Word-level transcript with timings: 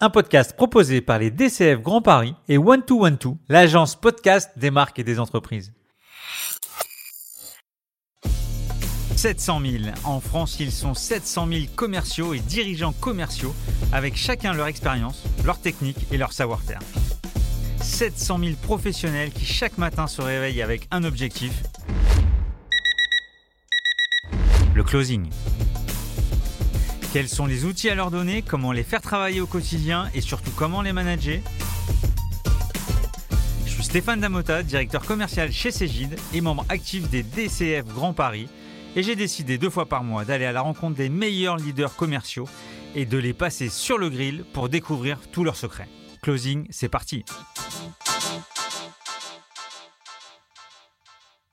un 0.00 0.10
podcast 0.10 0.54
proposé 0.54 1.00
par 1.00 1.18
les 1.18 1.30
DCF 1.30 1.80
Grand 1.80 2.02
Paris 2.02 2.34
et 2.48 2.58
One 2.58 2.82
to 2.82 3.04
One 3.04 3.16
Two, 3.16 3.38
l'agence 3.48 3.96
podcast 3.96 4.50
des 4.56 4.70
marques 4.70 4.98
et 4.98 5.04
des 5.04 5.18
entreprises. 5.18 5.72
700 9.16 9.60
000. 9.64 9.84
En 10.04 10.20
France, 10.20 10.60
ils 10.60 10.70
sont 10.70 10.92
700 10.92 11.48
000 11.48 11.60
commerciaux 11.74 12.34
et 12.34 12.40
dirigeants 12.40 12.92
commerciaux 12.92 13.54
avec 13.90 14.16
chacun 14.16 14.52
leur 14.52 14.66
expérience, 14.66 15.22
leur 15.46 15.58
technique 15.58 16.06
et 16.12 16.18
leur 16.18 16.34
savoir-faire. 16.34 16.80
700 17.80 18.38
000 18.38 18.50
professionnels 18.62 19.30
qui 19.30 19.46
chaque 19.46 19.78
matin 19.78 20.06
se 20.06 20.20
réveillent 20.20 20.60
avec 20.60 20.86
un 20.90 21.04
objectif, 21.04 21.62
le 24.74 24.84
closing. 24.84 25.30
Quels 27.16 27.30
sont 27.30 27.46
les 27.46 27.64
outils 27.64 27.88
à 27.88 27.94
leur 27.94 28.10
donner, 28.10 28.42
comment 28.42 28.72
les 28.72 28.82
faire 28.82 29.00
travailler 29.00 29.40
au 29.40 29.46
quotidien 29.46 30.10
et 30.14 30.20
surtout 30.20 30.50
comment 30.50 30.82
les 30.82 30.92
manager 30.92 31.40
Je 33.64 33.70
suis 33.70 33.82
Stéphane 33.82 34.20
Damota, 34.20 34.62
directeur 34.62 35.00
commercial 35.00 35.50
chez 35.50 35.70
Cégide 35.70 36.18
et 36.34 36.42
membre 36.42 36.66
actif 36.68 37.08
des 37.08 37.22
DCF 37.22 37.86
Grand 37.86 38.12
Paris 38.12 38.50
et 38.96 39.02
j'ai 39.02 39.16
décidé 39.16 39.56
deux 39.56 39.70
fois 39.70 39.86
par 39.86 40.04
mois 40.04 40.26
d'aller 40.26 40.44
à 40.44 40.52
la 40.52 40.60
rencontre 40.60 40.96
des 40.96 41.08
meilleurs 41.08 41.56
leaders 41.56 41.96
commerciaux 41.96 42.48
et 42.94 43.06
de 43.06 43.16
les 43.16 43.32
passer 43.32 43.70
sur 43.70 43.96
le 43.96 44.10
grill 44.10 44.44
pour 44.52 44.68
découvrir 44.68 45.18
tous 45.32 45.42
leurs 45.42 45.56
secrets. 45.56 45.88
Closing, 46.20 46.66
c'est 46.68 46.90
parti 46.90 47.24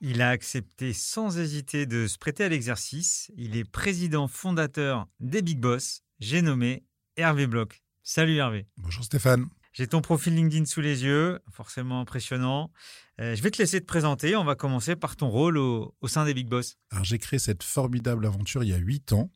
Il 0.06 0.20
a 0.20 0.28
accepté 0.28 0.92
sans 0.92 1.38
hésiter 1.38 1.86
de 1.86 2.06
se 2.06 2.18
prêter 2.18 2.44
à 2.44 2.50
l'exercice. 2.50 3.32
Il 3.38 3.56
est 3.56 3.64
président 3.64 4.28
fondateur 4.28 5.08
des 5.18 5.40
Big 5.40 5.58
Boss. 5.58 6.02
J'ai 6.20 6.42
nommé 6.42 6.84
Hervé 7.16 7.46
Bloch. 7.46 7.82
Salut 8.02 8.36
Hervé. 8.36 8.66
Bonjour 8.76 9.02
Stéphane. 9.02 9.46
J'ai 9.72 9.86
ton 9.86 10.02
profil 10.02 10.34
LinkedIn 10.34 10.66
sous 10.66 10.82
les 10.82 11.04
yeux, 11.04 11.40
forcément 11.50 12.02
impressionnant. 12.02 12.70
Euh, 13.18 13.34
je 13.34 13.42
vais 13.42 13.50
te 13.50 13.56
laisser 13.56 13.80
te 13.80 13.86
présenter. 13.86 14.36
On 14.36 14.44
va 14.44 14.56
commencer 14.56 14.94
par 14.94 15.16
ton 15.16 15.30
rôle 15.30 15.56
au, 15.56 15.94
au 16.02 16.06
sein 16.06 16.26
des 16.26 16.34
Big 16.34 16.48
Boss. 16.48 16.76
Alors 16.90 17.04
j'ai 17.04 17.16
créé 17.16 17.38
cette 17.38 17.62
formidable 17.62 18.26
aventure 18.26 18.62
il 18.62 18.68
y 18.68 18.74
a 18.74 18.78
huit 18.78 19.14
ans. 19.14 19.30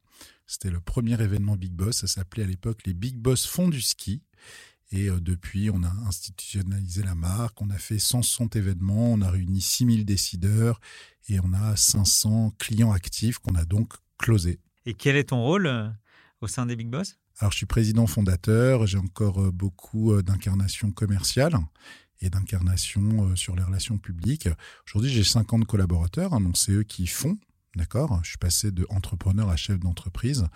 C'était 0.46 0.70
le 0.70 0.82
premier 0.82 1.14
événement 1.14 1.56
Big 1.56 1.72
Boss. 1.72 1.96
Ça 2.00 2.08
s'appelait 2.08 2.42
à 2.42 2.46
l'époque 2.46 2.80
les 2.84 2.92
Big 2.92 3.16
Boss 3.16 3.46
Fonds 3.46 3.70
du 3.70 3.80
ski. 3.80 4.22
Et 4.90 5.08
euh, 5.08 5.20
depuis, 5.20 5.70
on 5.70 5.82
a 5.82 5.90
institutionnalisé 6.06 7.02
la 7.02 7.14
marque, 7.14 7.60
on 7.60 7.70
a 7.70 7.78
fait 7.78 7.98
160 7.98 8.56
événements, 8.56 9.12
on 9.12 9.20
a 9.20 9.30
réuni 9.30 9.60
6000 9.60 10.04
décideurs 10.04 10.80
et 11.28 11.40
on 11.40 11.52
a 11.52 11.76
500 11.76 12.54
clients 12.58 12.92
actifs 12.92 13.38
qu'on 13.38 13.54
a 13.54 13.64
donc 13.64 13.94
closés. 14.16 14.60
Et 14.86 14.94
quel 14.94 15.16
est 15.16 15.24
ton 15.24 15.42
rôle 15.42 15.66
euh, 15.66 15.88
au 16.40 16.46
sein 16.46 16.64
des 16.64 16.76
Big 16.76 16.88
Boss? 16.88 17.18
Alors, 17.40 17.52
je 17.52 17.58
suis 17.58 17.66
président 17.66 18.06
fondateur, 18.06 18.86
j'ai 18.86 18.98
encore 18.98 19.42
euh, 19.42 19.50
beaucoup 19.50 20.22
d'incarnation 20.22 20.90
commerciale 20.90 21.58
et 22.20 22.30
d'incarnation 22.30 23.36
sur 23.36 23.54
les 23.54 23.62
relations 23.62 23.96
publiques. 23.96 24.48
Aujourd'hui, 24.86 25.10
j'ai 25.10 25.22
50 25.22 25.66
collaborateurs, 25.66 26.32
hein, 26.32 26.40
donc 26.40 26.56
c'est 26.56 26.72
eux 26.72 26.82
qui 26.82 27.06
font, 27.06 27.38
d'accord? 27.76 28.18
Je 28.24 28.30
suis 28.30 28.38
passé 28.38 28.72
de 28.72 28.86
entrepreneur 28.88 29.48
à 29.48 29.54
chef 29.54 29.78
d'entreprise. 29.78 30.48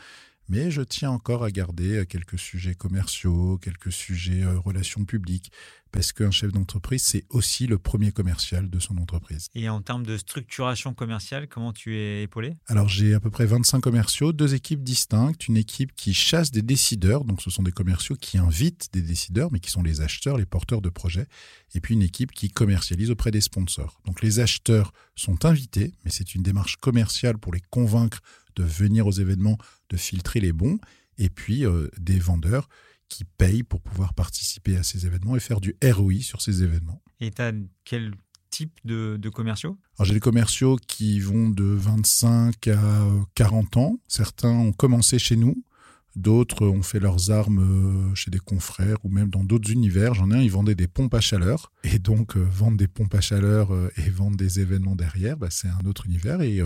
Mais 0.48 0.70
je 0.70 0.82
tiens 0.82 1.10
encore 1.10 1.44
à 1.44 1.50
garder 1.50 1.98
euh, 1.98 2.04
quelques 2.04 2.38
sujets 2.38 2.74
commerciaux, 2.74 3.58
quelques 3.58 3.92
sujets 3.92 4.42
euh, 4.42 4.58
relations 4.58 5.04
publiques, 5.04 5.52
parce 5.92 6.12
qu'un 6.12 6.30
chef 6.30 6.50
d'entreprise, 6.52 7.02
c'est 7.02 7.24
aussi 7.28 7.66
le 7.66 7.78
premier 7.78 8.12
commercial 8.12 8.68
de 8.70 8.78
son 8.80 8.96
entreprise. 8.96 9.48
Et 9.54 9.68
en 9.68 9.82
termes 9.82 10.04
de 10.04 10.16
structuration 10.16 10.94
commerciale, 10.94 11.48
comment 11.48 11.72
tu 11.72 11.96
es 11.96 12.22
épaulé? 12.22 12.56
Alors 12.66 12.88
j'ai 12.88 13.14
à 13.14 13.20
peu 13.20 13.30
près 13.30 13.44
25 13.44 13.80
commerciaux, 13.80 14.32
deux 14.32 14.54
équipes 14.54 14.82
distinctes, 14.82 15.46
une 15.46 15.58
équipe 15.58 15.94
qui 15.94 16.14
chasse 16.14 16.50
des 16.50 16.62
décideurs, 16.62 17.24
donc 17.24 17.42
ce 17.42 17.50
sont 17.50 17.62
des 17.62 17.72
commerciaux 17.72 18.16
qui 18.16 18.38
invitent 18.38 18.88
des 18.92 19.02
décideurs, 19.02 19.52
mais 19.52 19.60
qui 19.60 19.70
sont 19.70 19.82
les 19.82 20.00
acheteurs, 20.00 20.38
les 20.38 20.46
porteurs 20.46 20.80
de 20.80 20.88
projets, 20.88 21.26
et 21.74 21.80
puis 21.80 21.94
une 21.94 22.02
équipe 22.02 22.32
qui 22.32 22.50
commercialise 22.50 23.10
auprès 23.10 23.30
des 23.30 23.42
sponsors. 23.42 24.00
Donc 24.06 24.22
les 24.22 24.41
acheteurs 24.41 24.92
sont 25.14 25.44
invités, 25.44 25.94
mais 26.04 26.10
c'est 26.10 26.34
une 26.34 26.42
démarche 26.42 26.76
commerciale 26.76 27.36
pour 27.38 27.52
les 27.52 27.60
convaincre 27.70 28.20
de 28.56 28.64
venir 28.64 29.06
aux 29.06 29.12
événements, 29.12 29.58
de 29.88 29.96
filtrer 29.96 30.40
les 30.40 30.52
bons, 30.52 30.78
et 31.18 31.28
puis 31.28 31.64
euh, 31.64 31.88
des 31.98 32.18
vendeurs 32.18 32.68
qui 33.08 33.24
payent 33.24 33.62
pour 33.62 33.80
pouvoir 33.80 34.14
participer 34.14 34.76
à 34.76 34.82
ces 34.82 35.06
événements 35.06 35.36
et 35.36 35.40
faire 35.40 35.60
du 35.60 35.76
ROI 35.84 36.20
sur 36.20 36.40
ces 36.40 36.62
événements. 36.62 37.02
Et 37.20 37.30
tu 37.30 37.42
as 37.42 37.52
quel 37.84 38.14
type 38.50 38.78
de, 38.84 39.18
commerciaux? 39.28 39.78
Alors 39.98 40.06
j'ai 40.06 40.14
des 40.14 40.20
commerciaux 40.20 40.76
qui 40.86 41.20
vont 41.20 41.50
de 41.50 41.64
25 41.64 42.68
à 42.68 43.06
40 43.34 43.76
ans. 43.76 44.00
Certains 44.08 44.50
ont 44.50 44.72
commencé 44.72 45.19
chez 45.19 45.36
nous, 45.36 45.62
d'autres 46.17 46.67
ont 46.67 46.83
fait 46.83 47.00
leurs 47.00 47.31
armes 47.31 48.11
euh, 48.11 48.15
chez 48.15 48.31
des 48.31 48.39
confrères 48.39 48.99
ou 49.05 49.09
même 49.09 49.31
dans 49.31 49.45
d'autres 49.45 49.71
univers. 49.71 50.15
J'en 50.15 50.31
ai 50.31 50.37
un, 50.37 50.41
ils 50.41 50.50
vendaient 50.50 50.75
des 50.75 50.89
pompes 50.89 51.15
à 51.15 51.21
chaleur. 51.21 51.73
Et 51.84 51.99
donc 51.99 52.37
euh, 52.37 52.41
vendre 52.41 52.77
des 52.77 52.89
pompes 52.89 53.15
à 53.15 53.21
chaleur 53.21 53.71
et 53.97 54.11
vendre 54.11 54.37
des 54.37 54.61
événements 54.61 54.97
derrière, 54.97 55.37
bah, 55.37 55.49
c'est 55.50 55.69
un 55.69 55.87
autre 55.87 56.06
univers 56.06 56.41
et 56.43 56.62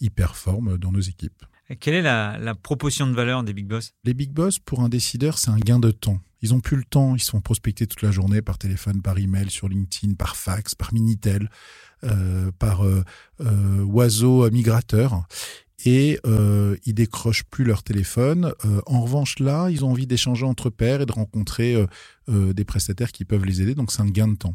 ils 0.00 0.10
performent 0.10 0.78
dans 0.78 0.92
nos 0.92 1.00
équipes. 1.00 1.44
Quelle 1.80 1.94
est 1.94 2.02
la, 2.02 2.54
proposition 2.54 3.06
de 3.06 3.14
valeur 3.14 3.42
des 3.42 3.54
Big 3.54 3.66
Boss? 3.66 3.94
Les 4.04 4.12
Big 4.12 4.32
Boss, 4.32 4.58
pour 4.58 4.80
un 4.80 4.88
décideur, 4.88 5.38
c'est 5.38 5.50
un 5.50 5.58
gain 5.58 5.78
de 5.78 5.90
temps. 5.90 6.20
Ils 6.44 6.50
n'ont 6.50 6.60
plus 6.60 6.76
le 6.76 6.84
temps, 6.84 7.16
ils 7.16 7.22
sont 7.22 7.40
prospectés 7.40 7.86
toute 7.86 8.02
la 8.02 8.10
journée 8.10 8.42
par 8.42 8.58
téléphone, 8.58 9.00
par 9.00 9.16
email, 9.18 9.48
sur 9.48 9.66
LinkedIn, 9.66 10.12
par 10.12 10.36
fax, 10.36 10.74
par 10.74 10.92
Minitel, 10.92 11.48
euh, 12.04 12.50
par 12.58 12.84
euh, 12.84 13.02
euh, 13.40 13.82
oiseau 13.84 14.50
migrateur. 14.50 15.24
Et 15.86 16.20
euh, 16.26 16.76
ils 16.84 16.92
décrochent 16.92 17.44
plus 17.44 17.64
leur 17.64 17.82
téléphone. 17.82 18.52
en 18.84 19.00
revanche, 19.00 19.38
là, 19.38 19.70
ils 19.70 19.86
ont 19.86 19.90
envie 19.90 20.06
d'échanger 20.06 20.44
entre 20.44 20.68
pairs 20.68 21.00
et 21.00 21.06
de 21.06 21.12
rencontrer 21.12 21.82
des 22.28 22.64
prestataires 22.64 23.10
qui 23.10 23.24
peuvent 23.24 23.46
les 23.46 23.62
aider. 23.62 23.74
Donc, 23.74 23.90
c'est 23.90 24.02
un 24.02 24.10
gain 24.10 24.28
de 24.28 24.36
temps. 24.36 24.54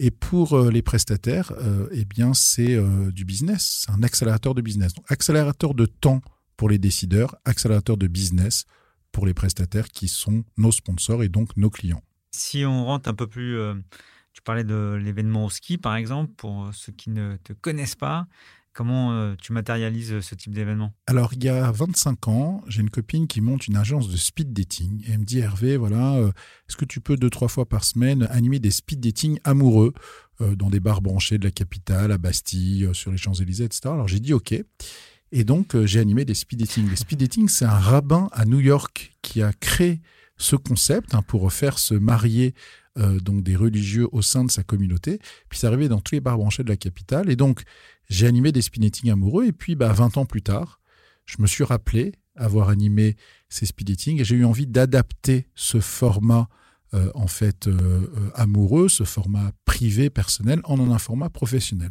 Et 0.00 0.10
pour 0.10 0.58
les 0.58 0.82
prestataires, 0.82 1.52
eh 1.92 2.04
bien, 2.04 2.34
c'est 2.34 2.76
du 3.12 3.24
business. 3.24 3.84
C'est 3.84 3.92
un 3.92 4.02
accélérateur 4.02 4.54
de 4.54 4.62
business. 4.62 4.92
Accélérateur 5.08 5.74
de 5.74 5.86
temps 5.86 6.22
pour 6.56 6.68
les 6.68 6.78
décideurs, 6.78 7.36
accélérateur 7.44 7.96
de 7.96 8.06
business 8.06 8.66
pour 9.12 9.26
les 9.26 9.34
prestataires 9.34 9.88
qui 9.88 10.08
sont 10.08 10.44
nos 10.56 10.72
sponsors 10.72 11.22
et 11.22 11.28
donc 11.28 11.56
nos 11.56 11.70
clients. 11.70 12.02
Si 12.32 12.64
on 12.64 12.84
rentre 12.84 13.08
un 13.08 13.14
peu 13.14 13.26
plus, 13.26 13.58
euh, 13.58 13.74
tu 14.32 14.42
parlais 14.42 14.64
de 14.64 14.98
l'événement 15.02 15.46
au 15.46 15.50
ski 15.50 15.78
par 15.78 15.96
exemple, 15.96 16.32
pour 16.36 16.70
ceux 16.72 16.92
qui 16.92 17.10
ne 17.10 17.36
te 17.42 17.52
connaissent 17.52 17.96
pas, 17.96 18.26
Comment 18.72 19.12
euh, 19.12 19.34
tu 19.42 19.52
matérialises 19.52 20.20
ce 20.20 20.34
type 20.36 20.54
d'événement? 20.54 20.94
Alors, 21.08 21.32
il 21.34 21.42
y 21.42 21.48
a 21.48 21.72
25 21.72 22.28
ans, 22.28 22.62
j'ai 22.68 22.82
une 22.82 22.90
copine 22.90 23.26
qui 23.26 23.40
monte 23.40 23.66
une 23.66 23.74
agence 23.74 24.08
de 24.08 24.16
speed 24.16 24.52
dating. 24.52 25.02
Et 25.04 25.10
elle 25.10 25.18
me 25.18 25.24
dit, 25.24 25.40
Hervé, 25.40 25.76
voilà, 25.76 26.14
euh, 26.14 26.28
est-ce 26.68 26.76
que 26.76 26.84
tu 26.84 27.00
peux 27.00 27.16
deux, 27.16 27.30
trois 27.30 27.48
fois 27.48 27.68
par 27.68 27.82
semaine 27.82 28.28
animer 28.30 28.60
des 28.60 28.70
speed 28.70 29.00
dating 29.00 29.40
amoureux 29.42 29.92
dans 30.38 30.70
des 30.70 30.80
bars 30.80 31.02
branchés 31.02 31.36
de 31.36 31.44
la 31.44 31.50
capitale, 31.50 32.12
à 32.12 32.16
Bastille, 32.16 32.88
sur 32.92 33.10
les 33.10 33.18
Champs-Élysées, 33.18 33.64
etc. 33.64 33.80
Alors, 33.86 34.08
j'ai 34.08 34.20
dit 34.20 34.32
OK. 34.32 34.54
Et 35.32 35.44
donc, 35.44 35.74
euh, 35.74 35.86
j'ai 35.86 36.00
animé 36.00 36.24
des 36.24 36.34
speed 36.34 36.60
dating. 36.60 36.88
Les 36.90 36.96
speed 36.96 37.20
dating, 37.20 37.48
c'est 37.48 37.64
un 37.64 37.78
rabbin 37.78 38.28
à 38.32 38.44
New 38.44 38.60
York 38.60 39.12
qui 39.22 39.42
a 39.42 39.52
créé 39.52 40.00
ce 40.36 40.56
concept 40.56 41.14
hein, 41.14 41.22
pour 41.22 41.52
faire 41.52 41.78
se 41.78 41.94
marier 41.94 42.54
euh, 42.98 43.20
donc 43.20 43.42
des 43.42 43.54
religieux 43.54 44.08
au 44.10 44.22
sein 44.22 44.44
de 44.44 44.50
sa 44.50 44.64
communauté. 44.64 45.20
Puis 45.48 45.58
c'est 45.58 45.66
arrivé 45.66 45.88
dans 45.88 46.00
tous 46.00 46.14
les 46.14 46.20
bars 46.20 46.36
branchés 46.36 46.64
de 46.64 46.68
la 46.68 46.76
capitale. 46.76 47.30
Et 47.30 47.36
donc, 47.36 47.62
j'ai 48.08 48.26
animé 48.26 48.50
des 48.50 48.62
speed 48.62 48.82
dating 48.82 49.10
amoureux. 49.10 49.46
Et 49.46 49.52
puis, 49.52 49.76
bah, 49.76 49.92
20 49.92 50.16
ans 50.16 50.26
plus 50.26 50.42
tard, 50.42 50.80
je 51.26 51.36
me 51.38 51.46
suis 51.46 51.62
rappelé 51.62 52.12
avoir 52.34 52.68
animé 52.68 53.16
ces 53.48 53.66
speed 53.66 53.88
dating 53.88 54.20
et 54.20 54.24
j'ai 54.24 54.34
eu 54.34 54.44
envie 54.44 54.66
d'adapter 54.66 55.46
ce 55.54 55.78
format 55.78 56.48
euh, 56.94 57.10
en 57.14 57.28
fait 57.28 57.68
amoureux, 58.34 58.88
ce 58.88 59.04
format 59.04 59.52
privé, 59.64 60.10
personnel, 60.10 60.60
en 60.64 60.90
un 60.90 60.98
format 60.98 61.28
professionnel. 61.28 61.90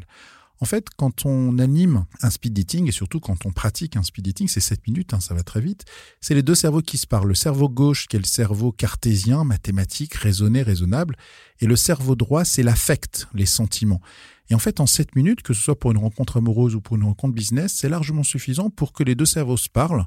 En 0.62 0.66
fait, 0.66 0.88
quand 0.98 1.26
on 1.26 1.58
anime 1.58 2.06
un 2.22 2.30
speed 2.30 2.54
dating, 2.54 2.88
et 2.88 2.92
surtout 2.92 3.20
quand 3.20 3.46
on 3.46 3.52
pratique 3.52 3.96
un 3.96 4.04
speed 4.04 4.26
dating, 4.26 4.48
c'est 4.50 4.60
7 4.60 4.88
minutes, 4.88 5.14
hein, 5.14 5.22
ça 5.22 5.34
va 5.34 5.44
très 5.44 5.62
vite, 5.62 5.86
c'est 6.20 6.36
les 6.36 6.44
deux 6.44 6.56
cerveaux 6.56 6.82
qui 6.82 6.98
se 6.98 7.08
parlent. 7.08 7.30
Le 7.30 7.36
cerveau 7.36 7.70
gauche, 7.70 8.08
qui 8.08 8.18
est 8.18 8.20
le 8.20 8.26
cerveau 8.26 8.74
cartésien, 8.74 9.46
mathématique, 9.46 10.16
raisonné, 10.16 10.62
raisonnable, 10.62 11.16
et 11.62 11.66
le 11.66 11.78
cerveau 11.78 12.16
droit, 12.16 12.44
c'est 12.44 12.64
l'affect, 12.64 13.28
les 13.34 13.46
sentiments. 13.46 14.02
Et 14.50 14.56
en 14.56 14.60
fait, 14.60 14.80
en 14.80 14.86
7 14.86 15.16
minutes, 15.16 15.44
que 15.44 15.54
ce 15.54 15.62
soit 15.62 15.80
pour 15.80 15.92
une 15.92 15.98
rencontre 15.98 16.38
amoureuse 16.38 16.76
ou 16.76 16.82
pour 16.82 16.98
une 16.98 17.04
rencontre 17.04 17.36
business, 17.36 17.74
c'est 17.74 17.90
largement 17.90 18.24
suffisant 18.24 18.70
pour 18.70 18.94
que 18.94 19.04
les 19.04 19.16
deux 19.16 19.26
cerveaux 19.26 19.58
se 19.58 19.70
parlent 19.70 20.06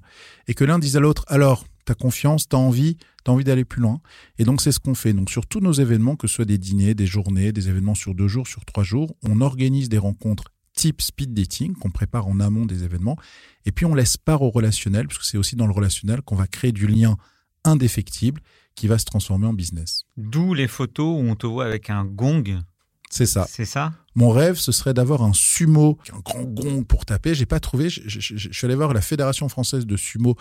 et 0.49 0.54
que 0.54 0.64
l'un 0.64 0.78
dise 0.78 0.96
à 0.96 1.00
l'autre, 1.00 1.25
alors, 1.28 1.64
t'as 1.84 1.94
confiance, 1.94 2.49
t'as 2.49 2.56
envie, 2.56 2.96
t'as 3.25 3.32
envie 3.32 3.44
d'aller 3.44 3.64
plus 3.64 3.81
loin. 3.81 4.00
Et 4.38 4.44
donc, 4.44 4.61
c'est 4.61 4.73
ce 4.73 4.81
qu'on 4.81 4.94
fait. 4.94 5.12
Donc, 5.12 5.31
sur 5.31 5.46
tous 5.46 5.61
nos 5.61 5.73
événements, 5.73 6.17
que 6.17 6.26
ce 6.26 6.37
soit 6.37 6.44
des 6.44 6.58
dîners, 6.58 6.94
des 6.94 7.06
journées, 7.06 7.52
des 7.52 7.69
événements 7.69 7.94
sur 7.94 8.14
deux 8.14 8.29
jours, 8.29 8.46
sur 8.46 8.64
trois 8.64 8.84
jours, 8.84 9.14
on 9.23 9.40
organise 9.40 9.88
des 9.88 9.99
rencontres 9.99 10.44
type 10.75 11.02
speed 11.02 11.34
dating 11.34 11.75
qu'on 11.75 11.90
prépare 11.90 12.26
en 12.26 12.40
amont 12.40 12.64
des 12.64 12.84
événements. 12.84 13.17
Et 13.67 13.73
puis, 13.73 13.84
on 13.84 13.94
laisse 13.94 14.17
part 14.17 14.43
au 14.43 14.50
relationnel, 14.50 15.06
parce 15.06 15.19
que 15.19 15.26
c'est 15.26 15.38
aussi 15.38 15.56
dans 15.56 15.67
le 15.67 15.73
relationnel 15.73 16.23
qu'on 16.23 16.37
va 16.37 16.46
créer 16.46 16.73
du 16.73 16.87
lien 16.87 17.17
indéfectible 17.64 18.40
qui 18.75 18.87
va 18.88 18.99
se 18.99 19.05
transformer 19.05 19.46
en 19.46 19.52
business. 19.52 20.05
D'où 20.17 20.55
les 20.55 20.69
photos 20.69 21.20
où 21.20 21.25
on 21.25 21.37
te 21.37 21.46
voit 21.46 21.67
avec 21.67 21.90
un 21.90 22.05
gong 22.05 22.44
C'est 23.14 23.26
ça. 23.26 23.47
C'est 23.47 23.67
ça 23.67 23.93
Mon 24.14 24.31
rêve, 24.31 24.56
ce 24.56 24.73
serait 24.73 24.94
d'avoir 24.94 25.23
un 25.23 25.35
sumo, 25.35 25.99
un 26.14 26.20
grand 26.20 26.43
gong 26.44 26.82
pour 26.85 27.05
taper. 27.05 27.35
J'ai 27.35 27.44
pas 27.44 27.61
trouvé. 27.61 27.91
Je, 27.91 28.00
je- 28.06 28.20
je- 28.20 28.37
je 28.37 28.53
suis 28.53 28.64
allé 28.64 28.75
voir 28.75 28.94
la 28.94 29.03
Fédération 29.03 29.49
française 29.50 29.85
de 29.87 29.97
sumo, 29.99 30.35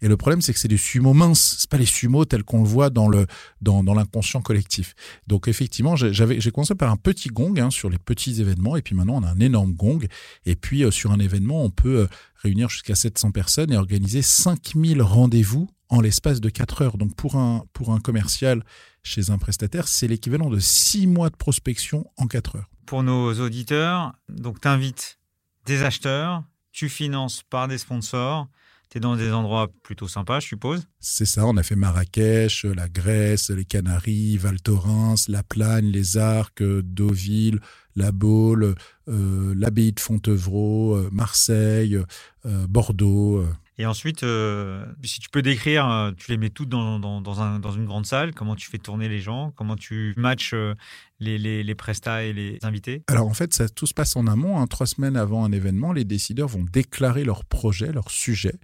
et 0.00 0.08
le 0.08 0.16
problème, 0.16 0.40
c'est 0.40 0.54
que 0.54 0.58
c'est 0.58 0.68
des 0.68 0.78
sumos 0.78 1.12
minces. 1.12 1.56
C'est 1.60 1.68
pas 1.70 1.76
les 1.76 1.84
sumos 1.84 2.24
tels 2.24 2.42
qu'on 2.44 2.62
le 2.62 2.68
voit 2.68 2.88
dans 2.88 3.08
le 3.08 3.26
dans, 3.60 3.84
dans 3.84 3.92
l'inconscient 3.92 4.40
collectif. 4.40 4.94
Donc 5.26 5.48
effectivement, 5.48 5.96
j'ai- 5.96 6.14
j'avais 6.14 6.40
j'ai 6.40 6.50
commencé 6.50 6.74
par 6.74 6.90
un 6.90 6.96
petit 6.96 7.28
gong 7.28 7.58
hein, 7.58 7.70
sur 7.70 7.90
les 7.90 7.98
petits 7.98 8.40
événements, 8.40 8.76
et 8.76 8.82
puis 8.82 8.94
maintenant 8.94 9.16
on 9.16 9.22
a 9.22 9.30
un 9.30 9.40
énorme 9.40 9.74
gong. 9.74 10.00
Et 10.46 10.56
puis 10.56 10.82
euh, 10.82 10.90
sur 10.90 11.12
un 11.12 11.18
événement, 11.18 11.62
on 11.62 11.70
peut 11.70 11.98
euh, 12.00 12.06
réunir 12.36 12.70
jusqu'à 12.70 12.94
700 12.94 13.32
personnes 13.32 13.70
et 13.70 13.76
organiser 13.76 14.22
5000 14.22 15.02
rendez-vous 15.02 15.68
en 15.90 16.00
l'espace 16.00 16.40
de 16.40 16.48
4 16.48 16.80
heures. 16.82 16.96
Donc 16.96 17.14
pour 17.16 17.36
un 17.36 17.64
pour 17.74 17.92
un 17.92 18.00
commercial 18.00 18.64
chez 19.04 19.30
un 19.30 19.38
prestataire, 19.38 19.86
c'est 19.86 20.08
l'équivalent 20.08 20.50
de 20.50 20.58
6 20.58 21.06
mois 21.06 21.30
de 21.30 21.36
prospection 21.36 22.10
en 22.16 22.26
4 22.26 22.56
heures. 22.56 22.70
Pour 22.86 23.02
nos 23.02 23.32
auditeurs, 23.40 24.14
donc 24.28 24.60
tu 24.60 24.68
invites 24.68 25.18
des 25.66 25.82
acheteurs, 25.84 26.42
tu 26.72 26.88
finances 26.88 27.42
par 27.48 27.68
des 27.68 27.78
sponsors, 27.78 28.48
tu 28.90 28.98
es 28.98 29.00
dans 29.00 29.16
des 29.16 29.32
endroits 29.32 29.68
plutôt 29.82 30.08
sympas, 30.08 30.40
je 30.40 30.48
suppose. 30.48 30.86
C'est 31.00 31.24
ça, 31.24 31.46
on 31.46 31.56
a 31.56 31.62
fait 31.62 31.76
Marrakech, 31.76 32.64
la 32.64 32.88
Grèce, 32.88 33.50
les 33.50 33.64
Canaries, 33.64 34.36
Val 34.36 34.60
Thorens, 34.60 35.28
La 35.28 35.42
Plagne, 35.42 35.86
les 35.86 36.16
Arcs, 36.16 36.62
euh, 36.62 36.82
Deauville, 36.84 37.60
La 37.96 38.12
Baule, 38.12 38.74
euh, 39.08 39.54
l'abbaye 39.56 39.92
de 39.92 40.00
Fontevraud, 40.00 40.96
euh, 40.96 41.08
Marseille, 41.12 41.96
euh, 42.46 42.66
Bordeaux. 42.66 43.44
Et 43.76 43.86
ensuite, 43.86 44.22
euh, 44.22 44.86
si 45.02 45.18
tu 45.20 45.28
peux 45.28 45.42
décrire, 45.42 45.88
euh, 45.88 46.12
tu 46.16 46.30
les 46.30 46.36
mets 46.36 46.50
toutes 46.50 46.68
dans 46.68 47.72
une 47.72 47.86
grande 47.86 48.06
salle, 48.06 48.32
comment 48.32 48.54
tu 48.54 48.70
fais 48.70 48.78
tourner 48.78 49.08
les 49.08 49.18
gens, 49.18 49.52
comment 49.56 49.74
tu 49.76 50.14
matches 50.16 50.54
euh, 50.54 50.74
les, 51.20 51.62
les, 51.62 51.74
prestats 51.74 52.24
et 52.24 52.32
les 52.32 52.58
invités. 52.62 53.02
Alors 53.06 53.26
en 53.26 53.34
fait, 53.34 53.54
ça, 53.54 53.68
tout 53.68 53.86
se 53.86 53.94
passe 53.94 54.16
en 54.16 54.26
amont. 54.26 54.58
hein. 54.58 54.66
Trois 54.66 54.86
semaines 54.86 55.16
avant 55.16 55.44
un 55.44 55.52
événement, 55.52 55.92
les 55.92 56.04
décideurs 56.04 56.48
vont 56.48 56.64
déclarer 56.64 57.24
leur 57.24 57.44
projet, 57.44 57.92
leur 57.92 58.10
sujet, 58.10 58.54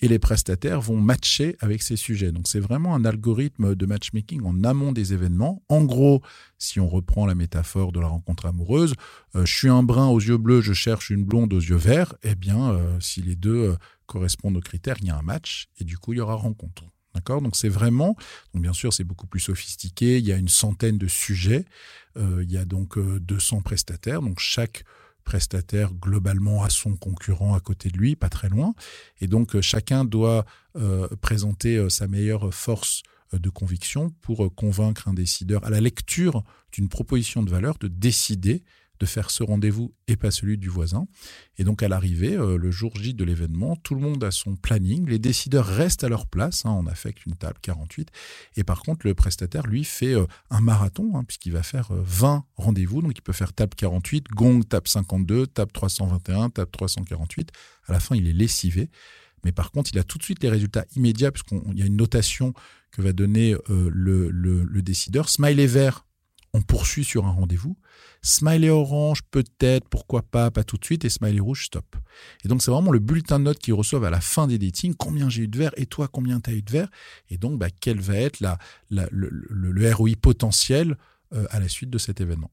et 0.00 0.08
les 0.08 0.18
prestataires 0.18 0.80
vont 0.80 1.00
matcher 1.00 1.56
avec 1.60 1.82
ces 1.82 1.96
sujets. 1.96 2.32
Donc 2.32 2.48
c'est 2.48 2.60
vraiment 2.60 2.94
un 2.94 3.04
algorithme 3.04 3.74
de 3.74 3.86
matchmaking 3.86 4.42
en 4.44 4.64
amont 4.64 4.92
des 4.92 5.12
événements. 5.12 5.62
En 5.68 5.84
gros, 5.84 6.22
si 6.58 6.80
on 6.80 6.88
reprend 6.88 7.26
la 7.26 7.34
métaphore 7.34 7.92
de 7.92 8.00
la 8.00 8.08
rencontre 8.08 8.46
amoureuse, 8.46 8.94
euh, 9.34 9.44
je 9.44 9.54
suis 9.54 9.68
un 9.68 9.82
brun 9.82 10.08
aux 10.08 10.20
yeux 10.20 10.38
bleus, 10.38 10.60
je 10.60 10.72
cherche 10.72 11.10
une 11.10 11.24
blonde 11.24 11.52
aux 11.52 11.60
yeux 11.60 11.76
verts. 11.76 12.14
Eh 12.22 12.34
bien, 12.34 12.70
euh, 12.70 12.98
si 13.00 13.22
les 13.22 13.36
deux 13.36 13.70
euh, 13.70 13.76
correspondent 14.06 14.56
aux 14.56 14.60
critères, 14.60 14.96
il 15.00 15.08
y 15.08 15.10
a 15.10 15.16
un 15.16 15.22
match, 15.22 15.66
et 15.78 15.84
du 15.84 15.98
coup, 15.98 16.12
il 16.12 16.16
y 16.16 16.20
aura 16.20 16.34
rencontre. 16.34 16.84
Donc 17.26 17.56
c'est 17.56 17.68
vraiment, 17.68 18.16
bien 18.54 18.72
sûr 18.72 18.92
c'est 18.92 19.04
beaucoup 19.04 19.26
plus 19.26 19.40
sophistiqué, 19.40 20.18
il 20.18 20.26
y 20.26 20.32
a 20.32 20.36
une 20.36 20.48
centaine 20.48 20.98
de 20.98 21.08
sujets, 21.08 21.64
Euh, 22.16 22.42
il 22.42 22.50
y 22.50 22.56
a 22.56 22.64
donc 22.64 22.98
euh, 22.98 23.20
200 23.20 23.62
prestataires, 23.62 24.22
donc 24.22 24.40
chaque 24.40 24.84
prestataire 25.24 25.92
globalement 25.94 26.64
a 26.64 26.70
son 26.70 26.96
concurrent 26.96 27.54
à 27.54 27.60
côté 27.60 27.90
de 27.90 27.98
lui, 27.98 28.16
pas 28.16 28.30
très 28.30 28.48
loin, 28.48 28.74
et 29.20 29.26
donc 29.28 29.54
euh, 29.54 29.62
chacun 29.62 30.04
doit 30.04 30.44
euh, 30.76 31.06
présenter 31.20 31.76
euh, 31.76 31.88
sa 31.90 32.06
meilleure 32.08 32.52
force 32.52 33.02
euh, 33.34 33.38
de 33.38 33.50
conviction 33.50 34.10
pour 34.22 34.44
euh, 34.44 34.48
convaincre 34.48 35.06
un 35.06 35.14
décideur 35.14 35.64
à 35.64 35.70
la 35.70 35.80
lecture 35.80 36.42
d'une 36.72 36.88
proposition 36.88 37.42
de 37.42 37.50
valeur 37.50 37.76
de 37.78 37.88
décider 37.88 38.62
de 39.00 39.06
faire 39.06 39.30
ce 39.30 39.42
rendez-vous 39.42 39.94
et 40.08 40.16
pas 40.16 40.30
celui 40.30 40.58
du 40.58 40.68
voisin. 40.68 41.06
Et 41.56 41.64
donc 41.64 41.82
à 41.82 41.88
l'arrivée, 41.88 42.34
euh, 42.36 42.56
le 42.58 42.70
jour 42.70 42.94
J 42.96 43.14
de 43.14 43.24
l'événement, 43.24 43.76
tout 43.76 43.94
le 43.94 44.00
monde 44.00 44.22
a 44.24 44.30
son 44.30 44.56
planning, 44.56 45.08
les 45.08 45.18
décideurs 45.18 45.66
restent 45.66 46.04
à 46.04 46.08
leur 46.08 46.26
place, 46.26 46.66
hein, 46.66 46.70
on 46.70 46.86
affecte 46.86 47.24
une 47.26 47.34
table 47.34 47.58
48, 47.62 48.08
et 48.56 48.64
par 48.64 48.82
contre 48.82 49.06
le 49.06 49.14
prestataire, 49.14 49.66
lui, 49.66 49.84
fait 49.84 50.14
euh, 50.14 50.26
un 50.50 50.60
marathon, 50.60 51.12
hein, 51.16 51.24
puisqu'il 51.24 51.52
va 51.52 51.62
faire 51.62 51.90
euh, 51.92 52.02
20 52.04 52.44
rendez-vous, 52.56 53.02
donc 53.02 53.12
il 53.16 53.22
peut 53.22 53.32
faire 53.32 53.52
table 53.52 53.74
48, 53.76 54.26
gong, 54.34 54.62
table 54.68 54.88
52, 54.88 55.46
table 55.46 55.72
321, 55.72 56.50
table 56.50 56.70
348, 56.70 57.50
à 57.86 57.92
la 57.92 58.00
fin 58.00 58.16
il 58.16 58.26
est 58.28 58.32
lessivé, 58.32 58.90
mais 59.44 59.52
par 59.52 59.70
contre 59.70 59.90
il 59.92 59.98
a 59.98 60.04
tout 60.04 60.18
de 60.18 60.22
suite 60.24 60.42
les 60.42 60.48
résultats 60.50 60.84
immédiats, 60.96 61.30
puisqu'il 61.30 61.78
y 61.78 61.82
a 61.82 61.86
une 61.86 61.96
notation 61.96 62.52
que 62.90 63.02
va 63.02 63.12
donner 63.12 63.54
euh, 63.70 63.90
le, 63.92 64.30
le- 64.30 64.64
le 64.64 64.82
décideur, 64.82 65.28
smiley 65.28 65.66
vert, 65.66 66.06
on 66.54 66.62
poursuit 66.62 67.04
sur 67.04 67.26
un 67.26 67.30
rendez-vous. 67.30 67.76
Smiley 68.22 68.70
orange, 68.70 69.22
peut-être, 69.30 69.88
pourquoi 69.88 70.22
pas, 70.22 70.50
pas 70.50 70.64
tout 70.64 70.76
de 70.76 70.84
suite. 70.84 71.04
Et 71.04 71.08
smiley 71.08 71.40
rouge, 71.40 71.66
stop. 71.66 71.84
Et 72.44 72.48
donc, 72.48 72.62
c'est 72.62 72.70
vraiment 72.70 72.90
le 72.90 72.98
bulletin 72.98 73.38
de 73.38 73.44
notes 73.44 73.58
qu'ils 73.58 73.74
reçoivent 73.74 74.04
à 74.04 74.10
la 74.10 74.20
fin 74.20 74.46
des 74.46 74.58
datings. 74.58 74.94
Combien 74.94 75.28
j'ai 75.28 75.42
eu 75.42 75.48
de 75.48 75.58
verre 75.58 75.72
et 75.76 75.86
toi, 75.86 76.08
combien 76.08 76.40
tu 76.40 76.50
as 76.50 76.54
eu 76.54 76.62
de 76.62 76.70
verre 76.70 76.88
Et 77.30 77.38
donc, 77.38 77.58
bah, 77.58 77.68
quel 77.70 78.00
va 78.00 78.16
être 78.16 78.38
le, 78.90 79.92
ROI 79.92 80.10
potentiel 80.20 80.96
euh, 81.34 81.46
à 81.50 81.60
la 81.60 81.68
suite 81.68 81.90
de 81.90 81.98
cet 81.98 82.20
événement? 82.20 82.50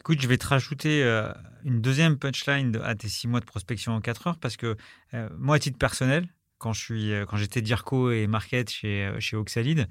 Écoute, 0.00 0.20
je 0.20 0.28
vais 0.28 0.38
te 0.38 0.46
rajouter 0.46 1.02
euh, 1.02 1.32
une 1.64 1.80
deuxième 1.80 2.16
punchline 2.16 2.78
à 2.84 2.94
tes 2.94 3.08
six 3.08 3.26
mois 3.26 3.40
de 3.40 3.44
prospection 3.44 3.92
en 3.92 4.00
4 4.00 4.26
heures 4.28 4.38
parce 4.38 4.56
que 4.56 4.76
euh, 5.14 5.28
moi, 5.36 5.56
à 5.56 5.58
titre 5.58 5.78
personnel, 5.78 6.28
quand 6.58 6.72
je 6.72 6.80
suis, 6.80 7.12
euh, 7.12 7.26
quand 7.26 7.36
j'étais 7.36 7.62
Dirco 7.62 8.10
et 8.10 8.26
Market 8.26 8.70
chez, 8.70 9.04
euh, 9.06 9.20
chez 9.20 9.36
Oxalide, 9.36 9.88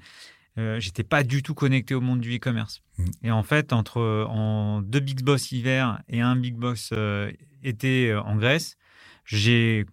euh, 0.58 0.80
j'étais 0.80 1.04
pas 1.04 1.22
du 1.22 1.42
tout 1.42 1.54
connecté 1.54 1.94
au 1.94 2.00
monde 2.00 2.20
du 2.20 2.36
e-commerce. 2.36 2.82
Mm. 2.98 3.04
Et 3.24 3.30
en 3.30 3.42
fait, 3.42 3.72
entre 3.72 4.26
en 4.28 4.80
deux 4.80 5.00
big 5.00 5.22
boss 5.22 5.52
hiver 5.52 6.00
et 6.08 6.20
un 6.20 6.36
big 6.36 6.54
boss 6.54 6.90
euh, 6.92 7.30
été 7.62 8.10
euh, 8.10 8.22
en 8.22 8.36
Grèce, 8.36 8.76
j'ai 9.24 9.86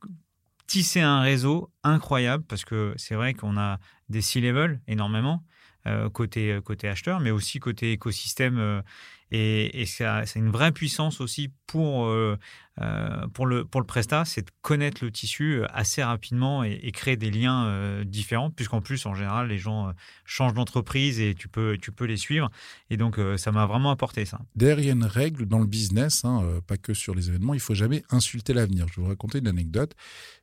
tissé 0.67 1.01
un 1.01 1.21
réseau 1.21 1.69
incroyable 1.83 2.43
parce 2.47 2.63
que 2.63 2.93
c'est 2.97 3.15
vrai 3.15 3.33
qu'on 3.33 3.57
a 3.57 3.79
des 4.09 4.21
C-level 4.21 4.79
énormément 4.87 5.43
euh, 5.85 6.09
côté, 6.09 6.57
côté 6.63 6.87
acheteur, 6.87 7.19
mais 7.19 7.31
aussi 7.31 7.59
côté 7.59 7.91
écosystème. 7.91 8.83
Et 9.31 9.85
ça- 9.85 10.25
c'est 10.25 10.39
une 10.39 10.51
vraie 10.51 10.71
puissance 10.71 11.19
aussi 11.21 11.51
pour, 11.67 12.05
euh, 12.05 12.37
euh, 12.81 13.27
pour, 13.33 13.47
le, 13.47 13.65
pour 13.65 13.81
le 13.81 13.87
Presta, 13.87 14.25
c'est 14.25 14.43
de 14.43 14.51
connaître 14.61 15.03
le 15.03 15.11
tissu 15.11 15.61
euh, 15.61 15.65
assez 15.73 16.03
rapidement 16.03 16.63
et, 16.63 16.91
créer 16.91 17.17
des 17.17 17.31
liens 17.31 18.03
différents, 18.05 18.51
puisqu'en 18.51 18.81
plus, 18.81 19.05
en 19.07 19.15
général, 19.15 19.47
les 19.47 19.57
gens 19.57 19.91
changent 20.25 20.53
d'entreprise 20.53 21.19
et 21.19 21.33
tu 21.33 21.47
peux, 21.47 21.77
tu 21.81 21.91
peux 21.91 22.05
les 22.05 22.17
suivre. 22.17 22.51
Et 22.91 22.97
donc, 22.97 23.19
ça 23.37 23.51
m'a 23.51 23.65
vraiment 23.65 23.89
apporté 23.89 24.25
ça. 24.25 24.39
D'ailleurs, 24.55 24.79
il 24.79 24.85
y 24.85 24.89
a 24.89 24.93
une 24.93 25.03
règle 25.03 25.47
dans 25.47 25.57
le 25.57 25.65
business, 25.65 26.23
hein, 26.23 26.59
pas 26.67 26.77
que 26.77 26.93
sur 26.93 27.15
les 27.15 27.29
événements, 27.29 27.55
il 27.55 27.59
faut 27.59 27.73
jamais 27.73 28.03
insulter 28.11 28.53
l'avenir. 28.53 28.85
Je 28.89 28.97
vais 28.97 29.01
vous 29.01 29.07
raconter 29.07 29.39
une 29.39 29.47
anecdote. 29.47 29.95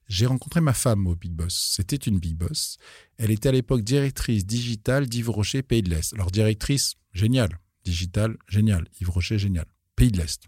J'ai 0.09 0.27
rencontré 0.27 0.61
ma 0.61 0.73
femme 0.73 1.06
au 1.06 1.15
Big 1.15 1.31
Boss. 1.31 1.73
C'était 1.77 1.94
une 1.97 2.19
Big 2.19 2.35
Boss. 2.35 2.79
Elle 3.17 3.31
était 3.31 3.49
à 3.49 3.53
l'époque 3.53 3.82
directrice 3.82 4.44
digitale 4.44 5.06
d'Yves 5.06 5.31
Rocher, 5.31 5.62
Pays 5.62 5.82
de 5.82 5.91
l'Est. 5.91 6.12
Alors, 6.15 6.32
directrice, 6.32 6.97
génial. 7.12 7.50
Digitale, 7.85 8.37
génial. 8.49 8.87
Yves 9.00 9.11
Rocher, 9.11 9.38
génial. 9.38 9.67
Pays 9.97 10.11
de 10.11 10.19
l'Est, 10.19 10.43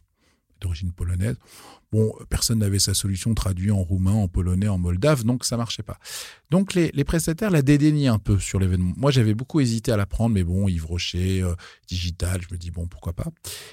d'origine 0.61 0.93
polonaise. 0.93 1.37
Bon, 1.91 2.11
personne 2.31 2.61
n'avait 2.61 2.79
sa 2.79 2.95
solution 2.95 3.35
traduite 3.35 3.71
en 3.71 3.83
roumain, 3.83 4.13
en 4.15 4.27
polonais, 4.27 4.69
en 4.69 4.79
moldave, 4.79 5.25
donc 5.25 5.45
ça 5.45 5.59
marchait 5.59 5.83
pas. 5.83 5.99
Donc 6.49 6.73
les, 6.73 6.91
prestataires 7.05 7.51
la 7.51 7.61
dédaignaient 7.61 8.07
un 8.09 8.19
peu 8.19 8.39
sur 8.39 8.59
l'événement. 8.59 8.95
Moi, 8.97 9.11
j'avais 9.11 9.35
beaucoup 9.35 9.61
hésité 9.61 9.93
à 9.93 9.99
la 9.99 10.07
prendre, 10.07 10.35
mais 10.35 10.43
bon, 10.43 10.69
Yves 10.69 10.87
Rocher, 10.87 11.43
euh, 11.43 11.55
digital, 11.89 12.41
je 12.41 12.55
me 12.55 12.59
dis 12.59 12.71
bon, 12.71 12.87
pourquoi 12.87 13.13
pas. 13.13 13.27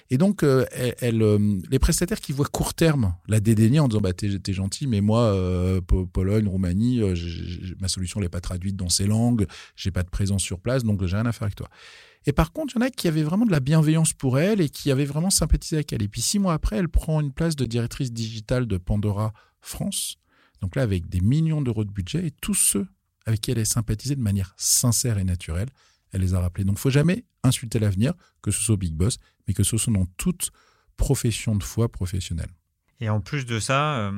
Et 0.10 0.18
donc, 0.18 0.44
euh, 0.44 0.66
euh, 1.02 1.60
les 1.70 1.80
prestataires 1.80 2.20
qui 2.20 2.34
voient 2.34 2.48
court 2.48 2.74
terme 2.74 3.16
la 3.30 3.40
dédaigner 3.40 3.80
en 3.80 3.88
disant 3.88 4.02
bah 4.02 4.12
t'es 4.12 4.54
gentil, 4.54 4.86
mais 4.88 5.00
moi, 5.00 5.34
Po- 5.88 6.06
Pologne, 6.06 6.48
Roumanie, 6.48 7.00
ma 7.80 7.88
solution 7.88 8.20
n'est 8.20 8.28
pas 8.28 8.42
traduite 8.42 8.76
dans 8.76 8.90
ces 8.90 9.08
langues, 9.08 9.46
j'ai 9.78 9.92
pas 9.92 10.04
de 10.04 10.10
présence 10.10 10.44
sur 10.44 10.60
place, 10.60 10.84
donc 10.84 11.06
j'ai 11.06 11.16
rien 11.16 11.26
à 11.26 11.32
faire 11.32 11.44
avec 11.44 11.56
toi. 11.56 11.70
Et 12.26 12.34
par 12.34 12.52
contre, 12.52 12.74
il 12.76 12.80
y 12.80 12.84
en 12.84 12.88
a 12.88 12.90
qui 12.90 13.08
avaient 13.08 13.24
vraiment 13.24 13.46
de 13.46 13.52
la 13.52 13.60
bienveillance 13.60 14.14
pour 14.14 14.40
elle 14.40 14.62
et 14.62 14.70
qui 14.70 14.92
avaient 14.92 15.06
vraiment 15.06 15.30
sympathisé 15.30 15.78
avec 15.78 15.94
elle. 15.94 16.04
Et 16.04 16.08
puis 16.08 16.22
six 16.22 16.40
mois 16.40 16.54
après, 16.54 16.78
elle 16.78 16.90
prend 16.90 17.22
une 17.22 17.32
place 17.32 17.56
de 17.56 17.66
directrice 17.66 18.12
digitale 18.12 18.68
de 18.68 18.78
Pandora 18.78 19.34
France. 19.62 20.18
Donc 20.62 20.76
là, 20.76 20.82
avec 20.82 21.08
des 21.08 21.22
millions 21.22 21.62
d'euros 21.62 21.86
de 21.86 21.92
budget 21.92 22.28
et 22.28 22.32
tous 22.32 22.54
ceux 22.54 22.88
avec 23.26 23.42
qui 23.42 23.52
elle 23.52 23.60
est 23.60 23.66
sympathisée 23.66 24.16
de 24.16 24.22
manière 24.22 24.54
sincère 24.58 25.18
et 25.18 25.24
naturelle, 25.24 25.70
elle 26.12 26.22
les 26.22 26.34
a 26.34 26.40
rappelés. 26.40 26.64
Donc, 26.64 26.78
il 26.78 26.82
faut 26.82 26.90
jamais 26.90 27.26
insulter 27.44 27.80
l'avenir, 27.80 28.14
que 28.42 28.52
ce 28.52 28.60
soit 28.62 28.74
au 28.74 28.78
Big 28.78 28.94
Boss, 28.94 29.18
mais 29.48 29.54
que 29.54 29.64
ce 29.64 29.78
soit 29.78 29.94
dans 29.94 30.06
toute 30.18 30.52
profession 30.98 31.56
de 31.56 31.64
foi 31.64 31.90
professionnelle. 31.90 32.50
Et 33.00 33.10
en 33.10 33.22
plus 33.22 33.46
de 33.46 33.60
ça, 33.60 33.98
euh, 34.00 34.12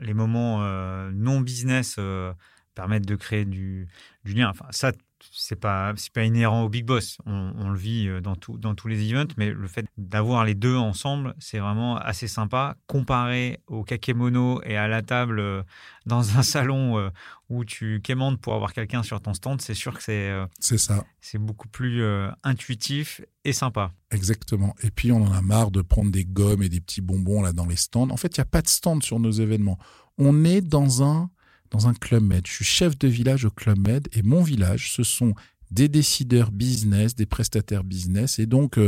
les 0.00 0.14
moments 0.14 0.64
euh, 0.64 1.10
non 1.12 1.40
business 1.40 1.96
euh, 1.98 2.32
permettent 2.74 3.06
de 3.06 3.14
créer 3.14 3.44
du, 3.44 3.86
du 4.24 4.34
lien. 4.34 4.48
Enfin, 4.48 4.66
ça, 4.70 4.92
c'est 5.32 5.56
pas 5.56 5.92
c'est 5.96 6.12
pas 6.12 6.24
inhérent 6.24 6.62
au 6.62 6.68
big 6.68 6.84
boss. 6.84 7.18
On, 7.26 7.52
on 7.56 7.70
le 7.70 7.78
vit 7.78 8.08
euh, 8.08 8.20
dans 8.20 8.36
tout, 8.36 8.58
dans 8.58 8.74
tous 8.74 8.88
les 8.88 9.10
events, 9.10 9.32
mais 9.36 9.50
le 9.50 9.68
fait 9.68 9.86
d'avoir 9.96 10.44
les 10.44 10.54
deux 10.54 10.76
ensemble, 10.76 11.34
c'est 11.38 11.58
vraiment 11.58 11.96
assez 11.96 12.28
sympa. 12.28 12.76
Comparé 12.86 13.60
au 13.66 13.84
kakemono 13.84 14.60
et 14.64 14.76
à 14.76 14.88
la 14.88 15.02
table 15.02 15.40
euh, 15.40 15.62
dans 16.06 16.36
un 16.36 16.42
salon 16.42 16.98
euh, 16.98 17.10
où 17.48 17.64
tu 17.64 18.00
quémandes 18.02 18.40
pour 18.40 18.54
avoir 18.54 18.72
quelqu'un 18.72 19.02
sur 19.02 19.20
ton 19.20 19.34
stand, 19.34 19.60
c'est 19.60 19.74
sûr 19.74 19.96
que 19.96 20.02
c'est 20.02 20.30
euh, 20.30 20.46
C'est 20.58 20.78
ça. 20.78 21.04
c'est 21.20 21.38
beaucoup 21.38 21.68
plus 21.68 22.02
intuitif 22.42 23.20
et 23.44 23.52
sympa. 23.52 23.92
Exactement. 24.10 24.74
Et 24.82 24.90
puis, 24.90 25.12
on 25.12 25.22
en 25.22 25.32
a 25.32 25.40
marre 25.40 25.70
de 25.70 25.82
prendre 25.82 26.10
des 26.10 26.24
gommes 26.24 26.62
et 26.62 26.68
des 26.68 26.80
petits 26.80 27.00
bonbons 27.00 27.42
là 27.42 27.52
dans 27.52 27.66
les 27.66 27.76
stands. 27.76 28.10
En 28.10 28.16
fait, 28.16 28.36
il 28.36 28.40
n'y 28.40 28.42
a 28.42 28.46
pas 28.46 28.62
de 28.62 28.68
stand 28.68 29.02
sur 29.02 29.18
nos 29.18 29.30
événements. 29.30 29.78
On 30.18 30.44
est 30.44 30.60
dans 30.60 31.02
un, 31.02 31.30
dans 31.74 31.88
un 31.88 31.94
Club 31.94 32.22
Med. 32.22 32.46
Je 32.46 32.52
suis 32.52 32.64
chef 32.64 32.96
de 32.96 33.08
village 33.08 33.44
au 33.44 33.50
Club 33.50 33.78
Med 33.78 34.08
et 34.12 34.22
mon 34.22 34.42
village, 34.42 34.92
ce 34.92 35.02
sont 35.02 35.34
des 35.72 35.88
décideurs 35.88 36.52
business, 36.52 37.16
des 37.16 37.26
prestataires 37.26 37.82
business, 37.82 38.38
et 38.38 38.46
donc 38.46 38.78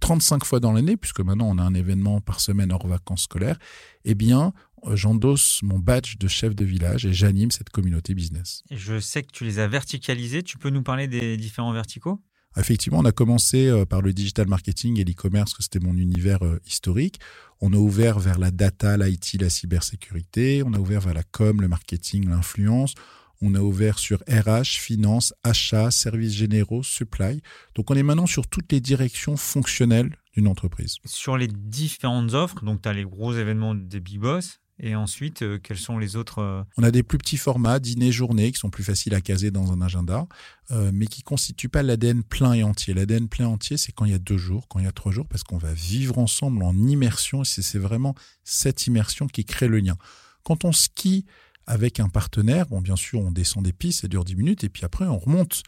35 0.00 0.44
fois 0.44 0.60
dans 0.60 0.72
l'année, 0.72 0.98
puisque 0.98 1.20
maintenant 1.20 1.48
on 1.48 1.56
a 1.56 1.62
un 1.62 1.72
événement 1.72 2.20
par 2.20 2.40
semaine 2.40 2.72
hors 2.72 2.86
vacances 2.86 3.22
scolaires, 3.22 3.58
eh 4.04 4.14
bien, 4.14 4.52
j'endosse 4.92 5.60
mon 5.62 5.78
badge 5.78 6.18
de 6.18 6.28
chef 6.28 6.54
de 6.54 6.66
village 6.66 7.06
et 7.06 7.14
j'anime 7.14 7.50
cette 7.50 7.70
communauté 7.70 8.14
business. 8.14 8.62
je 8.70 9.00
sais 9.00 9.22
que 9.22 9.32
tu 9.32 9.44
les 9.44 9.58
as 9.58 9.66
verticalisés. 9.66 10.42
Tu 10.42 10.58
peux 10.58 10.68
nous 10.68 10.82
parler 10.82 11.08
des 11.08 11.38
différents 11.38 11.72
verticaux? 11.72 12.20
Effectivement, 12.56 12.98
on 12.98 13.04
a 13.04 13.12
commencé 13.12 13.66
euh, 13.66 13.84
par 13.84 14.00
le 14.00 14.12
digital 14.12 14.48
marketing 14.48 14.98
et 14.98 15.04
l'e-commerce, 15.04 15.54
que 15.54 15.62
c'était 15.62 15.80
mon 15.80 15.96
univers 15.96 16.44
euh, 16.44 16.60
historique. 16.66 17.20
On 17.60 17.72
a 17.72 17.76
ouvert 17.76 18.18
vers 18.18 18.38
la 18.38 18.50
data, 18.50 18.96
l'IT, 18.96 19.40
la 19.40 19.50
cybersécurité. 19.50 20.62
On 20.64 20.72
a 20.72 20.78
ouvert 20.78 21.00
vers 21.00 21.14
la 21.14 21.22
com, 21.22 21.60
le 21.60 21.68
marketing, 21.68 22.28
l'influence. 22.28 22.94
On 23.42 23.54
a 23.54 23.60
ouvert 23.60 23.98
sur 23.98 24.22
RH, 24.28 24.78
finance, 24.78 25.34
achat, 25.42 25.90
services 25.90 26.34
généraux, 26.34 26.82
supply. 26.82 27.42
Donc 27.74 27.90
on 27.90 27.94
est 27.94 28.02
maintenant 28.02 28.26
sur 28.26 28.46
toutes 28.46 28.72
les 28.72 28.80
directions 28.80 29.36
fonctionnelles 29.36 30.16
d'une 30.34 30.48
entreprise. 30.48 30.96
Sur 31.04 31.36
les 31.36 31.46
différentes 31.46 32.32
offres, 32.32 32.64
donc 32.64 32.82
tu 32.82 32.88
as 32.88 32.94
les 32.94 33.04
gros 33.04 33.34
événements 33.34 33.74
des 33.74 34.00
Big 34.00 34.18
Boss, 34.20 34.60
et 34.78 34.94
ensuite, 34.94 35.40
euh, 35.40 35.58
quels 35.62 35.78
sont 35.78 35.98
les 35.98 36.16
autres 36.16 36.40
euh, 36.40 36.62
On 36.76 36.82
a 36.82 36.90
des 36.90 37.02
plus 37.02 37.16
petits 37.16 37.38
formats, 37.38 37.78
dîner-journée, 37.78 38.52
qui 38.52 38.58
sont 38.58 38.68
plus 38.68 38.84
faciles 38.84 39.14
à 39.14 39.22
caser 39.22 39.50
dans 39.50 39.72
un 39.72 39.80
agenda, 39.80 40.26
euh, 40.70 40.90
mais 40.92 41.06
qui 41.06 41.22
ne 41.22 41.24
constituent 41.24 41.70
pas 41.70 41.82
l'ADN 41.82 42.22
plein 42.22 42.52
et 42.52 42.62
entier. 42.62 42.92
L'ADN 42.92 43.28
plein 43.28 43.46
et 43.46 43.48
entier, 43.48 43.78
c'est 43.78 43.92
quand 43.92 44.04
il 44.04 44.12
y 44.12 44.14
a 44.14 44.18
deux 44.18 44.36
jours, 44.36 44.68
quand 44.68 44.78
il 44.78 44.84
y 44.84 44.88
a 44.88 44.92
trois 44.92 45.12
jours, 45.12 45.26
parce 45.26 45.44
qu'on 45.44 45.56
va 45.56 45.72
vivre 45.72 46.18
ensemble 46.18 46.62
en 46.62 46.76
immersion, 46.76 47.42
et 47.42 47.46
c'est 47.46 47.78
vraiment 47.78 48.14
cette 48.44 48.86
immersion 48.86 49.28
qui 49.28 49.46
crée 49.46 49.68
le 49.68 49.78
lien. 49.78 49.96
Quand 50.42 50.66
on 50.66 50.72
skie 50.72 51.24
avec 51.66 51.98
un 51.98 52.10
partenaire, 52.10 52.66
bon, 52.66 52.82
bien 52.82 52.96
sûr, 52.96 53.20
on 53.20 53.32
descend 53.32 53.64
des 53.64 53.72
pistes, 53.72 54.02
ça 54.02 54.08
dure 54.08 54.24
10 54.24 54.36
minutes, 54.36 54.62
et 54.62 54.68
puis 54.68 54.84
après, 54.84 55.06
on 55.06 55.18
remonte 55.18 55.62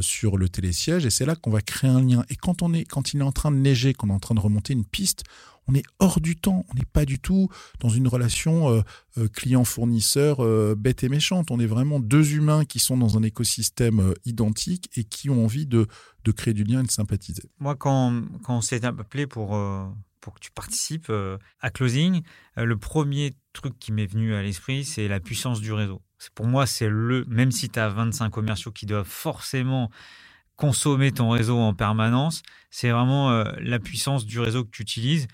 sur 0.00 0.38
le 0.38 0.48
télésiège, 0.48 1.04
et 1.04 1.10
c'est 1.10 1.26
là 1.26 1.36
qu'on 1.36 1.50
va 1.50 1.60
créer 1.60 1.90
un 1.90 2.00
lien. 2.00 2.24
Et 2.30 2.36
quand, 2.36 2.62
on 2.62 2.72
est, 2.72 2.86
quand 2.86 3.12
il 3.12 3.20
est 3.20 3.24
en 3.24 3.32
train 3.32 3.50
de 3.50 3.58
neiger, 3.58 3.92
qu'on 3.92 4.08
est 4.08 4.14
en 4.14 4.18
train 4.18 4.34
de 4.34 4.40
remonter 4.40 4.72
une 4.72 4.86
piste, 4.86 5.24
on 5.68 5.74
est 5.74 5.84
hors 5.98 6.20
du 6.20 6.36
temps. 6.36 6.64
On 6.70 6.74
n'est 6.74 6.84
pas 6.84 7.04
du 7.04 7.18
tout 7.18 7.48
dans 7.80 7.88
une 7.88 8.08
relation 8.08 8.70
euh, 8.70 8.82
euh, 9.18 9.28
client-fournisseur 9.28 10.40
euh, 10.40 10.74
bête 10.76 11.04
et 11.04 11.08
méchante. 11.08 11.50
On 11.50 11.60
est 11.60 11.66
vraiment 11.66 12.00
deux 12.00 12.34
humains 12.34 12.64
qui 12.64 12.78
sont 12.78 12.96
dans 12.96 13.16
un 13.16 13.22
écosystème 13.22 14.14
identique 14.24 14.90
et 14.96 15.04
qui 15.04 15.30
ont 15.30 15.44
envie 15.44 15.66
de, 15.66 15.86
de, 16.24 16.32
créer 16.32 16.54
du 16.54 16.64
lien 16.64 16.80
et 16.80 16.86
de 16.86 16.90
sympathiser. 16.90 17.42
Moi, 17.58 17.76
quand, 17.76 18.22
quand 18.42 18.58
on 18.58 18.60
s'est 18.60 18.84
appelé 18.84 19.26
pour, 19.26 19.58
pour 20.20 20.34
que 20.34 20.40
tu 20.40 20.50
participes 20.50 21.10
à 21.60 21.70
Closing, 21.70 22.22
le 22.56 22.76
premier 22.76 23.34
truc 23.52 23.78
qui 23.78 23.92
m'est 23.92 24.06
venu 24.06 24.34
à 24.34 24.42
l'esprit, 24.42 24.84
c'est 24.84 25.08
la 25.08 25.20
puissance 25.20 25.60
du 25.60 25.72
réseau. 25.72 26.02
Pour 26.34 26.46
moi, 26.46 26.66
c'est 26.66 26.88
le, 26.88 27.24
même 27.28 27.50
si 27.50 27.68
tu 27.68 27.78
as 27.78 27.88
25 27.88 28.30
commerciaux 28.30 28.72
qui 28.72 28.86
doivent 28.86 29.06
forcément 29.06 29.90
consommer 30.56 31.12
ton 31.12 31.30
réseau 31.30 31.58
en 31.58 31.74
permanence, 31.74 32.42
c'est 32.70 32.90
vraiment 32.90 33.44
la 33.60 33.78
puissance 33.78 34.24
du 34.24 34.40
réseau 34.40 34.64
que 34.64 34.70
tu 34.70 34.82
utilises 34.82 35.26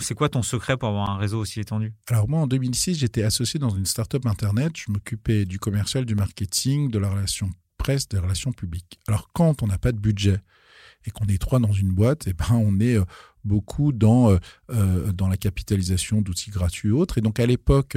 c'est 0.00 0.14
quoi 0.14 0.28
ton 0.28 0.42
secret 0.42 0.76
pour 0.76 0.88
avoir 0.88 1.10
un 1.10 1.16
réseau 1.18 1.38
aussi 1.38 1.60
étendu? 1.60 1.92
Alors 2.08 2.28
moi, 2.28 2.40
en 2.40 2.46
2006, 2.46 2.98
j'étais 2.98 3.22
associé 3.22 3.60
dans 3.60 3.70
une 3.70 3.86
start-up 3.86 4.26
Internet. 4.26 4.72
Je 4.76 4.90
m'occupais 4.90 5.44
du 5.44 5.58
commercial, 5.58 6.04
du 6.04 6.14
marketing, 6.14 6.90
de 6.90 6.98
la 6.98 7.10
relation 7.10 7.50
presse, 7.78 8.08
des 8.08 8.18
relations 8.18 8.52
publiques. 8.52 8.98
Alors 9.06 9.30
quand 9.32 9.62
on 9.62 9.66
n'a 9.66 9.78
pas 9.78 9.92
de 9.92 9.98
budget 9.98 10.40
et 11.06 11.10
qu'on 11.10 11.26
est 11.26 11.40
trois 11.40 11.60
dans 11.60 11.72
une 11.72 11.92
boîte, 11.92 12.26
eh 12.26 12.32
ben, 12.32 12.46
on 12.52 12.80
est 12.80 12.96
euh, 12.96 13.04
beaucoup 13.44 13.92
dans, 13.92 14.30
euh, 14.30 14.38
euh, 14.70 15.12
dans 15.12 15.28
la 15.28 15.36
capitalisation 15.36 16.20
d'outils 16.20 16.50
gratuits 16.50 16.88
et 16.88 16.92
autres. 16.92 17.18
Et 17.18 17.20
donc 17.20 17.40
à 17.40 17.46
l'époque, 17.46 17.96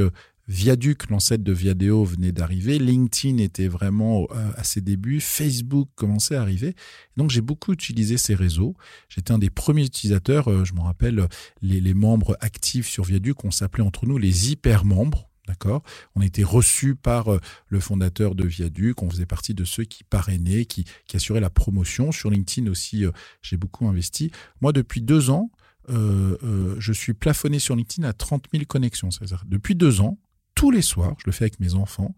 Viaduc, 0.51 1.09
l'ancêtre 1.09 1.45
de 1.45 1.53
Viadeo, 1.53 2.03
venait 2.03 2.33
d'arriver. 2.33 2.77
LinkedIn 2.77 3.37
était 3.37 3.69
vraiment 3.69 4.27
euh, 4.31 4.51
à 4.57 4.65
ses 4.65 4.81
débuts. 4.81 5.21
Facebook 5.21 5.87
commençait 5.95 6.35
à 6.35 6.41
arriver. 6.41 6.75
Donc 7.15 7.29
j'ai 7.29 7.39
beaucoup 7.39 7.71
utilisé 7.71 8.17
ces 8.17 8.35
réseaux. 8.35 8.75
J'étais 9.07 9.31
un 9.31 9.37
des 9.37 9.49
premiers 9.49 9.85
utilisateurs. 9.85 10.49
Euh, 10.49 10.65
je 10.65 10.73
me 10.73 10.81
rappelle 10.81 11.25
les, 11.61 11.93
membres 11.93 12.35
actifs 12.41 12.89
sur 12.89 13.05
Viaduc. 13.05 13.45
On 13.45 13.51
s'appelait 13.51 13.83
entre 13.83 14.05
nous 14.05 14.17
les 14.17 14.51
hyper 14.51 14.83
membres. 14.83 15.29
D'accord? 15.47 15.83
On 16.15 16.21
était 16.21 16.43
reçus 16.43 16.95
par 16.95 17.31
euh, 17.31 17.39
le 17.69 17.79
fondateur 17.79 18.35
de 18.35 18.43
Viaduc. 18.43 19.01
On 19.03 19.09
faisait 19.09 19.25
partie 19.25 19.53
de 19.53 19.63
ceux 19.63 19.85
qui 19.85 20.03
parrainaient, 20.03 20.65
qui, 20.65 20.83
assuraient 21.13 21.39
la 21.39 21.49
promotion. 21.49 22.11
Sur 22.11 22.29
LinkedIn 22.29 22.69
aussi, 22.69 23.05
j'ai 23.41 23.55
beaucoup 23.55 23.87
investi. 23.87 24.31
Moi, 24.59 24.73
depuis 24.73 25.01
deux 25.01 25.29
ans, 25.29 25.49
je 25.87 26.91
suis 26.91 27.13
plafonné 27.13 27.59
sur 27.59 27.77
LinkedIn 27.77 28.05
à 28.05 28.11
30 28.11 28.47
000 28.51 28.65
connexions. 28.65 29.09
Depuis 29.45 29.75
deux 29.75 30.01
ans, 30.01 30.17
tous 30.55 30.71
les 30.71 30.81
soirs, 30.81 31.15
je 31.19 31.23
le 31.25 31.31
fais 31.31 31.45
avec 31.45 31.59
mes 31.59 31.73
enfants. 31.75 32.15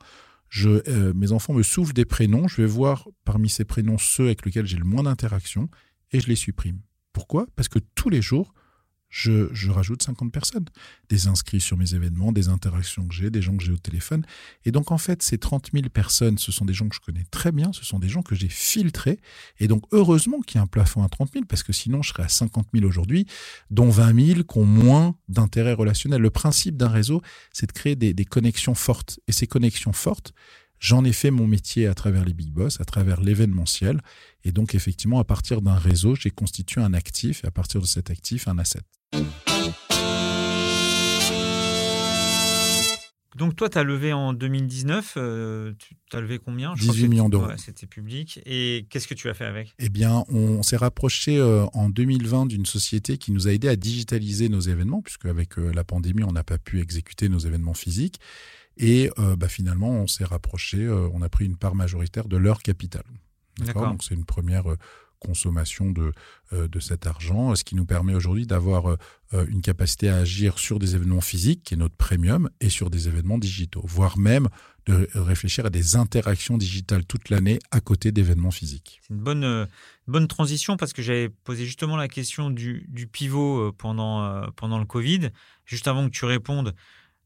Je, 0.49 0.87
euh, 0.87 1.13
mes 1.15 1.31
enfants 1.31 1.53
me 1.53 1.63
soufflent 1.63 1.93
des 1.93 2.05
prénoms. 2.05 2.47
Je 2.47 2.61
vais 2.61 2.67
voir 2.67 3.07
parmi 3.25 3.49
ces 3.49 3.65
prénoms 3.65 3.97
ceux 3.97 4.25
avec 4.25 4.45
lesquels 4.45 4.67
j'ai 4.67 4.77
le 4.77 4.85
moins 4.85 5.03
d'interaction 5.03 5.69
et 6.11 6.19
je 6.19 6.27
les 6.27 6.35
supprime. 6.35 6.79
Pourquoi? 7.11 7.47
Parce 7.55 7.69
que 7.69 7.79
tous 7.95 8.09
les 8.09 8.21
jours, 8.21 8.53
je, 9.13 9.69
rajoute 9.69 10.01
50 10.01 10.31
personnes. 10.31 10.65
Des 11.09 11.27
inscrits 11.27 11.61
sur 11.61 11.77
mes 11.77 11.93
événements, 11.93 12.31
des 12.31 12.49
interactions 12.49 13.07
que 13.07 13.13
j'ai, 13.13 13.29
des 13.29 13.43
gens 13.43 13.55
que 13.55 13.63
j'ai 13.63 13.71
au 13.71 13.77
téléphone. 13.77 14.25
Et 14.65 14.71
donc, 14.71 14.91
en 14.91 14.97
fait, 14.97 15.21
ces 15.21 15.37
30 15.37 15.69
000 15.71 15.89
personnes, 15.89 16.39
ce 16.39 16.51
sont 16.51 16.65
des 16.65 16.73
gens 16.73 16.89
que 16.89 16.95
je 16.95 16.99
connais 16.99 17.25
très 17.29 17.51
bien, 17.51 17.71
ce 17.73 17.85
sont 17.85 17.99
des 17.99 18.09
gens 18.09 18.23
que 18.23 18.33
j'ai 18.33 18.49
filtrés. 18.49 19.19
Et 19.59 19.67
donc, 19.67 19.83
heureusement 19.91 20.41
qu'il 20.41 20.57
y 20.57 20.59
a 20.59 20.63
un 20.63 20.67
plafond 20.67 21.03
à 21.03 21.09
30 21.09 21.31
000, 21.31 21.45
parce 21.45 21.61
que 21.61 21.71
sinon, 21.71 22.01
je 22.01 22.09
serais 22.09 22.23
à 22.23 22.27
50 22.27 22.69
000 22.73 22.87
aujourd'hui, 22.87 23.27
dont 23.69 23.89
20 23.89 24.33
000 24.33 24.43
qui 24.43 24.57
ont 24.57 24.65
moins 24.65 25.15
d'intérêt 25.29 25.73
relationnel. 25.73 26.19
Le 26.19 26.31
principe 26.31 26.75
d'un 26.75 26.89
réseau, 26.89 27.21
c'est 27.51 27.67
de 27.67 27.71
créer 27.71 27.95
des, 27.95 28.15
des 28.15 28.25
connexions 28.25 28.73
fortes. 28.73 29.19
Et 29.27 29.31
ces 29.31 29.45
connexions 29.45 29.93
fortes, 29.93 30.33
J'en 30.79 31.05
ai 31.05 31.13
fait 31.13 31.31
mon 31.31 31.47
métier 31.47 31.87
à 31.87 31.93
travers 31.93 32.25
les 32.25 32.33
big 32.33 32.51
boss, 32.51 32.81
à 32.81 32.83
travers 32.83 33.21
l'événementiel. 33.21 34.01
Et 34.43 34.51
donc, 34.51 34.75
effectivement, 34.75 35.17
à 35.17 35.23
partir 35.23 35.61
d'un 35.61 35.75
réseau, 35.75 36.13
j'ai 36.13 36.29
constitué 36.29 36.81
un 36.81 36.93
actif 36.93 37.45
et 37.45 37.47
à 37.47 37.51
partir 37.51 37.79
de 37.79 37.85
cet 37.85 38.09
actif, 38.09 38.49
un 38.49 38.57
asset. 38.57 38.81
Donc 43.35 43.55
toi, 43.55 43.69
tu 43.69 43.77
as 43.77 43.83
levé 43.83 44.13
en 44.13 44.31
2019, 44.33 45.15
euh, 45.17 45.73
tu 45.79 45.97
as 46.15 46.21
levé 46.21 46.39
combien? 46.39 46.73
18 46.75 47.07
millions 47.07 47.29
d'euros. 47.29 47.47
C'était 47.57 47.87
public. 47.87 48.39
Et 48.45 48.85
qu'est-ce 48.89 49.07
que 49.07 49.15
tu 49.15 49.27
as 49.29 49.33
fait 49.33 49.45
avec? 49.45 49.73
Eh 49.79 49.89
bien, 49.89 50.23
on 50.29 50.61
s'est 50.61 50.77
rapproché 50.77 51.37
euh, 51.37 51.65
en 51.73 51.89
2020 51.89 52.45
d'une 52.45 52.65
société 52.65 53.17
qui 53.17 53.31
nous 53.31 53.47
a 53.47 53.51
aidé 53.51 53.67
à 53.67 53.75
digitaliser 53.75 54.49
nos 54.49 54.59
événements, 54.59 55.01
puisque 55.01 55.25
avec 55.25 55.57
euh, 55.57 55.71
la 55.73 55.83
pandémie, 55.83 56.23
on 56.23 56.31
n'a 56.31 56.43
pas 56.43 56.57
pu 56.57 56.79
exécuter 56.79 57.27
nos 57.27 57.39
événements 57.39 57.73
physiques. 57.73 58.19
Et 58.77 59.11
bah, 59.37 59.47
finalement, 59.47 59.91
on 59.91 60.07
s'est 60.07 60.25
rapproché, 60.25 60.89
on 60.89 61.21
a 61.21 61.29
pris 61.29 61.45
une 61.45 61.57
part 61.57 61.75
majoritaire 61.75 62.27
de 62.27 62.37
leur 62.37 62.63
capital. 62.63 63.03
D'accord? 63.59 63.85
Donc 63.85 64.03
c'est 64.03 64.15
une 64.15 64.25
première 64.25 64.63
consommation 65.25 65.91
de, 65.91 66.11
euh, 66.51 66.67
de 66.67 66.79
cet 66.79 67.07
argent, 67.07 67.55
ce 67.55 67.63
qui 67.63 67.75
nous 67.75 67.85
permet 67.85 68.13
aujourd'hui 68.13 68.45
d'avoir 68.45 68.91
euh, 68.91 68.97
euh, 69.33 69.45
une 69.47 69.61
capacité 69.61 70.09
à 70.09 70.17
agir 70.17 70.59
sur 70.59 70.79
des 70.79 70.95
événements 70.95 71.21
physiques, 71.21 71.63
qui 71.63 71.73
est 71.73 71.77
notre 71.77 71.95
premium, 71.95 72.49
et 72.59 72.69
sur 72.69 72.89
des 72.89 73.07
événements 73.07 73.37
digitaux, 73.37 73.83
voire 73.85 74.17
même 74.17 74.49
de 74.85 75.07
réfléchir 75.15 75.65
à 75.65 75.69
des 75.69 75.95
interactions 75.95 76.57
digitales 76.57 77.05
toute 77.05 77.29
l'année 77.29 77.59
à 77.71 77.79
côté 77.79 78.11
d'événements 78.11 78.51
physiques. 78.51 78.99
C'est 79.01 79.13
une 79.13 79.21
bonne, 79.21 79.67
bonne 80.07 80.27
transition 80.27 80.75
parce 80.75 80.91
que 80.91 81.01
j'avais 81.01 81.29
posé 81.29 81.65
justement 81.65 81.95
la 81.95 82.09
question 82.09 82.49
du, 82.49 82.85
du 82.89 83.07
pivot 83.07 83.71
pendant, 83.71 84.45
pendant 84.57 84.79
le 84.79 84.85
Covid. 84.85 85.29
Juste 85.63 85.87
avant 85.87 86.09
que 86.09 86.13
tu 86.13 86.25
répondes, 86.25 86.75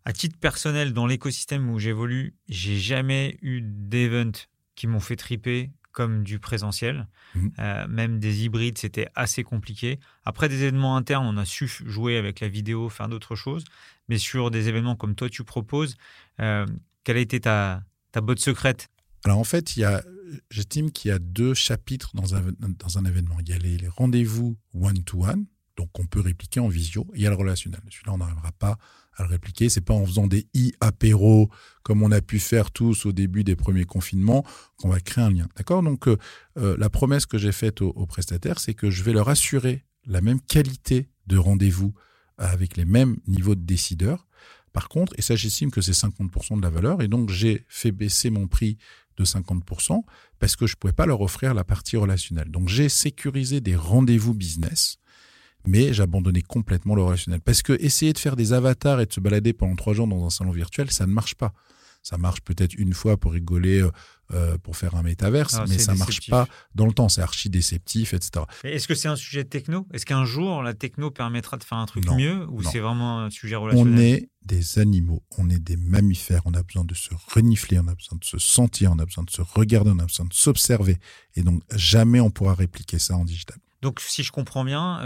à 0.05 0.13
titre 0.13 0.37
personnel, 0.37 0.93
dans 0.93 1.07
l'écosystème 1.07 1.67
où 1.71 1.79
j'évolue, 1.79 2.35
j'ai 2.47 2.77
jamais 2.77 3.39
eu 3.41 3.61
d'event 3.61 4.31
qui 4.75 4.85
m'ont 4.85 4.99
fait 4.99 5.15
triper 5.15 5.71
comme 5.97 6.23
du 6.23 6.37
présentiel. 6.37 7.07
Mmh. 7.33 7.47
Euh, 7.57 7.87
même 7.87 8.19
des 8.19 8.43
hybrides, 8.43 8.77
c'était 8.77 9.09
assez 9.15 9.43
compliqué. 9.43 9.99
Après 10.25 10.47
des 10.47 10.61
événements 10.61 10.95
internes, 10.95 11.25
on 11.25 11.37
a 11.37 11.45
su 11.45 11.67
jouer 11.67 12.17
avec 12.17 12.39
la 12.39 12.49
vidéo, 12.49 12.87
faire 12.89 13.09
d'autres 13.09 13.35
choses. 13.35 13.63
Mais 14.07 14.19
sur 14.19 14.51
des 14.51 14.67
événements 14.67 14.95
comme 14.95 15.15
toi, 15.15 15.27
tu 15.27 15.43
proposes, 15.43 15.95
euh, 16.39 16.67
quelle 17.03 17.17
a 17.17 17.19
été 17.19 17.39
ta, 17.39 17.81
ta 18.11 18.21
botte 18.21 18.37
secrète? 18.37 18.89
Alors 19.25 19.39
en 19.39 19.43
fait, 19.43 19.75
il 19.75 19.79
y 19.79 19.85
a, 19.85 20.03
j'estime 20.51 20.91
qu'il 20.91 21.09
y 21.09 21.11
a 21.11 21.17
deux 21.17 21.55
chapitres 21.55 22.11
dans 22.13 22.35
un, 22.35 22.43
dans 22.59 22.99
un 22.99 23.05
événement. 23.05 23.37
Il 23.39 23.49
y 23.49 23.53
a 23.53 23.57
les, 23.57 23.77
les 23.77 23.87
rendez-vous 23.87 24.55
one-to-one, 24.75 25.47
donc 25.77 25.89
on 25.97 26.05
peut 26.05 26.21
répliquer 26.21 26.59
en 26.59 26.67
visio, 26.67 27.07
et 27.13 27.17
il 27.17 27.21
y 27.23 27.27
a 27.27 27.31
le 27.31 27.35
relationnel. 27.35 27.81
Celui-là, 27.89 28.13
on 28.13 28.19
n'arrivera 28.19 28.51
pas 28.51 28.77
à 29.17 29.23
le 29.23 29.29
répliquer. 29.29 29.69
C'est 29.69 29.81
pas 29.81 29.93
en 29.93 30.05
faisant 30.05 30.27
des 30.27 30.47
i 30.53 30.73
apéro 30.79 31.49
comme 31.83 32.03
on 32.03 32.11
a 32.11 32.21
pu 32.21 32.39
faire 32.39 32.71
tous 32.71 33.05
au 33.05 33.11
début 33.11 33.43
des 33.43 33.55
premiers 33.55 33.85
confinements 33.85 34.45
qu'on 34.77 34.89
va 34.89 34.99
créer 34.99 35.23
un 35.23 35.31
lien. 35.31 35.47
D'accord? 35.55 35.83
Donc 35.83 36.07
euh, 36.07 36.17
euh, 36.57 36.75
la 36.77 36.89
promesse 36.89 37.25
que 37.25 37.37
j'ai 37.37 37.51
faite 37.51 37.81
aux, 37.81 38.05
prestataires, 38.05 38.59
c'est 38.59 38.73
que 38.73 38.89
je 38.89 39.03
vais 39.03 39.13
leur 39.13 39.29
assurer 39.29 39.83
la 40.05 40.21
même 40.21 40.39
qualité 40.39 41.09
de 41.27 41.37
rendez-vous 41.37 41.93
avec 42.37 42.77
les 42.77 42.85
mêmes 42.85 43.17
niveaux 43.27 43.55
de 43.55 43.65
décideurs. 43.65 44.27
Par 44.73 44.89
contre, 44.89 45.13
et 45.17 45.21
ça 45.21 45.35
j'estime 45.35 45.71
que 45.71 45.81
c'est 45.81 45.93
50% 45.93 46.57
de 46.57 46.61
la 46.61 46.69
valeur, 46.69 47.01
et 47.01 47.07
donc 47.07 47.29
j'ai 47.29 47.65
fait 47.67 47.91
baisser 47.91 48.29
mon 48.29 48.47
prix 48.47 48.77
de 49.17 49.25
50% 49.25 50.01
parce 50.39 50.55
que 50.55 50.67
je 50.67 50.73
ne 50.73 50.77
pouvais 50.77 50.93
pas 50.93 51.05
leur 51.05 51.21
offrir 51.21 51.53
la 51.53 51.63
partie 51.63 51.97
relationnelle. 51.97 52.51
Donc 52.51 52.69
j'ai 52.69 52.89
sécurisé 52.89 53.61
des 53.61 53.75
rendez-vous 53.75 54.33
business 54.33 54.99
mais 55.65 55.93
j'abandonnais 55.93 56.41
complètement 56.41 56.95
le 56.95 57.03
relationnel. 57.03 57.41
Parce 57.41 57.61
que 57.61 57.73
essayer 57.81 58.13
de 58.13 58.19
faire 58.19 58.35
des 58.35 58.53
avatars 58.53 59.01
et 59.01 59.05
de 59.05 59.13
se 59.13 59.19
balader 59.19 59.53
pendant 59.53 59.75
trois 59.75 59.93
jours 59.93 60.07
dans 60.07 60.25
un 60.25 60.29
salon 60.29 60.51
virtuel, 60.51 60.91
ça 60.91 61.05
ne 61.07 61.11
marche 61.11 61.35
pas. 61.35 61.53
Ça 62.03 62.17
marche 62.17 62.39
peut-être 62.39 62.73
une 62.75 62.93
fois 62.93 63.17
pour 63.17 63.33
rigoler, 63.33 63.81
euh, 63.81 63.91
euh, 64.31 64.57
pour 64.59 64.77
faire 64.77 64.95
un 64.95 65.03
métaverse, 65.03 65.55
Ah, 65.55 65.65
mais 65.67 65.77
ça 65.77 65.93
marche 65.93 66.19
déceptif. 66.21 66.29
pas 66.31 66.47
dans 66.73 66.85
le 66.85 66.93
temps. 66.93 67.09
C'est 67.09 67.21
archi 67.21 67.49
déceptif, 67.49 68.13
etc. 68.13 68.45
Et 68.63 68.75
Est-ce 68.75 68.87
que 68.87 68.95
c'est 68.95 69.09
un 69.09 69.17
sujet 69.17 69.43
techno? 69.43 69.85
Est-ce 69.91 70.05
qu'un 70.05 70.23
jour 70.23 70.63
la 70.63 70.73
techno 70.73 71.11
permettra 71.11 71.57
de 71.57 71.65
faire 71.65 71.79
un 71.79 71.85
truc 71.85 72.05
Non, 72.05 72.15
mieux 72.15 72.45
ou 72.49 72.63
c'est 72.63 72.79
vraiment 72.79 73.19
un 73.23 73.29
sujet 73.29 73.57
relationnel? 73.57 73.93
On 73.93 73.97
est 73.97 74.29
des 74.45 74.79
animaux, 74.79 75.21
on 75.37 75.49
est 75.49 75.59
des 75.59 75.75
mammifères, 75.75 76.43
on 76.45 76.53
a 76.53 76.63
besoin 76.63 76.85
de 76.85 76.93
se 76.93 77.09
renifler, 77.33 77.77
on 77.79 77.87
a 77.87 77.95
besoin 77.95 78.17
de 78.17 78.23
se 78.23 78.37
sentir, 78.37 78.93
on 78.93 78.99
a 78.99 79.05
besoin 79.05 79.25
de 79.25 79.29
se 79.31 79.41
regarder, 79.41 79.89
on 79.93 79.99
a 79.99 80.05
besoin 80.05 80.27
de 80.27 80.33
s'observer. 80.33 80.97
Et 81.35 81.41
donc, 81.41 81.61
jamais 81.75 82.21
on 82.21 82.29
pourra 82.29 82.53
répliquer 82.53 82.99
ça 82.99 83.17
en 83.17 83.25
digital. 83.25 83.57
Donc, 83.81 83.99
si 83.99 84.23
je 84.23 84.31
comprends 84.31 84.63
bien, 84.65 84.99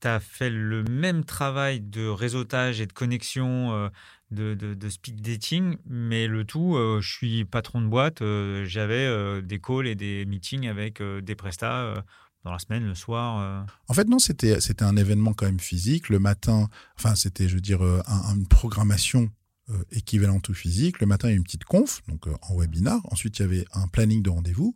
tu 0.00 0.08
as 0.08 0.18
fait 0.20 0.50
le 0.50 0.82
même 0.84 1.24
travail 1.24 1.80
de 1.80 2.06
réseautage 2.08 2.80
et 2.80 2.86
de 2.86 2.92
connexion, 2.92 3.72
euh, 3.74 3.88
de, 4.30 4.54
de- 4.54 4.88
speed 4.88 5.20
dating, 5.20 5.76
mais 5.86 6.26
le 6.26 6.44
tout, 6.44 6.74
euh, 6.76 7.00
je 7.00 7.12
suis 7.12 7.44
patron 7.44 7.80
de 7.82 7.86
boîte, 7.86 8.22
euh, 8.22 8.64
j'avais 8.64 9.06
euh, 9.06 9.42
des 9.42 9.60
calls 9.60 9.86
et 9.86 9.94
des 9.94 10.24
meetings 10.24 10.66
avec 10.68 11.00
euh, 11.00 11.20
des 11.20 11.34
prestats 11.34 11.82
euh, 11.82 11.96
dans 12.44 12.50
la 12.50 12.58
semaine, 12.58 12.84
le 12.84 12.94
soir. 12.94 13.38
euh. 13.40 13.62
En 13.88 13.94
fait, 13.94 14.08
non, 14.08 14.18
c'était 14.18 14.60
c'était 14.60 14.84
un 14.84 14.96
événement 14.96 15.34
quand 15.34 15.46
même 15.46 15.60
physique. 15.60 16.08
Le 16.08 16.18
matin, 16.18 16.68
enfin, 16.98 17.14
c'était, 17.14 17.46
je 17.48 17.54
veux 17.56 17.60
dire, 17.60 17.84
euh, 17.84 18.00
un- 18.06 18.34
une 18.34 18.48
programmation 18.48 19.30
euh, 19.70 19.84
équivalente 19.92 20.50
au 20.50 20.54
physique. 20.54 21.00
Le 21.00 21.06
matin, 21.06 21.28
il 21.28 21.30
y 21.30 21.34
a 21.34 21.36
une 21.36 21.44
petite 21.44 21.64
conf, 21.64 22.02
donc 22.08 22.26
euh, 22.26 22.34
en 22.42 22.56
webinar. 22.56 23.00
Ensuite, 23.12 23.38
il 23.38 23.42
y 23.42 23.44
avait 23.44 23.64
un 23.72 23.86
planning 23.86 24.20
de 24.20 24.28
rendez-vous. 24.28 24.74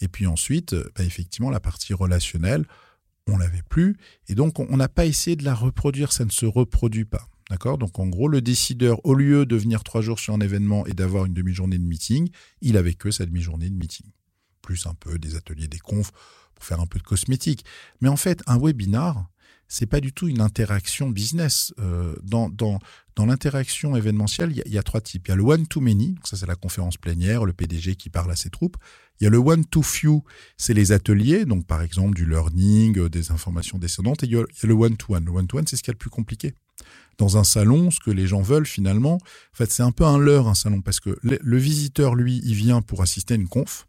Et 0.00 0.08
puis 0.08 0.26
ensuite, 0.26 0.72
euh, 0.72 0.90
bah, 0.96 1.04
effectivement, 1.04 1.50
la 1.50 1.60
partie 1.60 1.94
relationnelle, 1.94 2.66
on 3.28 3.38
l'avait 3.38 3.62
plus. 3.62 3.96
Et 4.28 4.34
donc, 4.34 4.58
on 4.58 4.66
on 4.68 4.76
n'a 4.76 4.88
pas 4.88 5.06
essayé 5.06 5.36
de 5.36 5.44
la 5.44 5.54
reproduire. 5.54 6.12
Ça 6.12 6.24
ne 6.24 6.30
se 6.30 6.46
reproduit 6.46 7.04
pas. 7.04 7.28
D'accord? 7.48 7.78
Donc, 7.78 7.98
en 8.00 8.08
gros, 8.08 8.26
le 8.26 8.40
décideur, 8.40 9.04
au 9.06 9.14
lieu 9.14 9.46
de 9.46 9.54
venir 9.54 9.84
trois 9.84 10.00
jours 10.00 10.18
sur 10.18 10.34
un 10.34 10.40
événement 10.40 10.84
et 10.86 10.94
d'avoir 10.94 11.26
une 11.26 11.34
demi-journée 11.34 11.78
de 11.78 11.84
meeting, 11.84 12.28
il 12.60 12.76
avait 12.76 12.94
que 12.94 13.12
sa 13.12 13.26
demi-journée 13.26 13.70
de 13.70 13.76
meeting. 13.76 14.06
Plus 14.62 14.86
un 14.86 14.94
peu 14.94 15.16
des 15.16 15.36
ateliers, 15.36 15.68
des 15.68 15.78
confs 15.78 16.10
pour 16.56 16.64
faire 16.64 16.80
un 16.80 16.86
peu 16.86 16.98
de 16.98 17.04
cosmétique. 17.04 17.64
Mais 18.00 18.08
en 18.08 18.16
fait, 18.16 18.42
un 18.48 18.58
webinar, 18.58 19.30
c'est 19.76 19.86
pas 19.86 20.00
du 20.00 20.12
tout 20.12 20.28
une 20.28 20.40
interaction 20.40 21.10
business. 21.10 21.74
Euh, 21.80 22.14
dans 22.22 22.48
dans, 22.48 22.78
dans 23.16 23.26
l'interaction 23.26 23.96
événementielle, 23.96 24.52
il 24.66 24.72
y, 24.72 24.78
a- 24.78 24.82
trois 24.84 25.00
types. 25.00 25.26
Il 25.26 25.30
y 25.30 25.32
a 25.32 25.36
le 25.36 25.42
one-to-many, 25.42 26.14
ça 26.24 26.36
c'est 26.36 26.46
la 26.46 26.54
conférence 26.54 26.96
plénière, 26.96 27.44
le 27.44 27.52
PDG 27.52 27.96
qui 27.96 28.08
parle 28.08 28.30
à 28.30 28.36
ses 28.36 28.50
troupes. 28.50 28.76
Il 29.20 29.24
y 29.24 29.26
a 29.26 29.30
le 29.30 29.38
one-to-few, 29.38 30.22
c'est 30.56 30.74
les 30.74 30.92
ateliers, 30.92 31.44
donc 31.44 31.66
par 31.66 31.82
exemple 31.82 32.14
du 32.14 32.24
learning, 32.24 32.98
euh, 32.98 33.08
des 33.08 33.32
informations 33.32 33.78
descendantes. 33.78 34.22
Et 34.22 34.26
il 34.26 34.32
y 34.32 34.36
a, 34.36 34.40
il 34.48 34.62
y 34.62 34.64
a 34.64 34.68
le 34.68 34.74
one-to-one. 34.74 35.24
Le 35.24 35.32
one-to-one, 35.32 35.66
c'est 35.66 35.76
ce 35.76 35.82
qu'il 35.82 35.90
y 35.90 35.94
a 35.94 35.94
de 35.94 35.98
plus 35.98 36.10
compliqué. 36.10 36.54
Dans 37.18 37.36
un 37.36 37.44
salon, 37.44 37.90
ce 37.90 37.98
que 38.00 38.10
les 38.12 38.26
gens 38.28 38.42
veulent 38.42 38.66
finalement, 38.66 39.14
en 39.14 39.56
fait, 39.56 39.70
c'est 39.72 39.82
un 39.84 39.92
peu 39.92 40.04
un 40.04 40.18
leurre, 40.18 40.48
un 40.48 40.54
salon, 40.54 40.82
parce 40.82 41.00
que 41.00 41.16
le, 41.22 41.38
le 41.42 41.56
visiteur, 41.58 42.14
lui, 42.14 42.40
il 42.44 42.54
vient 42.54 42.82
pour 42.82 43.02
assister 43.02 43.34
à 43.34 43.36
une 43.36 43.48
conf, 43.48 43.86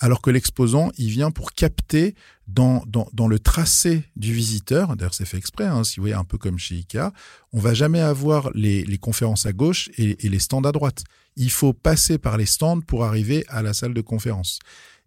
alors 0.00 0.20
que 0.20 0.30
l'exposant, 0.30 0.90
il 0.98 1.10
vient 1.10 1.30
pour 1.30 1.52
capter 1.52 2.14
dans, 2.48 2.82
dans, 2.86 3.28
le 3.28 3.38
tracé 3.38 4.04
du 4.16 4.32
visiteur, 4.32 4.96
d'ailleurs 4.96 5.14
c'est 5.14 5.24
fait 5.24 5.38
exprès, 5.38 5.64
hein, 5.64 5.84
si 5.84 5.96
vous 5.96 6.02
voyez 6.02 6.14
un 6.14 6.24
peu 6.24 6.38
comme 6.38 6.58
chez 6.58 6.74
Ikea, 6.74 7.12
on 7.52 7.60
va 7.60 7.72
jamais 7.72 8.00
avoir 8.00 8.50
les, 8.54 8.84
les 8.84 8.98
conférences 8.98 9.46
à 9.46 9.52
gauche 9.52 9.90
et, 9.96 10.26
et 10.26 10.28
les 10.28 10.38
stands 10.38 10.62
à 10.62 10.72
droite. 10.72 11.04
Il 11.36 11.50
faut 11.50 11.72
passer 11.72 12.18
par 12.18 12.36
les 12.36 12.46
stands 12.46 12.80
pour 12.80 13.04
arriver 13.04 13.44
à 13.48 13.62
la 13.62 13.72
salle 13.72 13.94
de 13.94 14.00
conférence. 14.00 14.58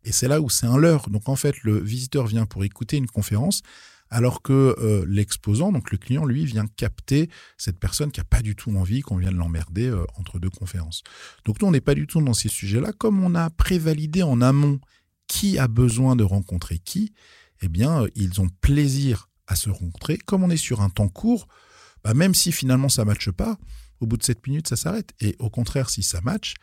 Et 0.06 0.12
c'est 0.12 0.28
là 0.28 0.40
où 0.40 0.50
c'est 0.50 0.68
un 0.68 0.78
leurre. 0.78 1.10
Donc 1.10 1.28
en 1.28 1.36
fait, 1.36 1.56
le 1.64 1.80
visiteur 1.80 2.28
vient 2.28 2.46
pour 2.46 2.64
écouter 2.64 2.98
une 2.98 3.08
conférence, 3.08 3.64
alors 4.10 4.42
que 4.42 4.76
euh, 4.80 5.06
l'exposant, 5.08 5.72
donc 5.72 5.92
le 5.92 5.98
client, 5.98 6.26
lui, 6.26 6.46
vient 6.46 6.68
capter 6.68 7.30
cette 7.58 7.80
personne 7.80 8.12
qui 8.12 8.20
a 8.20 8.24
pas 8.24 8.42
du 8.42 8.56
tout 8.56 8.76
envie 8.76 9.02
qu'on 9.02 9.18
vienne 9.18 9.36
l'emmerder 9.36 9.88
euh, 9.88 10.06
entre 10.16 10.40
deux 10.40 10.50
conférences. 10.50 11.04
Donc 11.46 11.62
nous, 11.62 11.68
on 11.68 11.72
n'est 11.72 11.82
pas 11.82 11.96
du 11.96 12.08
tout 12.08 12.22
dans 12.22 12.34
ces 12.34 12.50
sujets-là. 12.50 12.94
Comme 12.94 13.24
on 13.24 13.36
a 13.36 13.50
prévalidé 13.50 14.24
en 14.24 14.42
amont 14.42 14.80
qui 15.28 15.58
a 15.58 15.68
besoin 15.68 16.16
de 16.16 16.24
rencontrer 16.24 16.78
qui, 16.78 17.14
eh 17.62 17.68
bien, 17.68 18.04
euh, 18.04 18.10
ils 18.16 18.42
ont 18.42 18.50
plaisir 18.62 19.30
à 19.48 19.56
se 19.56 19.70
rencontrer. 19.70 20.18
Comme 20.18 20.44
on 20.44 20.50
est 20.50 20.58
sur 20.58 20.82
un 20.82 20.90
temps 20.90 21.10
court, 21.10 21.48
bah, 22.04 22.14
même 22.14 22.36
si 22.36 22.52
finalement 22.52 22.90
ça 22.90 23.04
ne 23.04 23.08
matche 23.08 23.32
pas, 23.32 23.58
au 24.00 24.08
bout 24.08 24.18
de 24.18 24.24
7 24.24 24.46
minutes, 24.48 24.68
ça 24.68 24.76
s'arrête. 24.76 25.14
Et 25.20 25.36
au 25.40 25.50
contraire, 25.50 25.90
si 25.90 26.04
ça 26.04 26.22
match, 26.22 26.54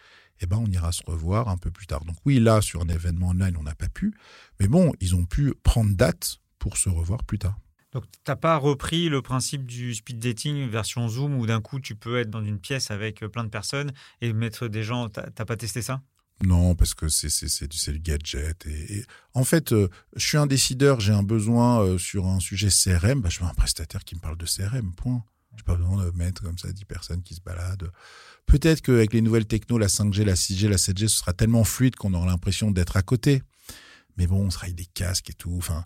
eh 0.40 0.46
ben, 0.46 0.58
on 0.58 0.70
ira 0.70 0.92
se 0.92 1.02
revoir 1.06 1.48
un 1.48 1.56
peu 1.56 1.70
plus 1.70 1.86
tard. 1.86 2.04
Donc 2.04 2.16
oui, 2.24 2.38
là, 2.38 2.60
sur 2.60 2.82
un 2.82 2.88
événement 2.88 3.28
online, 3.28 3.56
on 3.58 3.62
n'a 3.62 3.74
pas 3.74 3.88
pu. 3.88 4.14
Mais 4.60 4.68
bon, 4.68 4.92
ils 5.00 5.14
ont 5.14 5.24
pu 5.24 5.54
prendre 5.62 5.94
date 5.94 6.38
pour 6.62 6.76
se 6.76 6.88
revoir 6.88 7.24
plus 7.24 7.40
tard. 7.40 7.58
Donc, 7.90 8.04
t'as 8.22 8.36
pas 8.36 8.56
repris 8.56 9.08
le 9.08 9.20
principe 9.20 9.66
du 9.66 9.94
speed 9.94 10.20
dating 10.20 10.68
version 10.68 11.08
Zoom 11.08 11.34
où 11.34 11.44
d'un 11.44 11.60
coup 11.60 11.80
tu 11.80 11.96
peux 11.96 12.20
être 12.20 12.30
dans 12.30 12.44
une 12.44 12.60
pièce 12.60 12.92
avec 12.92 13.22
euh, 13.24 13.28
plein 13.28 13.42
de 13.42 13.48
personnes 13.48 13.90
et 14.20 14.32
mettre 14.32 14.68
des 14.68 14.84
gens. 14.84 15.08
T'as 15.08 15.28
t'as 15.28 15.44
pas 15.44 15.56
testé 15.56 15.82
ça? 15.82 16.02
Non, 16.44 16.76
parce 16.76 16.94
que 16.94 17.08
c'est 17.08 17.92
du 17.92 17.98
gadget. 17.98 18.64
Et, 18.66 18.98
et 18.98 19.04
en 19.34 19.42
fait, 19.42 19.72
euh, 19.72 19.88
je 20.14 20.24
suis 20.24 20.38
un 20.38 20.46
décideur, 20.46 21.00
j'ai 21.00 21.12
un 21.12 21.24
besoin 21.24 21.82
euh, 21.82 21.98
sur 21.98 22.26
un 22.26 22.38
sujet 22.38 22.68
CRM, 22.68 23.20
bah, 23.20 23.28
je 23.28 23.40
veux 23.40 23.46
un 23.46 23.54
prestataire 23.54 24.04
qui 24.04 24.14
me 24.14 24.20
parle 24.20 24.38
de 24.38 24.46
CRM, 24.46 24.94
point. 24.94 25.24
J'ai 25.56 25.64
pas 25.64 25.74
besoin 25.74 26.02
de 26.02 26.10
mettre 26.12 26.42
comme 26.42 26.58
ça 26.58 26.72
10 26.72 26.84
personnes 26.84 27.22
qui 27.22 27.34
se 27.34 27.40
baladent. 27.40 27.90
Peut-être 28.46 28.82
qu'avec 28.82 29.12
les 29.12 29.20
nouvelles 29.20 29.46
technos, 29.46 29.78
la 29.78 29.88
5G, 29.88 30.24
la 30.24 30.34
6G, 30.34 30.68
la 30.68 30.76
7G, 30.76 31.08
ce 31.08 31.18
sera 31.18 31.32
tellement 31.32 31.64
fluide 31.64 31.96
qu'on 31.96 32.14
aura 32.14 32.26
l'impression 32.26 32.70
d'être 32.70 32.96
à 32.96 33.02
côté. 33.02 33.42
Mais 34.16 34.26
bon, 34.26 34.46
on 34.46 34.50
sera 34.50 34.64
avec 34.64 34.76
des 34.76 34.86
casques 34.86 35.30
et 35.30 35.34
tout. 35.34 35.54
Enfin, 35.56 35.84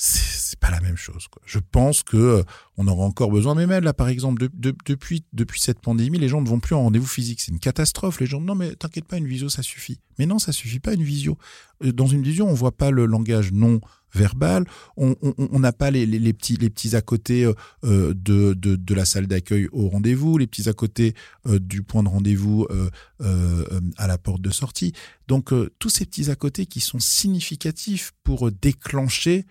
c'est 0.00 0.58
pas 0.60 0.70
la 0.70 0.80
même 0.80 0.96
chose. 0.96 1.26
Quoi. 1.26 1.42
Je 1.44 1.58
pense 1.58 2.04
que 2.04 2.16
euh, 2.16 2.42
on 2.76 2.86
aura 2.86 3.04
encore 3.04 3.30
besoin. 3.32 3.56
Mais 3.56 3.66
même 3.66 3.82
là, 3.82 3.92
par 3.92 4.08
exemple, 4.08 4.40
de- 4.40 4.50
de- 4.54 4.76
depuis, 4.86 5.24
depuis 5.32 5.60
cette 5.60 5.80
pandémie, 5.80 6.18
les 6.18 6.28
gens 6.28 6.40
ne 6.40 6.48
vont 6.48 6.60
plus 6.60 6.76
en 6.76 6.82
rendez-vous 6.84 7.06
physique. 7.06 7.40
C'est 7.40 7.50
une 7.50 7.58
catastrophe. 7.58 8.20
Les 8.20 8.26
gens, 8.26 8.40
non, 8.40 8.54
mais 8.54 8.76
t'inquiète 8.76 9.06
pas, 9.06 9.16
une 9.18 9.26
visio, 9.26 9.48
ça 9.48 9.62
suffit. 9.62 9.98
Mais 10.18 10.26
non, 10.26 10.38
ça 10.38 10.52
suffit 10.52 10.78
pas, 10.78 10.94
une 10.94 11.02
visio. 11.02 11.36
Euh, 11.84 11.92
Dans 11.92 12.06
une 12.06 12.22
visio, 12.22 12.46
on 12.46 12.54
voit 12.54 12.76
pas 12.76 12.90
le 12.92 13.06
langage 13.06 13.50
non 13.52 13.80
verbal. 14.14 14.64
On 14.96 15.58
n'a 15.58 15.72
pas 15.72 15.90
les, 15.90 16.06
les, 16.06 16.32
petits, 16.32 16.56
les 16.56 16.70
petits 16.70 16.96
à 16.96 17.02
côté 17.02 17.44
euh, 17.44 17.52
euh, 17.84 18.14
de, 18.14 18.54
de, 18.54 18.76
de 18.76 18.94
la 18.94 19.04
salle 19.04 19.26
d'accueil 19.26 19.68
au 19.72 19.88
rendez-vous, 19.88 20.38
les 20.38 20.46
petits 20.46 20.68
à 20.68 20.72
côté 20.72 21.14
euh, 21.46 21.58
du 21.58 21.82
point 21.82 22.02
de 22.02 22.08
rendez-vous 22.08 22.66
euh, 22.70 22.88
euh, 23.20 23.80
à 23.98 24.06
la 24.06 24.16
porte 24.16 24.40
de 24.40 24.50
sortie. 24.50 24.92
Donc, 25.26 25.52
tous 25.78 25.90
ces 25.90 26.06
petits 26.06 26.30
à 26.30 26.36
côté 26.36 26.64
qui 26.66 26.80
sont 26.80 27.00
significatifs 27.00 28.12
pour 28.24 28.50
déclencher 28.50 29.44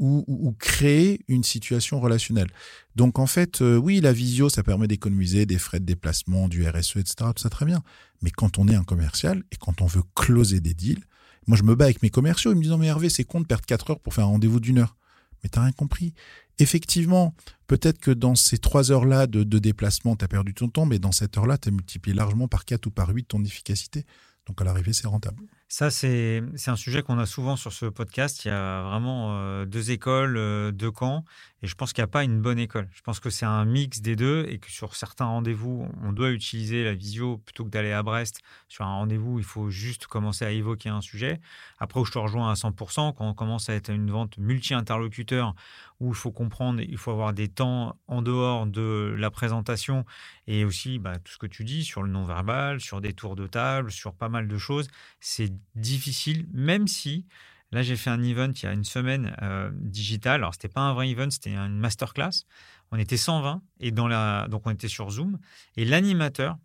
ou, 0.00 0.24
ou- 0.26 0.52
créer 0.58 1.20
une 1.28 1.44
situation 1.44 2.00
relationnelle. 2.00 2.48
Donc 2.96 3.18
en 3.20 3.26
fait, 3.26 3.62
euh, 3.62 3.76
oui, 3.76 4.00
la 4.00 4.12
visio, 4.12 4.48
ça 4.48 4.62
permet 4.64 4.88
d'économiser 4.88 5.46
des 5.46 5.58
frais 5.58 5.78
de 5.78 5.84
déplacement, 5.84 6.48
du 6.48 6.66
RSE, 6.68 6.96
etc. 6.96 7.14
Tout 7.36 7.42
ça 7.42 7.50
très 7.50 7.66
bien. 7.66 7.82
Mais 8.22 8.30
quand 8.30 8.58
on 8.58 8.66
est 8.66 8.74
un 8.74 8.82
commercial 8.84 9.44
et 9.52 9.56
quand 9.56 9.80
on 9.82 9.86
veut 9.86 10.02
closer 10.16 10.60
des 10.60 10.74
deals, 10.74 11.04
moi 11.46 11.56
je 11.56 11.62
me 11.62 11.74
bats 11.76 11.84
avec 11.84 12.02
mes 12.02 12.10
commerciaux, 12.10 12.52
ils 12.52 12.56
me 12.56 12.62
disent 12.62 12.72
mais 12.72 12.86
Hervé, 12.88 13.08
c'est 13.08 13.24
con 13.24 13.40
de 13.40 13.46
perdre 13.46 13.64
4 13.66 13.90
heures 13.92 14.00
pour 14.00 14.12
faire 14.14 14.24
un 14.24 14.28
rendez-vous 14.28 14.58
d'une 14.60 14.78
heure. 14.78 14.96
Mais 15.42 15.48
t'as 15.48 15.62
rien 15.62 15.72
compris. 15.72 16.12
Effectivement, 16.58 17.34
peut-être 17.66 17.98
que 17.98 18.10
dans 18.10 18.34
ces 18.34 18.58
trois 18.58 18.92
heures-là 18.92 19.26
de, 19.26 19.44
de 19.44 19.58
déplacement, 19.58 20.16
t'as 20.16 20.28
perdu 20.28 20.52
ton 20.52 20.68
temps, 20.68 20.84
mais 20.84 20.98
dans 20.98 21.12
cette 21.12 21.38
heure-là, 21.38 21.56
t'as 21.56 21.70
multiplié 21.70 22.14
largement 22.14 22.48
par 22.48 22.64
4 22.66 22.86
ou 22.86 22.90
par 22.90 23.08
8 23.08 23.24
ton 23.28 23.42
efficacité. 23.44 24.04
Donc 24.46 24.60
à 24.60 24.64
l'arrivée, 24.64 24.92
c'est 24.92 25.06
rentable. 25.06 25.42
Ça, 25.72 25.88
c'est 25.88 26.42
un 26.66 26.74
sujet 26.74 27.00
qu'on 27.00 27.20
a 27.20 27.26
souvent 27.26 27.54
sur 27.54 27.72
ce 27.72 27.86
podcast. 27.86 28.44
Il 28.44 28.48
y 28.48 28.50
a 28.50 28.82
vraiment 28.82 29.36
euh, 29.38 29.66
deux 29.66 29.92
écoles, 29.92 30.36
euh, 30.36 30.72
deux 30.72 30.90
camps, 30.90 31.24
et 31.62 31.68
je 31.68 31.76
pense 31.76 31.92
qu'il 31.92 32.02
n'y 32.02 32.06
a 32.06 32.10
pas 32.10 32.24
une 32.24 32.42
bonne 32.42 32.58
école. 32.58 32.88
Je 32.92 33.02
pense 33.02 33.20
que 33.20 33.30
c'est 33.30 33.46
un 33.46 33.64
mix 33.64 34.00
des 34.00 34.16
deux, 34.16 34.46
et 34.48 34.58
que 34.58 34.68
sur 34.68 34.96
certains 34.96 35.26
rendez-vous, 35.26 35.86
on 36.02 36.12
doit 36.12 36.30
utiliser 36.30 36.82
la 36.82 36.94
visio 36.94 37.38
plutôt 37.38 37.64
que 37.64 37.70
d'aller 37.70 37.92
à 37.92 38.02
Brest. 38.02 38.40
Sur 38.66 38.84
un 38.84 38.94
rendez-vous, 38.94 39.38
il 39.38 39.44
faut 39.44 39.70
juste 39.70 40.08
commencer 40.08 40.44
à 40.44 40.50
évoquer 40.50 40.88
un 40.88 41.00
sujet. 41.00 41.40
Après, 41.78 42.00
où 42.00 42.04
je 42.04 42.10
te 42.10 42.18
rejoins 42.18 42.50
à 42.50 42.54
100%, 42.54 43.14
quand 43.14 43.28
on 43.28 43.34
commence 43.34 43.68
à 43.70 43.74
être 43.74 43.90
une 43.90 44.10
vente 44.10 44.38
multi-interlocuteur, 44.38 45.54
où 46.00 46.08
il 46.08 46.16
faut 46.16 46.32
comprendre, 46.32 46.80
il 46.80 46.96
faut 46.96 47.12
avoir 47.12 47.32
des 47.32 47.46
temps 47.46 47.96
en 48.08 48.22
dehors 48.22 48.66
de 48.66 49.14
la 49.16 49.30
présentation, 49.30 50.04
et 50.48 50.64
aussi 50.64 50.98
bah, 50.98 51.20
tout 51.20 51.32
ce 51.32 51.38
que 51.38 51.46
tu 51.46 51.62
dis 51.62 51.84
sur 51.84 52.02
le 52.02 52.10
non-verbal, 52.10 52.80
sur 52.80 53.00
des 53.00 53.12
tours 53.12 53.36
de 53.36 53.46
table, 53.46 53.92
sur 53.92 54.14
pas 54.14 54.28
mal 54.28 54.48
de 54.48 54.58
choses, 54.58 54.88
c'est 55.20 55.52
difficile, 55.74 56.46
même 56.52 56.86
si 56.88 57.26
là 57.72 57.82
j'ai 57.82 57.96
fait 57.96 58.10
un 58.10 58.22
event 58.22 58.50
il 58.50 58.62
y 58.62 58.66
a 58.66 58.72
une 58.72 58.84
semaine 58.84 59.36
euh, 59.42 59.70
digital. 59.74 60.36
Alors 60.36 60.54
c'était 60.54 60.68
pas 60.68 60.80
un 60.80 60.94
vrai 60.94 61.08
event, 61.10 61.30
c'était 61.30 61.54
une 61.54 61.78
masterclass. 61.78 62.44
On 62.92 62.98
était 62.98 63.16
120 63.16 63.62
et 63.80 63.90
dans 63.90 64.08
la 64.08 64.48
donc 64.48 64.62
on 64.66 64.70
était 64.70 64.88
sur 64.88 65.10
Zoom 65.10 65.38
et 65.76 65.84
l'animateur 65.84 66.58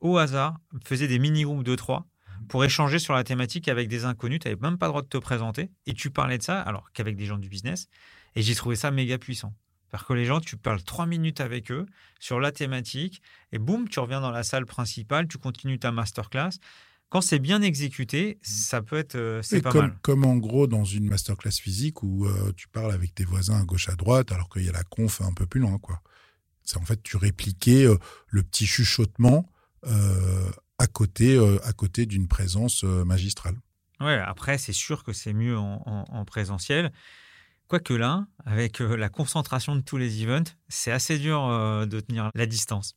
au 0.00 0.18
hasard 0.18 0.56
faisait 0.84 1.08
des 1.08 1.18
mini 1.18 1.42
groupes 1.42 1.64
de 1.64 1.74
trois 1.74 2.06
pour 2.48 2.64
échanger 2.64 2.98
sur 2.98 3.14
la 3.14 3.24
thématique 3.24 3.68
avec 3.68 3.88
des 3.88 4.04
inconnus. 4.04 4.40
Tu 4.40 4.48
n'avais 4.48 4.60
même 4.60 4.78
pas 4.78 4.86
le 4.86 4.92
droit 4.92 5.02
de 5.02 5.08
te 5.08 5.18
présenter 5.18 5.70
et 5.86 5.94
tu 5.94 6.10
parlais 6.10 6.38
de 6.38 6.42
ça 6.42 6.60
alors 6.60 6.92
qu'avec 6.92 7.16
des 7.16 7.26
gens 7.26 7.38
du 7.38 7.48
business. 7.48 7.88
Et 8.34 8.42
j'ai 8.42 8.54
trouvé 8.54 8.76
ça 8.76 8.90
méga 8.90 9.18
puissant. 9.18 9.54
C'est-à-dire 9.88 10.06
que 10.06 10.12
les 10.14 10.24
gens, 10.24 10.40
tu 10.40 10.56
parles 10.56 10.82
trois 10.82 11.06
minutes 11.06 11.40
avec 11.40 11.70
eux 11.70 11.86
sur 12.18 12.40
la 12.40 12.52
thématique 12.52 13.22
et 13.52 13.58
boum, 13.58 13.88
tu 13.88 14.00
reviens 14.00 14.20
dans 14.20 14.30
la 14.30 14.42
salle 14.42 14.66
principale, 14.66 15.28
tu 15.28 15.38
continues 15.38 15.78
ta 15.78 15.92
masterclass. 15.92 16.50
Quand 17.08 17.20
c'est 17.20 17.38
bien 17.38 17.62
exécuté, 17.62 18.38
ça 18.42 18.82
peut 18.82 18.96
être 18.96 19.14
euh, 19.14 19.40
c'est 19.42 19.62
pas 19.62 19.70
comme, 19.70 19.86
mal. 19.86 19.98
comme 20.02 20.24
en 20.24 20.36
gros 20.36 20.66
dans 20.66 20.84
une 20.84 21.08
masterclass 21.08 21.52
physique 21.52 22.02
où 22.02 22.26
euh, 22.26 22.52
tu 22.56 22.68
parles 22.68 22.92
avec 22.92 23.14
tes 23.14 23.24
voisins 23.24 23.60
à 23.60 23.64
gauche 23.64 23.88
à 23.88 23.94
droite 23.94 24.32
alors 24.32 24.48
qu'il 24.48 24.64
y 24.64 24.68
a 24.68 24.72
la 24.72 24.82
conf 24.82 25.20
un 25.20 25.32
peu 25.32 25.46
plus 25.46 25.60
loin 25.60 25.78
quoi. 25.78 26.02
C'est 26.64 26.78
en 26.78 26.84
fait 26.84 27.00
tu 27.04 27.16
répliquais 27.16 27.86
euh, 27.86 27.96
le 28.28 28.42
petit 28.42 28.66
chuchotement 28.66 29.48
à 30.78 30.88
côté, 30.88 31.38
à 31.62 31.72
côté 31.72 32.06
d'une 32.06 32.26
présence 32.26 32.82
magistrale. 32.82 33.54
Ouais, 34.00 34.18
après, 34.18 34.58
c'est 34.58 34.72
sûr 34.72 35.04
que 35.04 35.12
c'est 35.12 35.32
mieux 35.32 35.56
en, 35.56 36.24
présentiel. 36.26 36.92
Quoique 37.68 37.94
là, 37.94 38.26
avec 38.44 38.80
la 38.80 39.08
concentration 39.08 39.76
de 39.76 39.80
tous 39.80 39.96
les 39.96 40.24
events, 40.24 40.50
c'est 40.68 40.90
assez 40.90 41.20
dur 41.20 41.40
de 41.86 42.00
tenir 42.00 42.32
la 42.34 42.46
distance. 42.46 42.96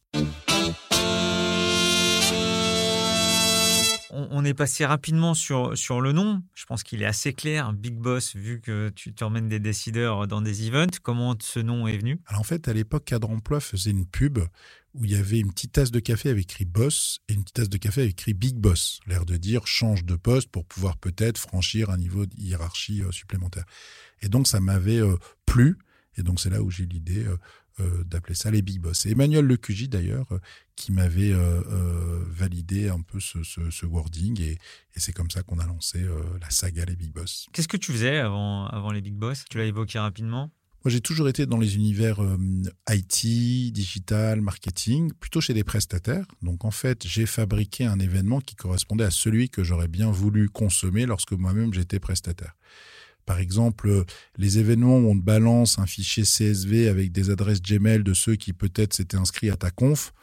On, 4.12 4.44
est 4.46 4.54
passé 4.54 4.86
rapidement 4.86 5.34
sur, 5.34 5.78
sur 5.78 6.02
le 6.02 6.12
nom. 6.12 6.42
Je 6.56 6.66
pense 6.66 6.84
qu'il 6.84 7.02
est 7.02 7.06
assez 7.06 7.34
clair, 7.34 7.74
Big 7.74 7.96
Boss, 7.96 8.36
vu 8.36 8.62
que 8.62 8.90
tu, 8.90 9.14
emmènes 9.22 9.50
des 9.50 9.60
décideurs 9.60 10.28
dans 10.28 10.42
des 10.42 10.68
events. 10.68 11.00
Comment 11.04 11.36
ce 11.40 11.60
nom 11.60 11.88
est 11.88 11.98
venu? 11.98 12.20
Alors 12.26 12.42
en 12.42 12.44
fait, 12.44 12.68
à 12.68 12.74
l'époque, 12.74 13.06
Cadre 13.06 13.30
Emploi 13.30 13.60
faisait 13.60 13.92
une 13.92 14.06
pub 14.06 14.40
où 14.94 15.06
il 15.06 15.12
y 15.12 15.16
avait 15.16 15.40
une 15.40 15.52
petite 15.52 15.74
tasse 15.74 15.92
de 15.92 16.00
café 16.00 16.30
avec 16.30 16.46
écrit 16.46 16.66
Boss 16.66 17.20
et 17.28 17.34
une 17.34 17.44
petite 17.44 17.56
tasse 17.56 17.70
de 17.70 17.78
café 17.78 18.02
avec 18.02 18.14
écrit 18.14 18.34
Big 18.34 18.56
Boss. 18.56 19.00
L'air 19.08 19.26
de 19.26 19.38
dire 19.38 19.68
change 19.68 20.04
de 20.04 20.16
poste 20.16 20.50
pour 20.50 20.66
pouvoir 20.66 20.98
peut-être 20.98 21.38
franchir 21.38 21.90
un 21.90 21.98
niveau 21.98 22.26
de 22.26 22.36
hiérarchie 22.38 23.04
euh, 23.04 23.12
supplémentaire. 23.12 23.66
Et 24.22 24.30
donc 24.30 24.48
ça 24.48 24.60
m'avait 24.60 25.02
euh, 25.02 25.16
plu. 25.46 25.78
Et 26.18 26.24
donc 26.24 26.40
c'est 26.40 26.50
là 26.50 26.62
où 26.62 26.72
j'ai 26.72 26.86
l'idée 26.86 27.26
euh, 27.80 28.04
d'appeler 28.06 28.36
ça 28.36 28.52
les 28.52 28.62
Big 28.62 28.80
Boss. 28.80 29.00
C'est 29.00 29.12
Emmanuel 29.12 29.46
Lecugy 29.46 29.88
d'ailleurs 29.88 30.26
euh, 30.32 30.40
qui 30.76 30.92
m'avait 30.92 31.32
euh, 31.32 31.62
validé 32.30 32.90
un 32.90 33.02
peu 33.02 33.20
ce, 33.20 33.86
wording 33.86 34.42
et, 34.42 34.58
c'est 34.96 35.14
comme 35.14 35.32
ça 35.32 35.44
qu'on 35.44 35.60
a 35.60 35.66
lancé 35.66 36.06
la 36.42 36.50
saga 36.50 36.84
les 36.84 36.96
Big 36.98 37.14
Boss. 37.14 37.48
Qu'est-ce 37.54 37.70
que 37.70 37.78
tu 37.78 37.94
faisais 37.94 38.18
avant, 38.18 38.68
avant 38.68 38.92
les 38.92 39.00
Big 39.00 39.14
Boss? 39.14 39.46
Tu 39.50 39.58
l'as 39.58 39.64
évoqué 39.64 39.98
rapidement? 39.98 40.52
Moi, 40.84 40.92
j'ai 40.92 41.00
toujours 41.00 41.30
été 41.30 41.46
dans 41.46 41.58
les 41.58 41.76
univers 41.76 42.20
IT, 42.90 43.72
digital, 43.72 44.42
marketing, 44.42 45.14
plutôt 45.14 45.40
chez 45.40 45.54
des 45.54 45.64
prestataires. 45.64 46.26
Donc, 46.42 46.66
en 46.66 46.72
fait, 46.72 47.08
j'ai 47.08 47.26
fabriqué 47.26 47.86
un 47.86 48.00
événement 48.00 48.42
qui 48.42 48.56
correspondait 48.56 49.06
à 49.06 49.12
celui 49.12 49.50
que 49.50 49.64
j'aurais 49.64 49.88
bien 49.88 50.12
voulu 50.12 50.50
consommer 50.50 51.06
lorsque 51.06 51.32
moi-même 51.32 51.74
j'étais 51.74 52.00
prestataire. 52.00 52.56
Par 53.30 53.38
exemple, 53.38 54.06
les 54.40 54.58
événements 54.58 54.98
où 54.98 55.12
on 55.12 55.16
te 55.16 55.24
balance 55.24 55.78
un 55.78 55.86
fichier 55.86 56.24
CSV 56.24 56.88
avec 56.88 57.12
des 57.12 57.30
adresses 57.30 57.62
Gmail 57.62 58.02
de 58.02 58.16
ceux 58.16 58.36
qui 58.36 58.54
peut-être 58.54 58.96
s'étaient 58.96 59.18
inscrits 59.18 59.52
à 59.52 59.56
ta 59.56 59.70
conf, 59.70 60.14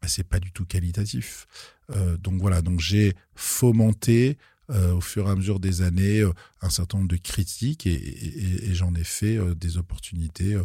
bah, 0.00 0.06
c'est 0.06 0.22
pas 0.22 0.38
du 0.38 0.52
tout 0.52 0.64
qualitatif. 0.64 1.48
Euh, 1.90 2.16
donc 2.18 2.40
voilà, 2.40 2.62
donc 2.62 2.78
j'ai 2.78 3.14
fomenté 3.34 4.38
euh, 4.70 4.94
au 4.94 5.00
fur 5.00 5.26
et 5.26 5.30
à 5.32 5.34
mesure 5.34 5.58
des 5.58 5.82
années 5.82 6.20
euh, 6.20 6.30
un 6.60 6.70
certain 6.70 6.98
nombre 6.98 7.10
de 7.10 7.16
critiques 7.16 7.84
et, 7.84 8.72
j'en 8.74 8.94
ai 8.94 9.02
fait 9.02 9.40
des 9.56 9.76
opportunités 9.76 10.56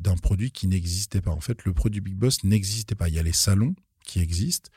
d'un 0.00 0.16
produit 0.16 0.50
qui 0.50 0.66
n'existait 0.66 1.20
pas. 1.20 1.30
En 1.30 1.40
fait, 1.40 1.64
le 1.64 1.72
produit 1.72 2.00
Big 2.00 2.16
Boss 2.16 2.42
n'existait 2.42 2.96
pas. 2.96 3.08
Il 3.08 3.14
y 3.14 3.20
a 3.20 3.22
les 3.22 3.32
salons 3.32 3.76
qui 4.02 4.18
existent, 4.18 4.70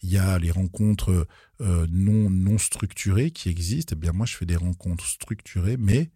il 0.00 0.10
y 0.10 0.16
a 0.16 0.38
les 0.38 0.52
rencontres 0.52 1.26
non, 1.58 2.30
non 2.30 2.56
structurées 2.56 3.32
qui 3.32 3.48
existent. 3.48 3.96
Eh 3.96 4.00
bien, 4.00 4.12
moi, 4.12 4.26
je 4.26 4.36
fais 4.36 4.46
des 4.46 4.54
rencontres 4.54 5.06
structurées, 5.06 5.76
mais 5.76 6.12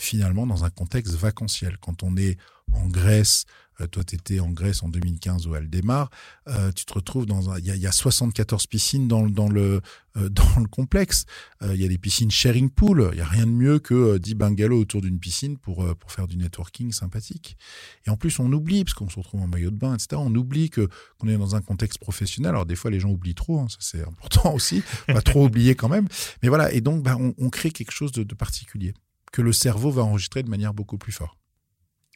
finalement 0.00 0.46
dans 0.46 0.64
un 0.64 0.70
contexte 0.70 1.14
vacanciel. 1.14 1.76
Quand 1.78 2.02
on 2.02 2.16
est 2.16 2.38
en 2.72 2.88
Grèce, 2.88 3.44
euh, 3.80 3.86
toi 3.86 4.02
tu 4.02 4.14
étais 4.14 4.40
en 4.40 4.50
Grèce 4.50 4.82
en 4.82 4.88
2015 4.88 5.46
où 5.46 5.54
elle 5.54 5.68
démarre, 5.68 6.10
euh, 6.48 6.72
tu 6.72 6.86
te 6.86 6.94
retrouves 6.94 7.26
dans 7.26 7.50
un... 7.50 7.58
Il 7.58 7.66
y 7.66 7.86
a, 7.86 7.92
74 7.92 8.66
piscines 8.66 9.08
dans, 9.08 9.28
dans, 9.28 9.48
le, 9.48 9.82
euh, 10.16 10.28
dans 10.30 10.58
le 10.58 10.68
complexe. 10.68 11.26
Il 11.62 11.76
y 11.76 11.84
a 11.84 11.88
des 11.88 11.98
piscines 11.98 12.30
sharing 12.30 12.70
pool. 12.70 13.10
Il 13.12 13.16
n'y 13.16 13.20
a 13.20 13.26
rien 13.26 13.44
de 13.44 13.52
mieux 13.52 13.78
que 13.78 14.16
10 14.16 14.34
bungalows 14.36 14.80
autour 14.80 15.02
d'une 15.02 15.18
piscine 15.18 15.58
pour, 15.58 15.84
pour 15.96 16.12
faire 16.12 16.26
du 16.26 16.38
networking 16.38 16.92
sympathique. 16.92 17.58
Et 18.06 18.10
en 18.10 18.16
plus, 18.16 18.38
on 18.38 18.50
oublie, 18.50 18.84
parce 18.84 18.94
qu'on 18.94 19.10
se 19.10 19.18
retrouve 19.18 19.42
en 19.42 19.48
maillot 19.48 19.70
de 19.70 19.76
bain, 19.76 19.94
etc., 19.94 20.08
on 20.16 20.34
oublie 20.34 20.70
que 20.70 20.88
qu'on 21.18 21.28
est 21.28 21.36
dans 21.36 21.56
un 21.56 21.60
contexte 21.60 21.98
professionnel. 21.98 22.50
Alors 22.50 22.64
des 22.64 22.76
fois, 22.76 22.90
les 22.90 23.00
gens 23.00 23.10
oublient 23.10 23.34
trop, 23.34 23.60
hein, 23.60 23.66
ça 23.68 23.76
c'est 23.80 24.02
important 24.08 24.54
aussi, 24.54 24.82
pas 25.06 25.20
trop 25.20 25.44
oublier 25.44 25.74
quand 25.74 25.90
même. 25.90 26.08
Mais 26.42 26.48
voilà, 26.48 26.72
et 26.72 26.80
donc 26.80 27.02
bah, 27.02 27.18
on, 27.18 27.50
crée 27.50 27.70
quelque 27.70 27.92
chose 27.92 28.12
de 28.12 28.34
particulier 28.34 28.94
que 29.32 29.42
le 29.42 29.52
cerveau 29.52 29.90
va 29.90 30.02
enregistrer 30.02 30.42
de 30.42 30.50
manière 30.50 30.74
beaucoup 30.74 30.98
plus 30.98 31.12
forte. 31.12 31.38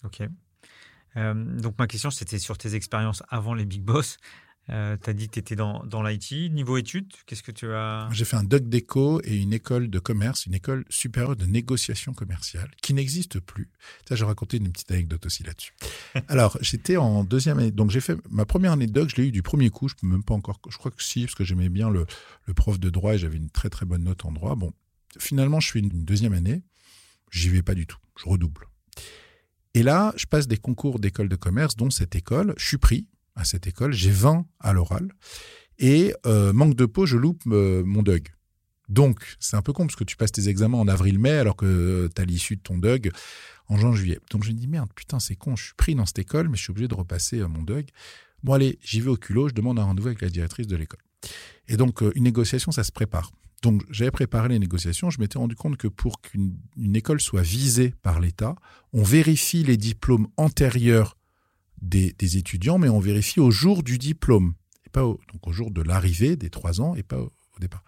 Ok. 0.05 0.23
Euh, 1.17 1.35
donc 1.61 1.79
ma 1.79 1.87
question, 1.87 2.11
c'était 2.11 2.39
sur 2.39 2.59
tes 2.59 2.75
expériences 2.75 3.23
avant 3.29 3.55
les 3.55 3.65
Big 3.65 3.83
Boss. 3.83 4.19
Euh, 4.71 4.97
tu 5.03 5.11
as 5.11 5.13
dit 5.13 5.29
que 5.29 5.35
tu 5.35 5.39
étais 5.41 5.57
dans, 5.57 5.85
dans 5.85 6.03
l'IT. 6.03 6.51
Niveau 6.51 6.79
études, 6.79 7.13
qu'est-ce 7.27 7.43
que 7.43 7.53
tu 7.53 7.71
as? 7.73 8.09
J'ai 8.13 8.25
fait 8.25 8.37
un 8.37 8.45
doc 8.45 8.67
d'éco 8.67 9.21
et 9.23 9.37
une 9.37 9.53
école 9.53 9.91
de 9.91 9.99
commerce, 9.99 10.47
une 10.47 10.55
école 10.55 10.85
supérieure 10.89 11.37
de 11.37 11.45
négociation 11.45 12.15
commerciale 12.15 12.71
qui 12.81 12.95
n'existe 12.95 13.41
plus. 13.41 13.71
Ça, 14.09 14.15
j'ai 14.15 14.25
raconté 14.25 14.57
une 14.57 14.73
petite 14.73 14.91
anecdote 14.91 15.27
aussi 15.27 15.43
là-dessus. 15.43 15.75
Alors, 16.29 16.57
j'étais 16.63 16.97
en 16.97 17.25
deuxième 17.25 17.59
année. 17.59 17.73
Donc, 17.73 17.91
j'ai 17.91 18.01
fait 18.01 18.17
ma 18.31 18.47
première 18.47 18.73
année 18.73 18.87
de 18.87 18.93
doc, 18.93 19.11
je 19.11 19.17
l'ai 19.17 19.29
eu 19.29 19.33
du 19.33 19.43
premier 19.43 19.69
coup. 19.69 19.89
Je 19.89 19.95
peux 19.97 20.07
même 20.07 20.25
pas 20.25 20.35
encore. 20.35 20.59
Je 20.71 20.79
crois 20.79 20.91
que 20.91 21.03
si, 21.03 21.25
parce 21.25 21.35
que 21.35 21.45
j'aimais 21.45 21.69
bien 21.69 21.91
le, 21.91 22.07
le 22.47 22.55
prof 22.55 22.81
de 22.81 22.89
droit 22.89 23.15
et 23.15 23.19
j'avais 23.19 23.37
une 23.37 23.51
très 23.51 23.69
très 23.69 23.85
bonne 23.85 24.05
note 24.05 24.25
en 24.25 24.33
droit. 24.33 24.55
Bon, 24.55 24.73
finalement, 25.19 25.61
je 25.61 25.69
suis 25.69 25.81
une 25.81 26.05
deuxième 26.05 26.33
année 26.33 26.63
j'y 27.35 27.49
vais 27.49 27.63
pas 27.63 27.75
du 27.75 27.87
tout. 27.87 27.99
Je 28.19 28.29
redouble. 28.29 28.67
Et 29.75 29.83
là, 29.83 30.15
je 30.17 30.27
passe 30.27 30.47
des 30.47 30.57
concours 30.57 31.01
d'école 31.01 31.29
de 31.29 31.37
commerce, 31.37 31.77
dont 31.77 31.91
cette 31.91 32.15
école. 32.15 32.55
Je 32.57 32.67
suis 32.67 32.79
pris 32.79 33.09
à 33.35 33.45
cette 33.45 33.67
école. 33.67 33.93
J'ai 33.93 34.11
20 34.11 34.47
à 34.61 34.73
l'oral. 34.73 35.13
Et 35.79 36.15
euh, 36.27 36.53
manque 36.53 36.77
de 36.77 36.87
peau, 36.87 37.05
je 37.07 37.17
loupe 37.17 37.43
euh, 37.49 37.83
mon 37.85 38.03
DUG. 38.03 38.29
Donc, 38.89 39.37
c'est 39.41 39.57
un 39.57 39.63
peu 39.63 39.73
con 39.73 39.87
parce 39.87 39.97
que 39.97 40.05
tu 40.05 40.17
passes 40.17 40.31
tes 40.31 40.49
examens 40.49 40.79
en 40.79 40.87
avril-mai 40.87 41.33
alors 41.33 41.57
que 41.57 41.67
euh, 41.67 42.09
tu 42.15 42.23
as 42.23 42.25
l'issue 42.25 42.57
de 42.57 42.61
ton 42.61 42.79
DUG 42.79 43.11
en 43.69 43.77
juin-juillet. 43.77 44.21
Donc, 44.31 44.45
je 44.45 44.51
me 44.51 44.55
dis, 44.55 44.69
merde, 44.69 44.91
putain, 44.95 45.19
c'est 45.19 45.35
con, 45.35 45.57
je 45.57 45.65
suis 45.65 45.75
pris 45.75 45.97
dans 45.97 46.07
cette 46.07 46.21
école, 46.21 46.49
mais 46.49 46.57
je 46.57 46.63
suis 46.63 46.71
obligé 46.71 46.87
de 46.87 46.95
repasser 46.95 47.41
mon 47.41 47.63
DUG. 47.63 47.89
Bon, 48.45 48.53
allez, 48.53 48.79
j'y 48.83 49.01
vais 49.01 49.09
au 49.09 49.17
culot, 49.17 49.49
je 49.49 49.55
demande 49.55 49.81
un 49.81 49.85
rendez-vous 49.85 50.09
avec 50.09 50.21
la 50.21 50.29
directrice 50.29 50.69
de 50.69 50.77
l'école. 50.77 51.01
Et 51.67 51.77
donc, 51.77 52.03
une 52.15 52.25
négociation, 52.25 52.71
ça 52.71 52.85
se 52.85 52.93
prépare. 52.93 53.33
Donc 53.65 53.83
j'avais 53.89 54.11
préparé 54.11 54.51
les 54.51 54.59
négociations, 54.59 55.09
je 55.09 55.19
m'étais 55.19 55.39
rendu 55.39 55.57
compte 55.57 55.79
que 55.79 55.89
pour 55.89 56.21
qu'une 56.21 56.55
école 56.95 57.19
soit 57.19 57.41
visée 57.41 57.95
par 58.03 58.21
l'État, 58.21 58.57
on 58.93 59.03
vérifie 59.03 59.65
les 59.65 59.79
diplômes 59.79 60.29
antérieurs 60.37 61.17
des, 61.81 62.37
étudiants, 62.37 62.77
mais 62.77 62.91
on 62.91 63.01
vérifie 63.01 63.41
au 63.41 63.51
jour 63.51 63.83
du 63.83 63.97
diplôme, 63.97 64.53
et 64.85 64.91
pas 64.91 65.07
au, 65.07 65.19
donc 65.33 65.47
au 65.47 65.53
jour 65.53 65.71
de 65.71 65.81
l'arrivée 65.81 66.37
des 66.37 66.51
trois 66.51 66.83
ans 66.83 66.95
et 66.95 67.03
pas 67.03 67.19
au, 67.19 67.33
départ. 67.59 67.83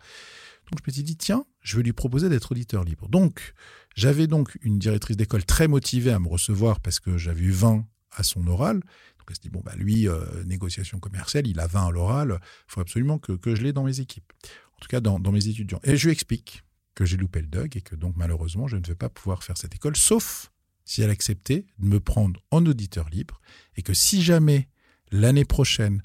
Donc 0.71 0.81
je 0.81 0.91
m'étais 0.91 1.03
dit, 1.03 1.17
tiens, 1.17 1.45
je 1.61 1.77
vais 1.77 1.83
lui 1.83 1.93
proposer 1.93 2.31
d'être 2.31 2.53
auditeur 2.53 2.83
libre. 2.83 3.11
Donc 3.11 3.53
j'avais 3.95 4.27
donc 4.27 4.57
une 4.63 4.79
directrice 4.79 5.19
d'école 5.19 5.45
très 5.45 5.69
motivée 5.69 6.11
à 6.11 6.19
me 6.19 6.29
recevoir 6.29 6.81
parce 6.81 7.01
que 7.01 7.19
j'avais 7.19 7.43
eu 7.43 7.51
20 7.51 7.85
à 8.13 8.23
son 8.23 8.47
oral. 8.47 8.77
Donc 8.77 9.27
elle 9.29 9.37
se 9.37 9.41
dit, 9.41 9.51
bon, 9.51 9.61
bah 9.63 9.75
lui, 9.77 10.09
euh, 10.09 10.25
négociation 10.45 11.01
commerciale, 11.01 11.47
il 11.47 11.61
a 11.61 11.67
20 11.67 11.89
à 11.89 11.91
l'oral, 11.91 12.39
il 12.41 12.73
faut 12.73 12.81
absolument 12.81 13.19
que, 13.19 13.33
que 13.33 13.55
je 13.55 13.63
l'ai 13.63 13.75
dans 13.75 13.85
mes 13.85 14.01
équipes 14.01 14.33
en 14.77 14.81
tout 14.81 14.89
cas 14.89 15.01
dans, 15.01 15.19
mes 15.33 15.49
étudiants. 15.49 15.81
Et 15.85 15.97
je 15.97 16.07
lui 16.07 16.13
explique 16.13 16.63
que 16.95 17.05
j'ai 17.05 17.17
loupé 17.17 17.41
le 17.41 17.47
DUG 17.47 17.77
et 17.77 17.81
que 17.81 17.95
donc 17.95 18.15
malheureusement 18.17 18.69
je 18.69 18.77
ne 18.77 18.87
vais 18.87 18.95
pas 18.95 19.09
pouvoir 19.09 19.43
faire 19.43 19.57
cette 19.57 19.75
école, 19.75 19.97
sauf 19.97 20.51
si 20.85 21.03
elle 21.03 21.11
acceptait 21.11 21.67
de 21.79 21.87
me 21.87 22.01
prendre 22.01 22.41
en 22.51 22.65
auditeur 22.65 23.09
libre 23.11 23.41
et 23.77 23.83
que 23.83 23.95
si 23.95 24.23
jamais 24.23 24.69
l'année 25.11 25.45
prochaine 25.45 26.03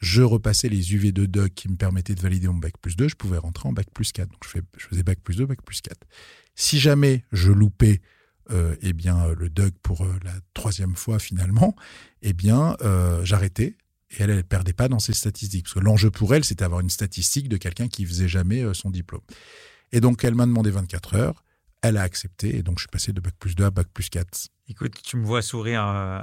je 0.00 0.22
repassais 0.22 0.68
les 0.68 0.94
UV 0.94 1.12
de 1.12 1.26
DUG 1.26 1.52
qui 1.54 1.68
me 1.68 1.76
permettaient 1.76 2.14
de 2.14 2.20
valider 2.20 2.48
mon 2.48 2.54
bac 2.54 2.74
plus 2.80 2.96
2, 2.96 3.08
je 3.08 3.16
pouvais 3.16 3.36
rentrer 3.36 3.68
en 3.68 3.72
bac 3.72 3.86
plus 3.92 4.12
4. 4.12 4.30
Donc 4.30 4.40
je, 4.44 4.48
fais, 4.48 4.62
je 4.78 4.86
faisais 4.86 5.02
bac 5.02 5.20
plus 5.20 5.36
2, 5.36 5.44
bac 5.46 5.60
plus 5.62 5.82
4. 5.82 6.06
Si 6.54 6.80
jamais 6.80 7.24
je 7.32 7.52
loupais 7.52 8.00
euh, 8.50 8.74
eh 8.80 8.92
bien, 8.92 9.28
le 9.34 9.48
DUG 9.48 9.74
pour 9.82 10.02
euh, 10.02 10.18
la 10.24 10.32
troisième 10.54 10.96
fois 10.96 11.18
finalement, 11.18 11.76
eh 12.22 12.32
bien, 12.32 12.76
euh, 12.80 13.24
j'arrêtais 13.24 13.76
et 14.10 14.22
elle, 14.22 14.30
elle 14.30 14.44
perdait 14.44 14.72
pas 14.72 14.88
dans 14.88 14.98
ses 14.98 15.12
statistiques. 15.12 15.64
Parce 15.64 15.74
que 15.74 15.80
l'enjeu 15.80 16.10
pour 16.10 16.34
elle, 16.34 16.44
c'était 16.44 16.64
d'avoir 16.64 16.80
une 16.80 16.90
statistique 16.90 17.48
de 17.48 17.56
quelqu'un 17.56 17.88
qui 17.88 18.04
faisait 18.04 18.28
jamais 18.28 18.62
euh, 18.62 18.74
son 18.74 18.90
diplôme. 18.90 19.22
Et 19.92 20.00
donc, 20.00 20.24
elle 20.24 20.34
m'a 20.34 20.46
demandé 20.46 20.70
24 20.70 21.14
heures. 21.14 21.44
Elle 21.82 21.96
a 21.96 22.02
accepté. 22.02 22.56
Et 22.56 22.62
donc, 22.62 22.78
je 22.78 22.82
suis 22.82 22.88
passé 22.88 23.12
de 23.12 23.20
bac 23.20 23.34
plus 23.38 23.54
2 23.54 23.64
à 23.64 23.70
bac 23.70 23.86
plus 23.92 24.08
4. 24.08 24.48
Écoute, 24.68 24.94
tu 25.02 25.16
me 25.16 25.24
vois 25.24 25.42
sourire 25.42 25.86
euh, 25.86 26.20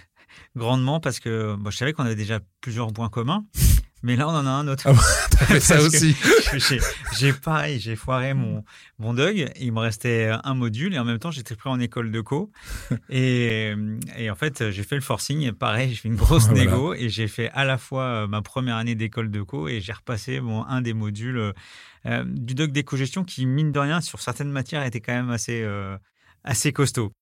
grandement 0.56 1.00
parce 1.00 1.20
que 1.20 1.56
je 1.64 1.76
savais 1.76 1.92
qu'on 1.92 2.04
avait 2.04 2.16
déjà 2.16 2.40
plusieurs 2.60 2.92
points 2.92 3.08
communs. 3.08 3.44
Mais 4.02 4.16
là, 4.16 4.28
on 4.28 4.32
en 4.32 4.46
a 4.46 4.50
un 4.50 4.68
autre. 4.68 4.86
Ah 4.86 4.94
fait 5.46 5.60
ça 5.60 5.80
aussi. 5.80 6.16
J'ai 7.18 7.32
pareil, 7.32 7.80
j'ai 7.80 7.96
foiré 7.96 8.32
mon, 8.34 8.64
mon 8.98 9.12
Dug. 9.12 9.50
Il 9.60 9.72
me 9.72 9.80
restait 9.80 10.30
un 10.44 10.54
module 10.54 10.94
et 10.94 10.98
en 10.98 11.04
même 11.04 11.18
temps, 11.18 11.30
j'étais 11.30 11.56
pris 11.56 11.68
en 11.68 11.80
école 11.80 12.10
de 12.10 12.20
co. 12.20 12.50
Et, 13.10 13.74
et 14.16 14.30
en 14.30 14.34
fait, 14.34 14.70
j'ai 14.70 14.82
fait 14.82 14.94
le 14.94 15.00
forcing. 15.00 15.52
Pareil, 15.52 15.90
j'ai 15.90 15.96
fait 15.96 16.08
une 16.08 16.16
grosse 16.16 16.48
négo 16.50 16.94
et 16.94 17.08
j'ai 17.08 17.28
fait 17.28 17.50
à 17.50 17.64
la 17.64 17.78
fois 17.78 18.02
euh, 18.02 18.26
ma 18.26 18.42
première 18.42 18.76
année 18.76 18.94
d'école 18.94 19.30
de 19.30 19.42
co 19.42 19.68
et 19.68 19.80
j'ai 19.80 19.92
repassé 19.92 20.40
bon, 20.40 20.62
un 20.64 20.80
des 20.80 20.94
modules 20.94 21.52
euh, 22.06 22.24
du 22.26 22.54
Dug 22.54 22.72
d'éco-gestion 22.72 23.24
qui, 23.24 23.46
mine 23.46 23.72
de 23.72 23.78
rien, 23.78 24.00
sur 24.00 24.20
certaines 24.20 24.50
matières, 24.50 24.84
était 24.84 25.00
quand 25.00 25.14
même 25.14 25.30
assez, 25.30 25.62
euh, 25.62 25.96
assez 26.44 26.72
costaud. 26.72 27.12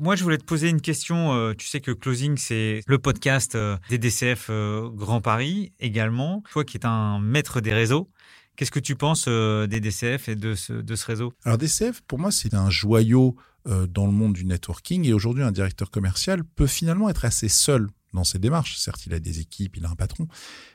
Moi, 0.00 0.14
je 0.14 0.22
voulais 0.22 0.38
te 0.38 0.44
poser 0.44 0.68
une 0.68 0.80
question. 0.80 1.34
Euh, 1.34 1.54
tu 1.54 1.66
sais 1.66 1.80
que 1.80 1.90
Closing, 1.90 2.36
c'est 2.36 2.82
le 2.86 2.98
podcast 3.00 3.56
euh, 3.56 3.76
des 3.90 3.98
DCF 3.98 4.46
euh, 4.48 4.88
Grand 4.90 5.20
Paris 5.20 5.72
également. 5.80 6.44
Toi 6.52 6.64
qui 6.64 6.76
es 6.76 6.86
un 6.86 7.18
maître 7.18 7.60
des 7.60 7.72
réseaux, 7.72 8.08
qu'est-ce 8.54 8.70
que 8.70 8.78
tu 8.78 8.94
penses 8.94 9.26
des 9.26 9.80
DCF 9.80 10.28
et 10.28 10.36
de 10.36 10.54
ce, 10.54 11.04
réseau? 11.04 11.32
Alors, 11.44 11.58
DCF, 11.58 12.02
pour 12.02 12.20
moi, 12.20 12.30
c'est 12.30 12.54
un 12.54 12.70
joyau 12.70 13.34
dans 13.66 14.06
le 14.06 14.12
monde 14.12 14.34
du 14.34 14.44
networking. 14.44 15.04
Et 15.04 15.12
aujourd'hui, 15.12 15.42
un 15.42 15.50
directeur 15.50 15.90
commercial 15.90 16.44
peut 16.44 16.68
finalement 16.68 17.10
être 17.10 17.24
assez 17.24 17.48
seul 17.48 17.88
dans 18.14 18.24
ses 18.24 18.38
démarches. 18.38 18.76
Certes, 18.78 19.04
il 19.06 19.14
a 19.14 19.18
des 19.18 19.40
équipes, 19.40 19.76
il 19.78 19.84
a 19.84 19.90
un 19.90 19.96
patron, 19.96 20.28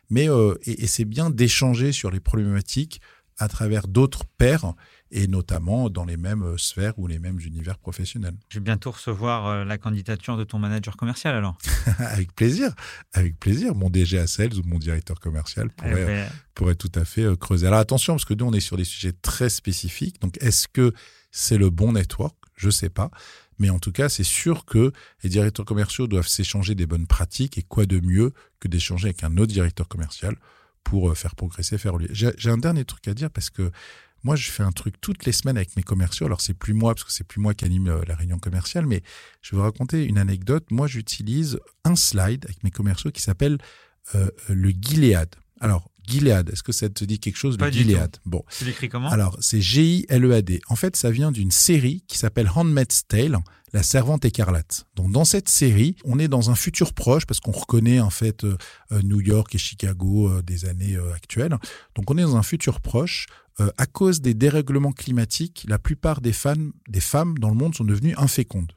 mais 0.09 0.27
et, 0.65 0.83
et 0.83 0.87
c'est 0.87 1.05
bien 1.05 1.29
d'échanger 1.29 1.93
sur 1.93 2.11
les 2.11 2.19
problématiques 2.19 2.99
à 3.37 3.47
travers 3.47 3.87
d'autres 3.87 4.25
pairs 4.37 4.73
et 5.13 5.27
notamment 5.27 5.89
dans 5.89 6.05
les 6.05 6.17
mêmes 6.17 6.57
sphères 6.57 6.97
ou 6.97 7.05
les 7.07 7.19
mêmes 7.19 7.39
univers 7.39 7.77
professionnels. 7.77 8.33
Je 8.49 8.57
vais 8.57 8.63
bientôt 8.63 8.91
recevoir 8.91 9.47
euh, 9.47 9.63
la 9.63 9.77
candidature 9.77 10.37
de 10.37 10.43
ton 10.43 10.57
manager 10.57 10.97
commercial 10.97 11.35
alors. 11.35 11.57
avec 11.99 12.33
plaisir, 12.33 12.73
avec 13.13 13.39
plaisir. 13.39 13.75
Mon 13.75 13.91
DG 13.91 14.17
à 14.17 14.25
Sales 14.25 14.57
ou 14.57 14.63
mon 14.65 14.79
directeur 14.79 15.19
commercial 15.19 15.69
pourrait, 15.69 16.01
eh 16.01 16.05
ben, 16.05 16.29
pourrait 16.55 16.75
tout 16.75 16.91
à 16.95 17.05
fait 17.05 17.21
euh, 17.21 17.35
creuser. 17.35 17.67
Alors 17.67 17.79
attention, 17.79 18.13
parce 18.13 18.25
que 18.25 18.33
nous 18.33 18.45
on 18.45 18.53
est 18.53 18.59
sur 18.59 18.75
des 18.75 18.83
sujets 18.83 19.13
très 19.13 19.49
spécifiques. 19.49 20.19
Donc 20.19 20.37
est-ce 20.41 20.67
que 20.67 20.93
c'est 21.31 21.57
le 21.57 21.69
bon 21.69 21.93
network? 21.93 22.35
Je 22.55 22.67
ne 22.67 22.71
sais 22.71 22.89
pas. 22.89 23.11
Mais 23.59 23.69
en 23.69 23.77
tout 23.77 23.91
cas, 23.91 24.09
c'est 24.09 24.23
sûr 24.23 24.65
que 24.65 24.91
les 25.23 25.29
directeurs 25.29 25.65
commerciaux 25.65 26.07
doivent 26.07 26.27
s'échanger 26.27 26.73
des 26.73 26.87
bonnes 26.87 27.05
pratiques 27.05 27.59
et 27.59 27.61
quoi 27.61 27.85
de 27.85 27.99
mieux 27.99 28.33
que 28.59 28.67
d'échanger 28.67 29.09
avec 29.09 29.23
un 29.23 29.37
autre 29.37 29.53
directeur 29.53 29.87
commercial 29.87 30.35
pour 30.83 31.11
euh, 31.11 31.13
faire 31.13 31.35
progresser, 31.35 31.77
faire. 31.77 31.93
J'ai 32.09 32.49
un 32.49 32.57
dernier 32.57 32.83
truc 32.83 33.07
à 33.07 33.13
dire 33.13 33.29
parce 33.29 33.51
que 33.51 33.71
moi, 34.23 34.35
je 34.35 34.49
fais 34.49 34.63
un 34.63 34.71
truc 34.71 34.99
toutes 35.01 35.25
les 35.25 35.33
semaines 35.33 35.57
avec 35.57 35.75
mes 35.75 35.83
commerciaux. 35.83 36.25
Alors, 36.25 36.41
c'est 36.41 36.53
plus 36.53 36.73
moi, 36.73 36.95
parce 36.95 37.03
que 37.03 37.11
c'est 37.11 37.25
plus 37.25 37.41
moi 37.41 37.53
qui 37.53 37.65
anime 37.65 37.89
euh, 37.89 38.03
la 38.07 38.15
réunion 38.15 38.39
commerciale, 38.39 38.85
mais 38.85 39.03
je 39.41 39.51
vais 39.51 39.57
vous 39.57 39.63
raconter 39.63 40.05
une 40.05 40.17
anecdote. 40.17 40.65
Moi, 40.71 40.87
j'utilise 40.87 41.59
un 41.83 41.95
slide 41.95 42.45
avec 42.45 42.63
mes 42.63 42.71
commerciaux 42.71 43.11
qui 43.11 43.21
s'appelle 43.21 43.57
euh, 44.15 44.29
le 44.47 44.69
Gilead. 44.69 45.29
Alors, 45.59 45.89
Gilead, 46.07 46.49
est-ce 46.49 46.63
que 46.63 46.71
ça 46.71 46.89
te 46.89 47.03
dit 47.03 47.19
quelque 47.19 47.37
chose, 47.37 47.57
le 47.57 47.69
Gilead? 47.69 48.17
Bon. 48.25 48.43
C'est 48.49 48.67
écrit 48.67 48.89
comment? 48.89 49.09
Alors, 49.09 49.37
c'est 49.41 49.61
G-I-L-E-A-D. 49.61 50.61
En 50.67 50.75
fait, 50.75 50.95
ça 50.95 51.11
vient 51.11 51.31
d'une 51.31 51.51
série 51.51 52.03
qui 52.07 52.17
s'appelle 52.17 52.49
Handmaid's 52.53 53.07
Tale, 53.07 53.37
la 53.71 53.83
servante 53.83 54.23
écarlate. 54.25 54.85
Donc, 54.95 55.11
dans 55.11 55.25
cette 55.25 55.49
série, 55.49 55.95
on 56.03 56.19
est 56.19 56.27
dans 56.27 56.49
un 56.49 56.55
futur 56.55 56.93
proche, 56.93 57.25
parce 57.25 57.39
qu'on 57.39 57.51
reconnaît, 57.51 58.01
en 58.01 58.09
fait, 58.09 58.43
euh, 58.43 58.57
New 59.03 59.21
York 59.21 59.55
et 59.55 59.57
Chicago 59.57 60.41
des 60.41 60.65
années 60.65 60.97
actuelles. 61.13 61.57
Donc, 61.95 62.11
on 62.11 62.17
est 62.17 62.23
dans 62.23 62.35
un 62.35 62.43
futur 62.43 62.81
proche 62.81 63.27
euh, 63.59 63.69
à 63.77 63.85
cause 63.85 64.21
des 64.21 64.33
dérèglements 64.33 64.91
climatiques, 64.91 65.65
la 65.67 65.79
plupart 65.79 66.21
des 66.21 66.33
femmes, 66.33 66.73
des 66.87 66.99
femmes 66.99 67.37
dans 67.37 67.49
le 67.49 67.55
monde 67.55 67.75
sont 67.75 67.83
devenues 67.83 68.15
infécondes. 68.17 68.73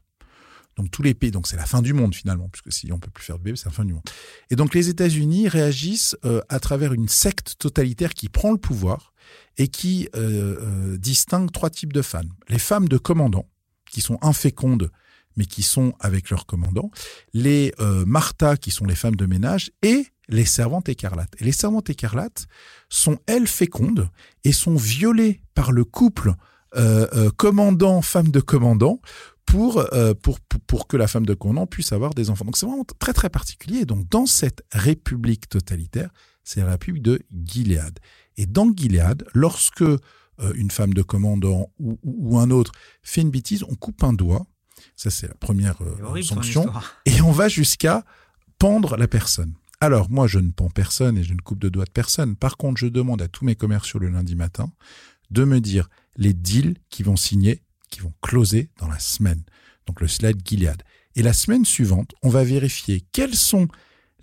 Donc 0.76 0.90
tous 0.90 1.02
les 1.02 1.14
pays, 1.14 1.30
donc 1.30 1.46
c'est 1.46 1.56
la 1.56 1.64
fin 1.64 1.80
du 1.80 1.94
monde 1.94 2.14
finalement, 2.14 2.50
puisque 2.50 2.70
si 2.70 2.92
on 2.92 2.98
peut 2.98 3.10
plus 3.10 3.24
faire 3.24 3.38
de 3.38 3.42
bébés, 3.42 3.56
c'est 3.56 3.66
la 3.66 3.74
fin 3.74 3.84
du 3.84 3.94
monde. 3.94 4.02
Et 4.50 4.56
donc 4.56 4.74
les 4.74 4.90
États-Unis 4.90 5.48
réagissent 5.48 6.16
euh, 6.26 6.42
à 6.50 6.60
travers 6.60 6.92
une 6.92 7.08
secte 7.08 7.56
totalitaire 7.58 8.12
qui 8.12 8.28
prend 8.28 8.52
le 8.52 8.58
pouvoir 8.58 9.14
et 9.56 9.68
qui 9.68 10.08
euh, 10.14 10.98
distingue 10.98 11.50
trois 11.50 11.70
types 11.70 11.94
de 11.94 12.02
femmes. 12.02 12.28
Les 12.48 12.58
femmes 12.58 12.88
de 12.88 12.98
commandants, 12.98 13.48
qui 13.90 14.02
sont 14.02 14.18
infécondes, 14.20 14.90
mais 15.36 15.46
qui 15.46 15.62
sont 15.62 15.94
avec 16.00 16.30
leurs 16.30 16.46
commandants. 16.46 16.90
Les 17.32 17.72
Martha, 18.06 18.56
qui 18.56 18.70
sont 18.70 18.84
les 18.84 18.94
femmes 18.94 19.16
de 19.16 19.26
ménage, 19.26 19.70
et 19.82 20.06
les 20.28 20.44
servantes 20.44 20.88
écarlates. 20.88 21.34
Et 21.38 21.44
les 21.44 21.52
servantes 21.52 21.90
écarlates 21.90 22.46
sont, 22.88 23.18
elles, 23.26 23.46
fécondes 23.46 24.10
et 24.44 24.52
sont 24.52 24.76
violées 24.76 25.40
par 25.54 25.72
le 25.72 25.84
couple 25.84 26.34
euh, 26.76 27.06
euh, 27.14 27.30
commandant-femme 27.30 28.30
de 28.30 28.40
commandant 28.40 29.00
euh, 29.54 30.14
pour, 30.14 30.40
pour, 30.40 30.60
pour, 30.66 30.86
que 30.88 30.96
la 30.96 31.06
femme 31.06 31.24
de 31.24 31.34
commandant 31.34 31.66
puisse 31.66 31.92
avoir 31.92 32.12
des 32.12 32.30
enfants. 32.30 32.44
Donc 32.44 32.56
c'est 32.56 32.66
vraiment 32.66 32.84
très 32.98 33.12
très 33.12 33.30
particulier. 33.30 33.84
Donc 33.84 34.08
dans 34.08 34.26
cette 34.26 34.62
république 34.72 35.48
totalitaire, 35.48 36.10
c'est 36.42 36.60
la 36.60 36.70
république 36.70 37.02
de 37.02 37.22
Gilead. 37.44 37.98
Et 38.36 38.46
dans 38.46 38.70
Gilead, 38.74 39.24
lorsque 39.32 39.84
une 40.54 40.70
femme 40.70 40.92
de 40.92 41.00
commandant 41.00 41.72
ou, 41.78 41.98
ou, 42.02 42.38
un 42.38 42.50
autre 42.50 42.72
fait 43.02 43.22
une 43.22 43.30
bêtise, 43.30 43.62
on 43.62 43.74
coupe 43.74 44.04
un 44.04 44.12
doigt. 44.12 44.46
Ça 44.96 45.10
c'est 45.10 45.28
la 45.28 45.34
première 45.34 45.78
sanction. 46.22 46.72
Et 47.04 47.20
on 47.20 47.32
va 47.32 47.48
jusqu'à 47.48 48.04
pendre 48.58 48.96
la 48.96 49.08
personne. 49.08 49.54
Alors, 49.80 50.10
moi, 50.10 50.26
je 50.26 50.38
ne 50.38 50.50
pends 50.50 50.70
personne 50.70 51.18
et 51.18 51.22
je 51.22 51.34
ne 51.34 51.40
coupe 51.40 51.58
de 51.58 51.68
doigts 51.68 51.84
de 51.84 51.90
personne. 51.90 52.34
Par 52.34 52.56
contre, 52.56 52.80
je 52.80 52.86
demande 52.86 53.20
à 53.20 53.28
tous 53.28 53.44
mes 53.44 53.54
commerciaux 53.54 54.00
le 54.00 54.08
lundi 54.08 54.34
matin 54.34 54.70
de 55.30 55.44
me 55.44 55.60
dire 55.60 55.90
les 56.16 56.32
deals 56.32 56.76
qui 56.88 57.02
vont 57.02 57.16
signer, 57.16 57.62
qui 57.90 58.00
vont 58.00 58.14
closer 58.22 58.70
dans 58.78 58.88
la 58.88 58.98
semaine. 58.98 59.42
Donc, 59.86 60.00
le 60.00 60.08
slide 60.08 60.40
Gilead. 60.44 60.82
Et 61.14 61.22
la 61.22 61.34
semaine 61.34 61.64
suivante, 61.64 62.14
on 62.22 62.30
va 62.30 62.42
vérifier 62.42 63.04
quels 63.12 63.34
sont 63.34 63.68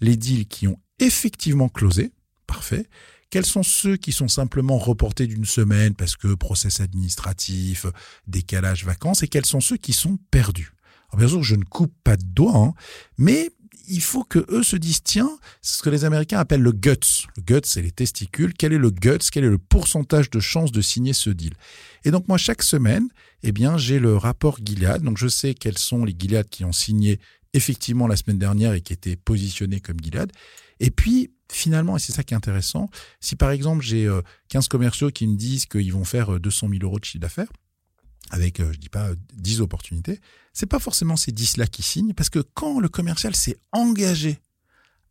les 0.01 0.17
deals 0.17 0.47
qui 0.47 0.67
ont 0.67 0.79
effectivement 0.99 1.69
closé. 1.69 2.11
Parfait. 2.47 2.87
Quels 3.33 3.47
sont 3.47 3.63
ceux 3.63 3.97
qui 3.97 4.11
sont 4.11 4.27
simplement 4.27 4.77
reportés 4.77 5.25
d'une 5.25 5.45
semaine 5.45 5.95
parce 5.95 6.15
que 6.15 6.35
process 6.35 6.81
administratif, 6.81 7.87
décalage 8.27 8.85
vacances, 8.85 9.23
et 9.23 9.27
quels 9.27 9.47
sont 9.47 9.59
ceux 9.59 9.77
qui 9.77 9.91
sont 9.91 10.19
perdus? 10.29 10.73
Alors 11.09 11.17
bien 11.17 11.27
sûr, 11.27 11.41
je 11.41 11.55
ne 11.55 11.63
coupe 11.63 11.95
pas 12.03 12.15
de 12.15 12.23
doigts, 12.23 12.55
hein, 12.55 12.73
mais 13.17 13.49
il 13.87 14.03
faut 14.03 14.23
que 14.23 14.45
eux 14.49 14.61
se 14.61 14.75
disent 14.75 15.01
tiens, 15.01 15.31
c'est 15.63 15.79
ce 15.79 15.81
que 15.81 15.89
les 15.89 16.05
Américains 16.05 16.37
appellent 16.37 16.61
le 16.61 16.73
guts. 16.73 17.25
Le 17.35 17.41
guts, 17.41 17.65
c'est 17.65 17.81
les 17.81 17.89
testicules. 17.89 18.53
Quel 18.53 18.71
est 18.71 18.77
le 18.77 18.91
guts? 18.91 19.17
Quel 19.31 19.45
est 19.45 19.49
le 19.49 19.57
pourcentage 19.57 20.29
de 20.29 20.39
chances 20.39 20.71
de 20.71 20.81
signer 20.81 21.13
ce 21.13 21.31
deal? 21.31 21.55
Et 22.05 22.11
donc 22.11 22.27
moi, 22.27 22.37
chaque 22.37 22.61
semaine, 22.61 23.07
eh 23.41 23.51
bien, 23.51 23.79
j'ai 23.79 23.97
le 23.97 24.15
rapport 24.15 24.59
Gilead. 24.63 25.01
Donc 25.01 25.17
je 25.17 25.27
sais 25.27 25.55
quels 25.55 25.79
sont 25.79 26.05
les 26.05 26.15
Gilead 26.15 26.49
qui 26.49 26.65
ont 26.65 26.71
signé 26.71 27.19
effectivement 27.53 28.05
la 28.05 28.15
semaine 28.15 28.37
dernière 28.37 28.73
et 28.73 28.81
qui 28.81 28.93
étaient 28.93 29.15
positionnés 29.15 29.79
comme 29.79 29.99
Gilead. 29.99 30.31
Et 30.79 30.91
puis 30.91 31.31
finalement, 31.51 31.97
et 31.97 31.99
c'est 31.99 32.11
ça 32.11 32.23
qui 32.23 32.33
est 32.33 32.37
intéressant, 32.37 32.89
si 33.19 33.35
par 33.35 33.51
exemple 33.51 33.83
j'ai 33.83 34.09
15 34.49 34.65
euh, 34.65 34.67
commerciaux 34.69 35.11
qui 35.11 35.27
me 35.27 35.35
disent 35.35 35.65
qu'ils 35.65 35.93
vont 35.93 36.05
faire 36.05 36.39
200 36.39 36.67
euh, 36.67 36.69
000 36.71 36.83
euros 36.83 36.99
de 36.99 37.05
chiffre 37.05 37.21
d'affaires, 37.21 37.51
avec, 38.29 38.59
euh, 38.59 38.71
je 38.73 38.79
dis 38.79 38.89
pas, 38.89 39.11
10 39.35 39.61
opportunités, 39.61 40.19
c'est 40.53 40.65
pas 40.65 40.79
forcément 40.79 41.15
ces 41.15 41.31
10-là 41.31 41.67
qui 41.67 41.83
signent, 41.83 42.13
parce 42.13 42.29
que 42.29 42.39
quand 42.39 42.79
le 42.79 42.89
commercial 42.89 43.35
s'est 43.35 43.57
engagé 43.71 44.39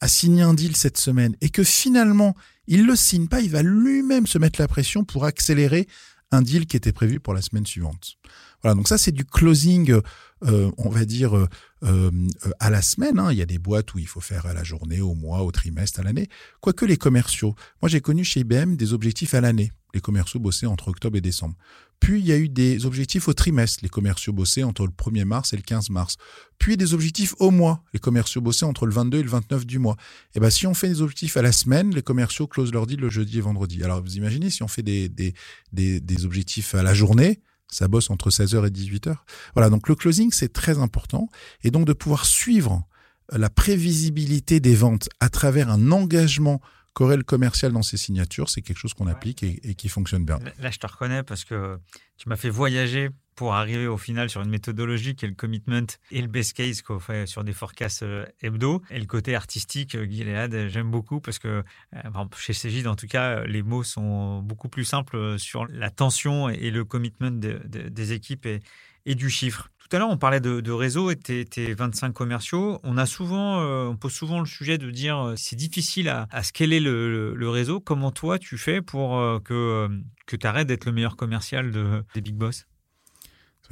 à 0.01 0.09
signer 0.09 0.43
un 0.43 0.55
deal 0.55 0.77
cette 0.77 0.99
semaine 0.99 1.37
et 1.41 1.49
que 1.49 1.63
finalement 1.63 2.35
il 2.67 2.87
le 2.87 2.97
signe 2.97 3.29
pas, 3.29 3.41
il 3.41 3.51
va 3.51 3.63
lui-même 3.63 4.27
se 4.27 4.39
mettre 4.39 4.61
la 4.61 4.67
pression 4.67 5.05
pour 5.05 5.25
accélérer 5.25 5.87
un 6.33 6.43
deal 6.43 6.67
qui 6.67 6.77
était 6.77 6.93
prévu 6.93 7.21
pour 7.21 7.35
la 7.35 7.43
semaine 7.43 7.67
suivante. 7.67 8.17
Voilà, 8.63 8.75
donc 8.75 8.89
ça 8.89 8.99
c'est 8.99 9.13
du 9.13 9.25
closing, 9.25 10.01
euh, 10.45 10.71
on 10.79 10.89
va 10.89 11.05
dire 11.05 11.37
euh, 11.37 11.49
euh, 11.85 12.11
à 12.59 12.71
la 12.71 12.83
semaine. 12.83 13.19
Hein. 13.19 13.33
Il 13.33 13.39
y 13.39 13.43
a 13.43 13.47
des 13.47 13.59
boîtes 13.59 13.95
où 13.95 13.99
il 13.99 14.07
faut 14.07 14.21
faire 14.21 14.47
à 14.47 14.55
la 14.55 14.65
journée, 14.65 15.01
au 15.01 15.15
mois, 15.15 15.43
au 15.43 15.51
trimestre, 15.51 16.01
à 16.01 16.03
l'année. 16.03 16.29
Quoique 16.61 16.85
les 16.85 16.97
commerciaux, 16.97 17.55
moi 17.81 17.89
j'ai 17.89 18.01
connu 18.01 18.25
chez 18.25 18.41
IBM 18.41 18.77
des 18.77 18.93
objectifs 18.93 19.35
à 19.35 19.41
l'année. 19.41 19.73
Les 19.95 20.01
commerciaux 20.01 20.41
bossaient 20.41 20.67
entre 20.67 20.89
octobre 20.89 21.17
et 21.17 21.21
décembre. 21.21 21.55
Puis 22.01 22.19
il 22.19 22.27
y 22.27 22.33
a 22.33 22.39
eu 22.39 22.49
des 22.49 22.87
objectifs 22.87 23.29
au 23.29 23.35
trimestre. 23.35 23.81
Les 23.83 23.89
commerciaux 23.89 24.33
bossaient 24.33 24.65
entre 24.65 24.85
le 24.87 24.91
1er 24.91 25.25
mars 25.25 25.53
et 25.53 25.57
le 25.57 25.63
15 25.63 25.91
mars. 25.91 26.17
Puis 26.59 26.77
des 26.77 26.95
objectifs 26.95 27.35
au 27.39 27.51
mois. 27.51 27.85
Les 27.93 28.01
commerciaux 28.01 28.41
bossaient 28.41 28.65
entre 28.65 28.87
le 28.87 28.93
22 28.93 29.19
et 29.19 29.23
le 29.23 29.29
29 29.29 29.67
du 29.67 29.79
mois. 29.79 29.97
Et 30.35 30.39
eh 30.39 30.41
ben 30.41 30.51
si 30.51 30.67
on 30.67 30.75
fait 30.75 30.89
des 30.89 31.03
objectifs 31.03 31.37
à 31.37 31.43
la 31.43 31.53
semaine, 31.53 31.95
les 31.95 32.03
commerciaux 32.03 32.49
closent 32.49 32.73
leur 32.73 32.87
deal 32.87 33.01
le 33.01 33.11
jeudi 33.11 33.39
et 33.39 33.41
vendredi. 33.43 33.85
Alors 33.85 34.03
vous 34.03 34.17
imaginez 34.17 34.51
si 34.51 34.63
on 34.63 34.69
fait 34.69 34.83
des, 34.83 35.09
des, 35.09 35.35
des, 35.73 36.01
des 36.01 36.25
objectifs 36.25 36.75
à 36.75 36.83
la 36.83 36.95
journée, 36.95 37.41
ça 37.73 37.89
bosse 37.89 38.11
entre 38.11 38.31
16h 38.31 38.67
et 38.67 38.71
18h. 38.71 39.17
Voilà, 39.55 39.71
donc 39.71 39.89
le 39.89 39.95
closing, 39.95 40.31
c'est 40.31 40.53
très 40.53 40.79
important. 40.79 41.29
Et 41.65 41.71
donc 41.71 41.87
de 41.87 41.93
pouvoir 41.93 42.27
suivre 42.27 42.87
la 43.31 43.49
prévisibilité 43.49 44.61
des 44.61 44.75
ventes 44.75 45.09
à 45.21 45.29
travers 45.29 45.71
un 45.71 45.91
engagement 45.91 46.61
Corel 46.93 47.25
commercial 47.25 47.73
dans 47.73 47.83
ses 47.83 47.97
signatures, 47.97 48.51
c'est 48.51 48.61
quelque 48.61 48.77
chose 48.77 48.93
qu'on 48.93 49.07
applique 49.07 49.43
et, 49.43 49.75
qui 49.75 49.89
fonctionne 49.89 50.27
bien. 50.27 50.39
Là, 50.59 50.71
je 50.71 50.77
te 50.77 50.87
reconnais 50.87 51.23
parce 51.23 51.45
que 51.45 51.79
tu 52.19 52.29
m'as 52.29 52.37
fait 52.37 52.51
voyager 52.51 53.09
pour 53.35 53.55
arriver 53.55 53.87
au 53.87 53.97
final 53.97 54.29
sur 54.29 54.43
une 54.43 54.51
méthodologie 54.51 55.15
qui 55.15 55.25
est 55.25 55.29
le 55.29 55.35
commitment 55.35 55.87
et 56.11 56.21
le 56.21 56.29
best 56.29 56.55
case 56.55 56.83
qu'on 56.83 56.99
fait 56.99 57.27
sur 57.27 57.45
des 57.45 57.53
forecasts 57.53 58.03
euh, 58.03 58.27
hebdo. 58.43 58.83
Et 58.91 58.99
le 58.99 59.07
côté 59.07 59.35
artistique, 59.35 59.95
euh, 59.95 60.07
Gilead, 60.07 60.69
j'aime 60.69 60.91
beaucoup 60.91 61.21
parce 61.21 61.39
que 61.39 61.65
euh, 61.95 62.25
chez 62.37 62.53
Cégide, 62.53 62.87
en 62.87 62.97
tout 62.97 63.07
cas, 63.07 63.45
les 63.45 63.63
mots 63.63 63.83
sont 63.83 64.41
beaucoup 64.43 64.69
plus 64.69 64.85
simples 64.85 65.39
sur 65.39 65.67
la 65.67 65.91
tension 65.91 66.49
et 66.49 66.71
le 66.71 66.85
commitment 66.85 67.31
des 67.31 68.13
équipes 68.13 68.47
et, 68.47 69.15
du 69.15 69.31
chiffre. 69.31 69.69
Tout 69.79 69.97
à 69.97 69.99
l'heure, 69.99 70.11
on 70.11 70.17
parlait 70.17 70.41
de, 70.41 70.71
réseau 70.71 71.11
et 71.11 71.17
tes, 71.17 71.45
tes, 71.45 71.75
25 71.75 72.13
commerciaux. 72.13 72.81
On 72.85 73.97
pose 73.97 74.13
souvent 74.13 74.41
le 74.41 74.47
sujet 74.47 74.79
de 74.79 74.91
dire 74.91 75.35
c'est 75.37 75.57
difficile 75.57 76.09
à, 76.09 76.29
à 76.31 76.43
scaler 76.43 76.81
le, 76.81 77.49
réseau. 77.49 77.81
Comment 77.81 78.11
toi 78.11 78.39
tu 78.39 78.59
fais 78.59 78.81
pour 78.81 79.43
que, 79.43 79.89
que 80.27 80.37
tu 80.37 80.47
arrêtes 80.47 80.69
d'être 80.69 80.85
le 80.85 80.93
meilleur 80.93 81.17
commercial 81.17 81.71
de, 81.71 82.05
des 82.15 82.21
big 82.21 82.37
boss? 82.37 82.67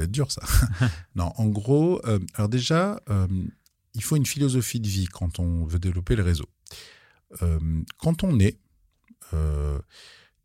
Va 0.01 0.05
être 0.05 0.11
dur 0.11 0.31
ça. 0.31 0.43
non, 1.15 1.33
en 1.37 1.47
gros, 1.47 2.01
alors 2.35 2.49
déjà, 2.49 3.01
il 3.95 4.03
faut 4.03 4.17
une 4.17 4.27
philosophie 4.27 4.81
de 4.81 4.89
vie 4.89 5.07
quand 5.07 5.39
on 5.39 5.65
veut 5.65 5.79
développer 5.79 6.17
le 6.17 6.23
réseau. 6.23 6.47
quand 7.99 8.25
on 8.25 8.39
est, 8.39 8.59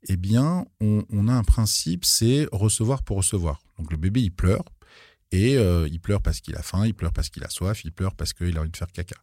eh 0.07 0.17
bien, 0.17 0.65
on, 0.79 1.27
a 1.27 1.33
un 1.33 1.43
principe, 1.43 2.05
c'est 2.05 2.47
recevoir 2.51 3.03
pour 3.03 3.17
recevoir. 3.17 3.61
Donc 3.77 3.91
le 3.91 3.97
bébé, 3.97 4.21
il 4.21 4.31
pleure 4.31 4.63
et 5.31 5.57
euh, 5.57 5.87
il 5.91 5.99
pleure 5.99 6.21
parce 6.21 6.39
qu'il 6.39 6.55
a 6.55 6.61
faim, 6.61 6.85
il 6.85 6.93
pleure 6.93 7.11
parce 7.11 7.29
qu'il 7.29 7.43
a 7.43 7.49
soif, 7.49 7.83
il 7.83 7.91
pleure 7.91 8.15
parce 8.15 8.33
qu'il 8.33 8.57
a 8.57 8.61
envie 8.61 8.69
de 8.69 8.77
faire 8.77 8.91
caca. 8.91 9.15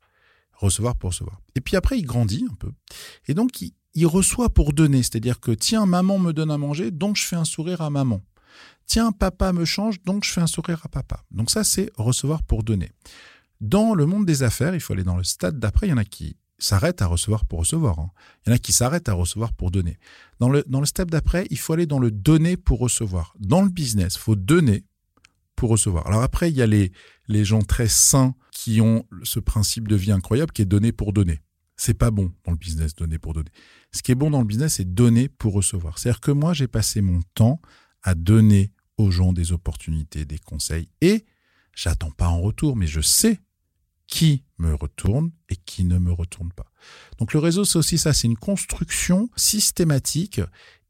Recevoir 0.55 0.97
pour 0.97 1.11
recevoir. 1.11 1.41
Et 1.55 1.61
puis 1.61 1.77
après, 1.77 1.99
il 1.99 2.05
grandit 2.05 2.47
un 2.51 2.55
peu. 2.55 2.71
Et 3.27 3.35
donc, 3.35 3.61
il, 3.95 4.07
reçoit 4.07 4.49
pour 4.51 4.73
donner. 4.73 5.03
C'est-à-dire 5.03 5.41
que, 5.41 5.51
tiens, 5.51 5.87
maman 5.87 6.19
me 6.19 6.33
donne 6.33 6.51
à 6.51 6.59
manger, 6.59 6.91
donc 6.91 7.17
je 7.17 7.25
fais 7.25 7.37
un 7.37 7.45
sourire 7.45 7.81
à 7.81 7.91
maman. 7.91 8.21
Tiens, 8.87 9.13
papa 9.13 9.53
me 9.53 9.65
change, 9.65 10.03
donc 10.03 10.25
je 10.25 10.31
fais 10.31 10.41
un 10.41 10.47
sourire 10.47 10.81
à 10.85 10.89
papa. 10.89 11.25
Donc 11.31 11.51
ça, 11.51 11.65
c'est 11.65 11.91
recevoir 11.97 12.43
pour 12.43 12.63
donner. 12.63 12.93
Dans 13.61 13.95
le 13.95 14.07
monde 14.07 14.27
des 14.27 14.43
affaires, 14.43 14.75
il 14.75 14.81
faut 14.81 14.93
aller 14.93 15.05
dans 15.05 15.17
le 15.17 15.25
stade 15.25 15.59
d'après. 15.59 15.87
Il 15.87 15.91
y 15.91 15.93
en 15.93 15.99
a 15.99 16.05
qui 16.05 16.37
s'arrêtent 16.59 17.03
à 17.03 17.07
recevoir 17.07 17.45
pour 17.45 17.61
recevoir. 17.61 17.99
Hein. 17.99 18.11
Il 18.45 18.51
y 18.51 18.53
en 18.53 18.57
a 18.57 18.59
qui 18.59 18.73
s'arrêtent 18.73 19.09
à 19.09 19.15
recevoir 19.15 19.53
pour 19.53 19.71
donner. 19.71 19.99
Dans 20.41 20.49
le, 20.49 20.65
dans 20.67 20.85
step 20.85 21.11
d'après, 21.11 21.47
il 21.51 21.59
faut 21.59 21.73
aller 21.73 21.87
dans 21.87 21.99
le 21.99 22.11
donner 22.11 22.57
pour 22.57 22.79
recevoir. 22.79 23.35
Dans 23.39 23.63
le 23.63 23.69
business, 23.69 24.15
il 24.17 24.21
faut 24.21 24.37
donner 24.37 24.85
pour 25.57 25.71
recevoir. 25.71 26.07
Alors 26.07 26.23
après, 26.23 26.51
il 26.51 26.57
y 26.57 26.63
a 26.63 26.67
les, 26.67 26.93
les 27.29 27.45
gens 27.45 27.63
très 27.63 27.89
sains 27.89 28.35
qui 28.51 28.81
ont 28.81 29.05
ce 29.23 29.41
principe 29.41 29.89
de 29.89 29.97
vie 29.97 30.13
incroyable 30.13 30.53
qui 30.53 30.63
est 30.63 30.67
donner 30.67 30.93
pour 30.93 31.13
donner. 31.13 31.41
C'est 31.77 31.95
pas 31.95 32.11
bon 32.11 32.33
dans 32.45 32.53
le 32.53 32.59
business, 32.59 32.95
donner 32.95 33.19
pour 33.19 33.33
donner. 33.33 33.51
Ce 33.93 34.03
qui 34.03 34.13
est 34.13 34.17
bon 34.17 34.31
dans 34.31 34.41
le 34.41 34.47
business, 34.47 34.75
c'est 34.75 34.95
donner 34.95 35.29
pour 35.29 35.55
recevoir. 35.55 35.99
C'est-à-dire 35.99 36.21
que 36.21 36.31
moi, 36.31 36.53
j'ai 36.53 36.69
passé 36.69 37.01
mon 37.01 37.21
temps 37.35 37.61
à 38.03 38.15
donner 38.15 38.73
aux 38.99 39.11
gens 39.11 39.33
des 39.33 39.53
opportunités, 39.53 40.25
des 40.25 40.39
conseils 40.39 40.89
et 41.01 41.25
j'attends 41.75 42.11
pas 42.11 42.29
en 42.29 42.41
retour, 42.41 42.77
mais 42.77 42.87
je 42.87 43.01
sais 43.01 43.41
qui 44.07 44.45
me 44.59 44.75
retourne 44.75 45.31
et 45.49 45.57
qui 45.57 45.85
ne 45.85 45.99
me 45.99 46.13
retourne 46.13 46.53
pas. 46.53 46.71
Donc 47.19 47.33
le 47.33 47.39
réseau, 47.39 47.65
c'est 47.65 47.79
aussi 47.79 47.97
ça, 47.97 48.13
c'est 48.13 48.29
une 48.29 48.37
construction 48.37 49.31
systématique. 49.37 50.41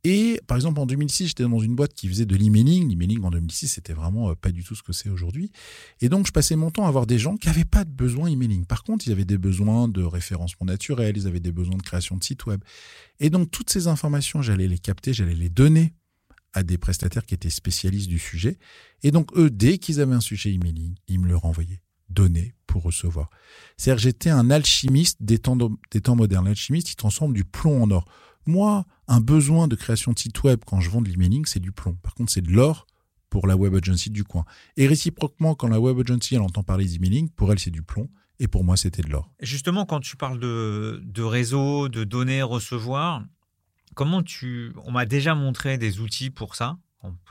Et 0.05 0.40
par 0.48 0.57
exemple, 0.57 0.81
en 0.81 0.87
2006, 0.87 1.29
j'étais 1.29 1.44
dans 1.44 1.61
une 1.61 1.77
boîte 1.77 1.94
qui 1.94 2.09
faisait 2.09 2.27
de 2.27 2.35
l'emailing. 2.35 2.88
L'emailing 2.88 3.22
en 3.22 3.31
2006, 3.31 3.68
c'était 3.68 3.92
vraiment 3.92 4.31
euh, 4.31 4.35
pas 4.35 4.51
du 4.51 4.64
tout 4.64 4.75
ce 4.75 4.83
que 4.83 4.92
c'est 4.92 5.09
aujourd'hui. 5.09 5.53
Et 6.01 6.09
donc, 6.09 6.27
je 6.27 6.33
passais 6.33 6.57
mon 6.57 6.72
temps 6.72 6.87
à 6.87 6.90
voir 6.90 7.07
des 7.07 7.20
gens 7.20 7.37
qui 7.37 7.46
n'avaient 7.46 7.64
pas 7.64 7.85
de 7.85 7.90
besoin 7.90 8.27
emailing. 8.27 8.66
Par 8.66 8.83
contre, 8.83 9.07
ils 9.07 9.12
avaient 9.12 9.25
des 9.25 9.38
besoins 9.38 9.87
de 9.87 10.03
référencement 10.03 10.66
naturel, 10.66 11.16
ils 11.16 11.29
avaient 11.29 11.38
des 11.38 11.53
besoins 11.53 11.77
de 11.77 11.83
création 11.83 12.16
de 12.16 12.25
sites 12.25 12.46
web. 12.46 12.64
Et 13.20 13.31
donc, 13.31 13.53
toutes 13.53 13.70
ces 13.70 13.87
informations, 13.87 14.42
j'allais 14.42 14.66
les 14.66 14.79
capter, 14.79 15.14
j'allais 15.14 15.37
les 15.37 15.51
donner 15.51 15.92
à 16.52 16.62
des 16.62 16.78
prestataires 16.78 17.24
qui 17.24 17.34
étaient 17.34 17.50
spécialistes 17.50 18.08
du 18.08 18.18
sujet. 18.18 18.58
Et 19.02 19.10
donc, 19.10 19.36
eux, 19.36 19.50
dès 19.50 19.78
qu'ils 19.78 20.00
avaient 20.00 20.14
un 20.14 20.20
sujet 20.20 20.52
emailing, 20.52 20.94
ils 21.08 21.18
me 21.18 21.26
le 21.26 21.36
renvoyaient 21.36 21.82
donner 22.10 22.54
pour 22.66 22.82
recevoir. 22.82 23.30
C'est-à-dire 23.76 24.02
j'étais 24.02 24.30
un 24.30 24.50
alchimiste 24.50 25.22
des 25.22 25.38
temps, 25.38 25.56
des 25.90 26.00
temps 26.00 26.16
modernes. 26.16 26.46
L'alchimiste, 26.46 26.90
il 26.90 26.96
transforme 26.96 27.32
du 27.32 27.44
plomb 27.44 27.82
en 27.82 27.90
or. 27.90 28.04
Moi, 28.46 28.84
un 29.08 29.20
besoin 29.20 29.68
de 29.68 29.76
création 29.76 30.12
de 30.12 30.18
site 30.18 30.42
web 30.42 30.60
quand 30.66 30.80
je 30.80 30.90
vends 30.90 31.00
de 31.00 31.08
l'emailing, 31.08 31.44
c'est 31.46 31.60
du 31.60 31.72
plomb. 31.72 31.94
Par 32.02 32.14
contre, 32.14 32.32
c'est 32.32 32.42
de 32.42 32.50
l'or 32.50 32.86
pour 33.30 33.46
la 33.46 33.56
web 33.56 33.74
agency 33.74 34.10
du 34.10 34.24
coin. 34.24 34.44
Et 34.76 34.86
réciproquement, 34.86 35.54
quand 35.54 35.68
la 35.68 35.80
web 35.80 35.98
agency, 36.00 36.34
elle 36.34 36.42
entend 36.42 36.62
parler 36.62 36.84
d'emailing, 36.84 37.30
pour 37.30 37.50
elle, 37.50 37.58
c'est 37.58 37.70
du 37.70 37.82
plomb. 37.82 38.10
Et 38.38 38.48
pour 38.48 38.64
moi, 38.64 38.76
c'était 38.76 39.02
de 39.02 39.08
l'or. 39.08 39.30
Justement, 39.40 39.86
quand 39.86 40.00
tu 40.00 40.16
parles 40.16 40.40
de, 40.40 41.00
de 41.04 41.22
réseau, 41.22 41.88
de 41.88 42.04
donner, 42.04 42.42
recevoir, 42.42 43.24
comment 43.94 44.22
tu... 44.22 44.72
On 44.85 44.92
m'a 44.92 45.07
déjà 45.07 45.35
montré 45.35 45.78
des 45.78 46.00
outils 46.00 46.31
pour 46.31 46.55
ça 46.55 46.78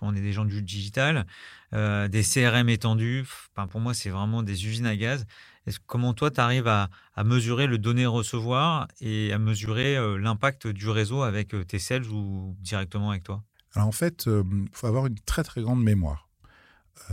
on 0.02 0.16
est 0.16 0.22
des 0.22 0.34
gens 0.34 0.46
du 0.46 0.62
digital, 0.62 1.26
euh, 1.74 2.08
des 2.08 2.24
CRM 2.24 2.70
étendus. 2.70 3.26
pour 3.70 3.80
moi, 3.80 3.94
c'est 3.94 4.10
vraiment 4.10 4.44
des 4.44 4.68
usines 4.68 4.86
à 4.86 4.96
gaz. 4.96 5.26
comment 5.86 6.14
toi, 6.14 6.32
tu 6.32 6.40
arrives 6.40 6.68
à, 6.68 6.90
mesurer 7.24 7.68
le 7.68 7.78
donner-recevoir 7.78 8.88
et 9.00 9.32
à 9.32 9.40
mesurer 9.40 9.96
euh, 9.96 10.18
l'impact 10.18 10.68
du 10.68 10.90
réseau 10.90 11.22
avec 11.22 11.54
euh, 11.54 11.64
tes 11.64 11.80
sales 11.80 12.08
ou 12.08 12.56
directement 12.60 13.12
avec 13.12 13.24
toi? 13.24 13.44
Alors 13.74 13.88
en 13.88 13.94
fait, 13.94 14.26
il 14.28 14.68
faut 14.74 14.88
avoir 14.88 15.06
une 15.06 15.20
très 15.20 15.44
très 15.44 15.62
grande 15.62 15.82
mémoire. 15.82 16.28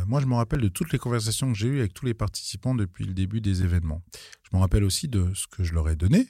moi, 0.07 0.21
je 0.21 0.27
me 0.27 0.35
rappelle 0.35 0.61
de 0.61 0.69
toutes 0.69 0.93
les 0.93 0.99
conversations 0.99 1.53
que 1.53 1.57
j'ai 1.57 1.69
eues 1.69 1.79
avec 1.79 1.95
tous 1.95 2.05
les 2.05 2.15
participants 2.15 2.75
depuis 2.75 3.05
le 3.05 3.15
début 3.15 3.41
des 3.41 3.63
événements. 3.63 4.03
Je 4.51 4.57
me 4.57 4.61
rappelle 4.61 4.83
aussi 4.83 5.07
de 5.07 5.33
ce 5.35 5.47
que 5.47 5.63
je 5.63 5.73
leur 5.73 5.89
ai 5.89 5.95
donné, 5.95 6.29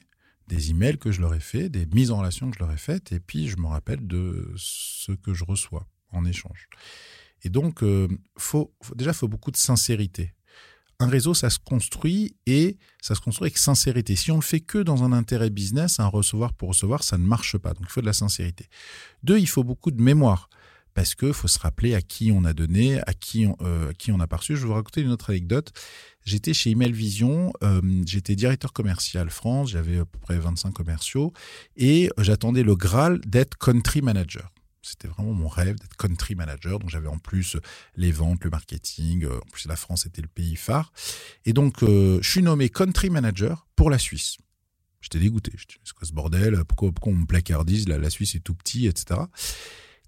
des 0.48 0.70
emails 0.70 0.98
que 0.98 1.12
je 1.12 1.20
leur 1.20 1.34
ai 1.34 1.40
fait, 1.40 1.68
des 1.68 1.86
mises 1.86 2.10
en 2.10 2.18
relation 2.18 2.50
que 2.50 2.56
je 2.56 2.62
leur 2.62 2.72
ai 2.72 2.78
faites, 2.78 3.12
et 3.12 3.20
puis 3.20 3.48
je 3.48 3.58
me 3.58 3.66
rappelle 3.66 4.06
de 4.06 4.52
ce 4.56 5.12
que 5.12 5.34
je 5.34 5.44
reçois 5.44 5.86
en 6.10 6.24
échange. 6.24 6.68
Et 7.42 7.50
donc, 7.50 7.82
euh, 7.82 8.08
faut, 8.36 8.74
déjà, 8.96 9.10
il 9.10 9.16
faut 9.16 9.28
beaucoup 9.28 9.50
de 9.50 9.56
sincérité. 9.56 10.34
Un 11.00 11.06
réseau, 11.06 11.32
ça 11.32 11.48
se 11.50 11.60
construit 11.60 12.34
et 12.46 12.76
ça 13.00 13.14
se 13.14 13.20
construit 13.20 13.46
avec 13.46 13.58
sincérité. 13.58 14.16
Si 14.16 14.32
on 14.32 14.36
le 14.36 14.42
fait 14.42 14.60
que 14.60 14.78
dans 14.78 15.04
un 15.04 15.12
intérêt 15.12 15.50
business, 15.50 16.00
un 16.00 16.08
recevoir 16.08 16.54
pour 16.54 16.70
recevoir, 16.70 17.04
ça 17.04 17.18
ne 17.18 17.24
marche 17.24 17.56
pas. 17.58 17.74
Donc, 17.74 17.84
il 17.84 17.90
faut 17.90 18.00
de 18.00 18.06
la 18.06 18.12
sincérité. 18.12 18.66
Deux, 19.22 19.38
il 19.38 19.46
faut 19.46 19.62
beaucoup 19.62 19.92
de 19.92 20.02
mémoire 20.02 20.48
parce 20.98 21.14
qu'il 21.14 21.32
faut 21.32 21.46
se 21.46 21.60
rappeler 21.60 21.94
à 21.94 22.02
qui 22.02 22.32
on 22.32 22.42
a 22.42 22.52
donné, 22.52 23.00
à 23.02 23.14
qui 23.14 23.46
on, 23.46 23.56
euh, 23.62 23.92
a 24.18 24.26
perçu. 24.26 24.56
Je 24.56 24.62
vais 24.62 24.66
vous 24.66 24.74
raconter 24.74 25.00
une 25.00 25.12
autre 25.12 25.30
anecdote. 25.30 25.70
J'étais 26.24 26.52
chez 26.52 26.70
Email 26.70 26.90
Vision, 26.90 27.52
euh, 27.62 27.80
j'étais 28.04 28.34
directeur 28.34 28.72
commercial 28.72 29.30
France, 29.30 29.70
j'avais 29.70 30.00
à 30.00 30.04
peu 30.04 30.18
près 30.18 30.36
25 30.40 30.72
commerciaux 30.72 31.32
et 31.76 32.10
j'attendais 32.18 32.64
le 32.64 32.74
Graal 32.74 33.20
d'être 33.20 33.56
country 33.58 34.02
manager. 34.02 34.52
C'était 34.82 35.06
vraiment 35.06 35.34
mon 35.34 35.46
rêve 35.46 35.78
d'être 35.78 35.96
country 35.96 36.34
manager. 36.34 36.80
Donc 36.80 36.90
j'avais 36.90 37.06
en 37.06 37.18
plus 37.18 37.56
les 37.94 38.10
ventes, 38.10 38.42
le 38.42 38.50
marketing. 38.50 39.24
Euh, 39.24 39.36
en 39.36 39.50
plus, 39.52 39.68
la 39.68 39.76
France 39.76 40.04
était 40.04 40.22
le 40.22 40.26
pays 40.26 40.56
phare. 40.56 40.90
Et 41.44 41.52
donc, 41.52 41.76
je 41.82 42.18
suis 42.28 42.42
nommé 42.42 42.70
country 42.70 43.08
manager 43.08 43.68
pour 43.76 43.88
la 43.88 43.98
Suisse. 43.98 44.36
J'étais 45.00 45.20
dégoûté. 45.20 45.52
Je 45.54 45.64
c'est 45.84 45.94
quoi 45.94 46.08
ce 46.08 46.12
bordel? 46.12 46.64
Pourquoi, 46.64 46.90
on 47.02 47.14
me 47.14 47.26
placardise? 47.26 47.86
La, 47.86 47.98
la 47.98 48.10
Suisse 48.10 48.34
est 48.34 48.40
tout 48.40 48.56
petit, 48.56 48.88
etc. 48.88 49.20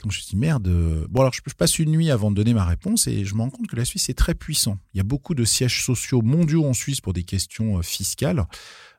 Donc 0.03 0.13
je 0.13 0.19
me 0.19 0.23
suis 0.23 0.31
dit, 0.31 0.37
merde. 0.37 0.67
Euh, 0.69 1.07
bon, 1.11 1.21
alors 1.21 1.33
je, 1.33 1.41
passe 1.55 1.79
une 1.79 1.91
nuit 1.91 2.11
avant 2.11 2.31
de 2.31 2.37
donner 2.37 2.55
ma 2.55 2.65
réponse 2.65 3.07
et 3.07 3.25
je 3.25 3.35
me 3.35 3.43
rends 3.43 3.51
compte 3.51 3.67
que 3.67 3.77
la 3.77 3.85
Suisse 3.85 4.09
est 4.09 4.15
très 4.15 4.35
puissant. 4.35 4.79
Il 4.95 4.99
y 4.99 5.01
a 5.01 5.05
beaucoup 5.05 5.35
de 5.35 5.45
sièges 5.45 5.85
sociaux 5.85 6.23
mondiaux 6.23 6.65
en 6.67 6.73
Suisse 6.73 7.01
pour 7.01 7.13
des 7.13 7.25
questions 7.25 7.83
fiscales. 7.83 8.47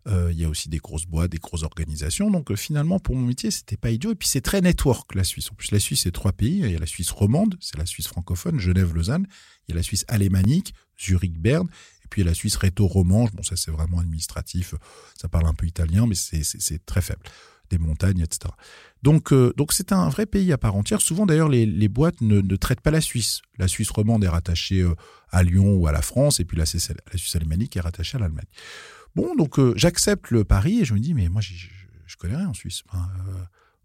Euh, 0.08 0.30
il 0.32 0.40
y 0.40 0.46
a 0.46 0.50
aussi 0.50 0.68
des 0.70 0.78
grosses 0.78 1.06
boîtes, 1.06 1.32
des 1.32 1.38
grosses 1.38 1.64
organisations. 1.64 2.32
Donc 2.32 2.52
euh, 2.52 2.56
finalement, 2.56 3.00
pour 3.00 3.16
mon 3.16 3.26
métier, 3.26 3.52
c'était 3.52 3.78
pas 3.78 3.92
idiot. 3.92 4.12
Et 4.12 4.16
puis 4.16 4.28
c'est 4.28 4.42
très 4.42 4.62
network 4.62 5.14
la 5.16 5.24
Suisse. 5.24 5.52
En 5.52 5.56
plus, 5.56 5.72
la 5.72 5.80
Suisse, 5.80 6.02
c'est 6.04 6.12
trois 6.12 6.32
pays. 6.32 6.60
Il 6.60 6.72
y 6.72 6.76
a 6.76 6.80
la 6.80 6.86
Suisse 6.86 7.12
romande, 7.12 7.56
c'est 7.60 7.78
la 7.78 7.86
Suisse 7.86 8.08
francophone, 8.08 8.60
Genève, 8.60 8.94
Lausanne. 8.94 9.28
Il 9.68 9.72
y 9.72 9.74
a 9.74 9.76
la 9.76 9.84
Suisse 9.84 10.06
alémanique, 10.08 10.74
Zurich, 11.00 11.40
Berne. 11.40 11.68
Et 12.04 12.08
puis 12.10 12.24
la 12.24 12.34
Suisse 12.34 12.56
réto-romanche. 12.56 13.32
Bon, 13.32 13.44
ça 13.44 13.56
c'est 13.56 13.72
vraiment 13.72 14.00
administratif. 14.00 14.76
Ça 15.20 15.30
parle 15.30 15.48
un 15.48 15.54
peu 15.54 15.68
italien, 15.68 16.08
mais 16.08 16.16
c'est 16.16 16.86
très 16.86 17.02
faible 17.02 17.24
des 17.72 17.80
montagnes, 17.80 18.22
etc. 18.22 18.54
Donc, 19.02 19.34
euh, 19.34 19.54
donc 19.58 19.74
c'est 19.74 19.92
un 19.92 20.10
vrai 20.10 20.26
pays 20.26 20.54
à 20.54 20.58
part 20.58 20.76
entière. 20.76 21.02
Souvent, 21.02 21.26
d'ailleurs, 21.26 21.50
les, 21.50 21.88
boîtes 21.88 22.22
ne, 22.22 22.56
traitent 22.56 22.82
pas 22.82 22.92
la 22.92 23.02
Suisse. 23.02 23.42
La 23.58 23.68
Suisse 23.68 23.90
romande 23.90 24.24
est 24.24 24.30
rattachée 24.30 24.86
à 25.32 25.44
Lyon 25.44 25.76
ou 25.76 25.88
à 25.88 25.92
la 25.92 26.02
France, 26.02 26.40
et 26.40 26.46
puis 26.46 26.58
la, 26.58 26.66
la 26.66 27.18
Suisse 27.18 27.36
alémanique 27.36 27.76
est 27.76 27.82
rattachée 27.82 28.18
à 28.18 28.20
l'Allemagne. 28.20 28.46
Bon, 29.16 29.36
donc 29.36 29.60
euh, 29.60 29.74
j'accepte 29.76 30.32
le 30.32 30.44
pari 30.44 30.82
et 30.82 30.86
je 30.86 30.94
me 30.94 31.00
dis, 31.00 31.14
mais 31.14 31.28
moi, 31.28 31.42
je, 31.42 31.54
je 32.06 32.18
connais 32.18 32.36
rien 32.36 32.50
en 32.50 32.54
Suisse. 32.54 32.84
Euh, 32.94 32.98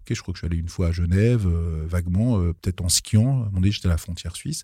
ok, 0.01 0.14
je 0.14 0.22
crois 0.22 0.33
que 0.33 0.38
je 0.38 0.40
suis 0.40 0.46
allé 0.46 0.59
une 0.59 0.68
fois 0.68 0.88
à 0.88 0.92
Genève, 0.92 1.46
euh, 1.46 1.85
vaguement, 1.87 2.38
peut-être 2.38 2.83
en 2.83 2.88
skiant. 2.88 3.44
À 3.44 3.51
mon 3.51 3.62
j'étais 3.62 3.87
à 3.87 3.90
la 3.90 3.99
frontière 3.99 4.37
suisse. 4.37 4.62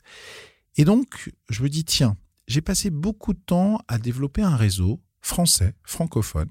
Et 0.77 0.85
donc, 0.85 1.31
je 1.49 1.63
me 1.63 1.69
dis, 1.69 1.85
tiens, 1.85 2.17
j'ai 2.47 2.61
passé 2.61 2.91
beaucoup 2.91 3.35
de 3.35 3.41
temps 3.45 3.81
à 3.89 3.99
développer 3.99 4.43
un 4.43 4.57
réseau 4.57 5.01
français, 5.21 5.75
francophone, 5.85 6.51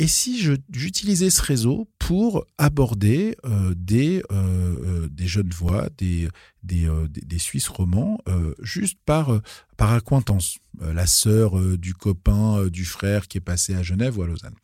et 0.00 0.06
si 0.06 0.40
j'utilisais 0.70 1.28
ce 1.28 1.42
réseau 1.42 1.88
pour 1.98 2.46
aborder 2.56 3.36
euh, 3.44 3.74
des, 3.76 4.22
euh, 4.30 4.76
euh, 4.84 5.08
des 5.08 5.26
jeunes 5.26 5.50
voix, 5.50 5.88
des, 5.98 6.28
des, 6.62 6.88
des, 7.08 7.38
Suisses 7.38 7.66
romans, 7.66 8.20
juste 8.62 8.96
par, 9.04 9.40
par 9.76 9.92
acquaintance, 9.92 10.58
la 10.80 11.06
sœur 11.08 11.60
du 11.76 11.94
copain, 11.94 12.68
du 12.68 12.84
frère 12.84 13.26
qui 13.26 13.38
est 13.38 13.42
passé 13.42 13.74
à 13.74 13.82
Genève 13.82 14.16
ou 14.18 14.22
à 14.22 14.28
Lausanne. 14.28 14.54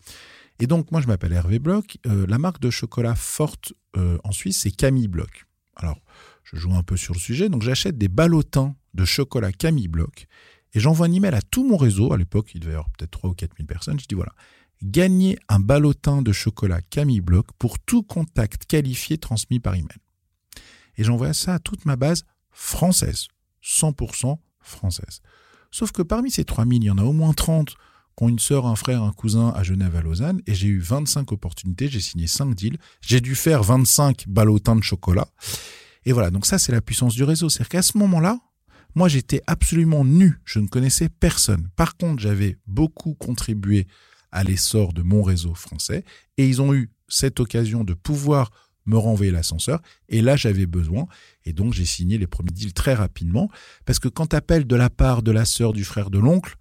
Et 0.61 0.69
donc, 0.69 0.93
moi, 0.93 1.01
je 1.01 1.09
m'appelle 1.09 1.33
Hervé 1.33 1.59
Bloch. 1.59 1.99
la 2.05 2.39
marque 2.39 2.61
de 2.61 2.71
chocolat 2.71 3.17
forte 3.17 3.73
en 3.97 4.31
Suisse, 4.31 4.59
c'est 4.59 4.71
Camille 4.71 5.09
Bloch. 5.09 5.47
Alors, 5.75 5.99
je 6.45 6.57
joue 6.57 6.75
un 6.75 6.85
peu 6.85 6.97
sur 6.97 7.13
le 7.13 7.19
sujet. 7.19 7.49
Donc, 7.49 7.63
j'achète 7.63 7.99
des 7.99 8.09
ballotins 8.09 8.77
de 8.95 9.05
chocolat 9.05 9.51
Camille 9.51 9.89
Bloch 9.89 10.29
et 10.75 10.81
j'envoie 10.81 11.07
un 11.07 11.13
email 11.13 11.35
à 11.35 11.43
tout 11.43 11.67
mon 11.67 11.77
réseau. 11.77 12.13
À 12.13 12.19
l'époque, 12.19 12.55
il 12.55 12.61
devait 12.61 12.73
y 12.73 12.77
avoir 12.77 12.91
peut-être 12.91 13.11
3 13.11 13.31
ou 13.31 13.35
4 13.35 13.57
000 13.57 13.67
personnes. 13.67 13.99
Je 13.99 14.07
dis 14.07 14.15
voilà, 14.15 14.33
gagner 14.85 15.39
un 15.49 15.61
ballotin 15.61 16.23
de 16.23 16.33
chocolat 16.33 16.83
Camille 16.83 17.23
Bloch 17.23 17.47
pour 17.59 17.79
tout 17.79 18.03
contact 18.03 18.67
qualifié 18.67 19.19
transmis 19.19 19.59
par 19.59 19.75
email. 19.75 19.99
Et 20.97 21.05
j'envoie 21.05 21.33
ça 21.33 21.55
à 21.55 21.59
toute 21.59 21.87
ma 21.87 21.97
base 21.97 22.25
française, 22.51 23.29
100% 23.65 24.39
française. 24.61 25.21
Sauf 25.71 25.91
que 25.91 26.03
parmi 26.03 26.31
ces 26.31 26.45
3000, 26.45 26.83
il 26.83 26.87
y 26.87 26.91
en 26.91 26.99
a 26.99 27.03
au 27.03 27.13
moins 27.13 27.33
30 27.33 27.71
qui 28.17 28.23
ont 28.23 28.29
une 28.29 28.39
sœur, 28.39 28.67
un 28.67 28.77
frère, 28.77 29.03
un 29.03 29.13
cousin 29.13 29.49
à 29.57 29.65
Genève, 29.65 29.97
à 29.97 30.03
Lausanne, 30.03 30.41
et 30.47 30.55
j'ai 30.55 30.69
eu 30.69 30.79
25 30.79 31.33
opportunités, 31.33 31.89
j'ai 31.89 32.01
signé 32.01 32.29
5 32.29 32.55
deals, 32.55 32.79
j'ai 33.01 33.21
dû 33.21 33.35
faire 33.35 33.65
25 33.65 34.29
ballotins 34.29 34.77
de 34.77 34.83
chocolat. 34.83 35.27
Et 36.05 36.13
voilà, 36.13 36.31
donc 36.31 36.47
ça 36.47 36.59
c'est 36.59 36.71
la 36.71 36.81
puissance 36.81 37.15
du 37.15 37.25
réseau. 37.25 37.49
C'est-à-dire 37.49 37.71
qu'à 37.71 37.83
ce 37.83 37.99
moment-là, 37.99 38.39
moi 38.95 39.09
j'étais 39.09 39.43
absolument 39.49 40.05
nu, 40.05 40.39
je 40.45 40.61
ne 40.61 40.69
connaissais 40.69 41.09
personne. 41.09 41.69
Par 41.75 41.97
contre, 41.97 42.23
j'avais 42.23 42.57
beaucoup 42.67 43.15
contribué 43.15 43.89
à 44.35 44.43
l'essor 44.43 44.93
de 44.93 45.03
mon 45.03 45.23
réseau 45.23 45.55
français. 45.55 46.05
Et 46.37 46.47
ils 46.47 46.61
ont 46.61 46.75
eu 46.75 46.91
cette 47.09 47.39
occasion 47.41 47.85
de 47.85 47.95
pouvoir 47.95 48.51
me 48.85 48.99
renvoyer 48.99 49.31
l'ascenseur. 49.31 49.81
Et 50.09 50.21
là, 50.21 50.37
j'avais 50.37 50.67
besoin. 50.67 51.07
Et 51.45 51.53
donc, 51.53 51.73
j'ai 51.73 51.87
signé 51.87 52.19
les 52.19 52.27
premiers 52.27 52.51
deals 52.51 52.75
très 52.75 52.95
rapidement. 52.95 53.49
Parce 53.87 54.01
que 54.01 54.09
quand 54.09 54.27
tu 54.27 54.37
appelles 54.37 54.67
de 54.67 54.77
la 54.77 54.91
part 54.91 55.23
de 55.23 55.31
la 55.31 55.45
sœur, 55.45 55.73
du 55.73 55.85
frère, 55.85 56.11
de 56.11 56.19
l'oncle, 56.19 56.57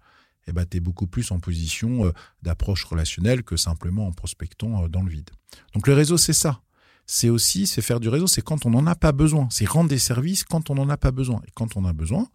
eh 0.46 0.52
ben, 0.52 0.64
tu 0.64 0.76
es 0.76 0.80
beaucoup 0.80 1.08
plus 1.08 1.32
en 1.32 1.40
position 1.40 2.06
euh, 2.06 2.12
d'approche 2.42 2.84
relationnelle 2.84 3.42
que 3.42 3.56
simplement 3.56 4.06
en 4.06 4.12
prospectant 4.12 4.84
euh, 4.84 4.88
dans 4.88 5.02
le 5.02 5.10
vide. 5.10 5.30
Donc, 5.74 5.88
le 5.88 5.94
réseau, 5.94 6.16
c'est 6.16 6.32
ça. 6.32 6.62
C'est 7.06 7.28
aussi, 7.28 7.66
c'est 7.66 7.82
faire 7.82 8.00
du 8.00 8.08
réseau, 8.08 8.28
c'est 8.28 8.40
quand 8.40 8.64
on 8.66 8.70
n'en 8.70 8.86
a 8.86 8.94
pas 8.94 9.12
besoin. 9.12 9.48
C'est 9.50 9.66
rendre 9.66 9.90
des 9.90 9.98
services 9.98 10.44
quand 10.44 10.70
on 10.70 10.76
n'en 10.76 10.88
a 10.88 10.96
pas 10.96 11.10
besoin. 11.10 11.42
Et 11.46 11.50
quand 11.54 11.76
on 11.76 11.84
a 11.84 11.92
besoin, 11.92 12.28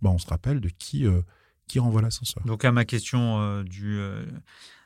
ben, 0.00 0.10
on 0.10 0.18
se 0.18 0.26
rappelle 0.26 0.60
de 0.60 0.70
qui, 0.70 1.06
euh, 1.06 1.20
qui 1.68 1.80
renvoie 1.80 2.00
l'ascenseur. 2.00 2.42
Donc 2.44 2.64
à 2.64 2.72
ma 2.72 2.84
question 2.84 3.62
du 3.62 4.00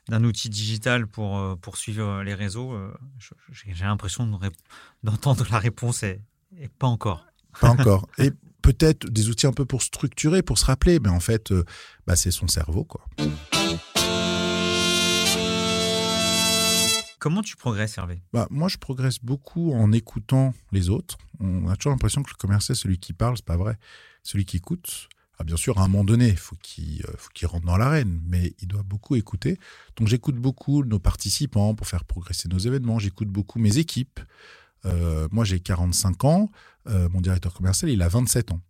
d'un 0.08 0.24
outil 0.24 0.48
digital 0.48 1.06
pour, 1.06 1.58
pour 1.60 1.76
suivre 1.76 2.22
les 2.22 2.34
réseaux, 2.34 2.76
j'ai 3.50 3.84
l'impression 3.84 4.26
d'entendre 5.02 5.46
la 5.50 5.58
réponse 5.58 6.02
et, 6.02 6.20
et 6.58 6.68
pas 6.68 6.86
encore. 6.86 7.26
Pas 7.60 7.70
encore. 7.70 8.06
Et 8.18 8.30
peut-être 8.62 9.06
des 9.06 9.28
outils 9.28 9.46
un 9.46 9.52
peu 9.52 9.64
pour 9.64 9.82
structurer, 9.82 10.42
pour 10.42 10.58
se 10.58 10.64
rappeler, 10.64 11.00
mais 11.00 11.10
en 11.10 11.20
fait, 11.20 11.52
bah, 12.06 12.16
c'est 12.16 12.30
son 12.30 12.48
cerveau, 12.48 12.84
quoi. 12.84 13.04
Comment 17.20 17.42
tu 17.42 17.54
progresses, 17.54 17.98
Hervé? 17.98 18.22
Bah, 18.32 18.48
Moi, 18.50 18.68
je 18.68 18.78
progresse 18.78 19.18
beaucoup 19.22 19.74
en 19.74 19.92
écoutant 19.92 20.54
les 20.72 20.88
autres. 20.88 21.18
On 21.38 21.68
a 21.68 21.76
toujours 21.76 21.92
l'impression 21.92 22.22
que 22.22 22.30
le 22.30 22.36
commercial, 22.36 22.74
celui 22.74 22.98
qui 22.98 23.12
parle, 23.12 23.36
c'est 23.36 23.44
pas 23.44 23.58
vrai. 23.58 23.78
Celui 24.22 24.46
qui 24.46 24.56
écoute, 24.56 25.10
ah, 25.40 25.44
bien 25.44 25.56
sûr, 25.56 25.78
à 25.78 25.84
un 25.84 25.88
moment 25.88 26.04
donné, 26.04 26.28
il 26.28 26.36
faut 26.36 26.56
qu'il 26.62 27.02
euh, 27.06 27.46
rentre 27.46 27.64
dans 27.64 27.78
l'arène, 27.78 28.20
mais 28.26 28.52
il 28.60 28.68
doit 28.68 28.82
beaucoup 28.82 29.16
écouter. 29.16 29.58
Donc, 29.96 30.06
j'écoute 30.06 30.36
beaucoup 30.36 30.84
nos 30.84 30.98
participants 30.98 31.74
pour 31.74 31.86
faire 31.86 32.04
progresser 32.04 32.46
nos 32.50 32.58
événements. 32.58 32.98
J'écoute 32.98 33.28
beaucoup 33.28 33.58
mes 33.58 33.78
équipes. 33.78 34.20
Euh, 34.84 35.28
moi, 35.32 35.46
j'ai 35.46 35.58
45 35.58 36.24
ans. 36.24 36.50
Euh, 36.88 37.08
mon 37.08 37.22
directeur 37.22 37.54
commercial, 37.54 37.90
il 37.90 38.02
a 38.02 38.08
27 38.08 38.52
ans. 38.52 38.60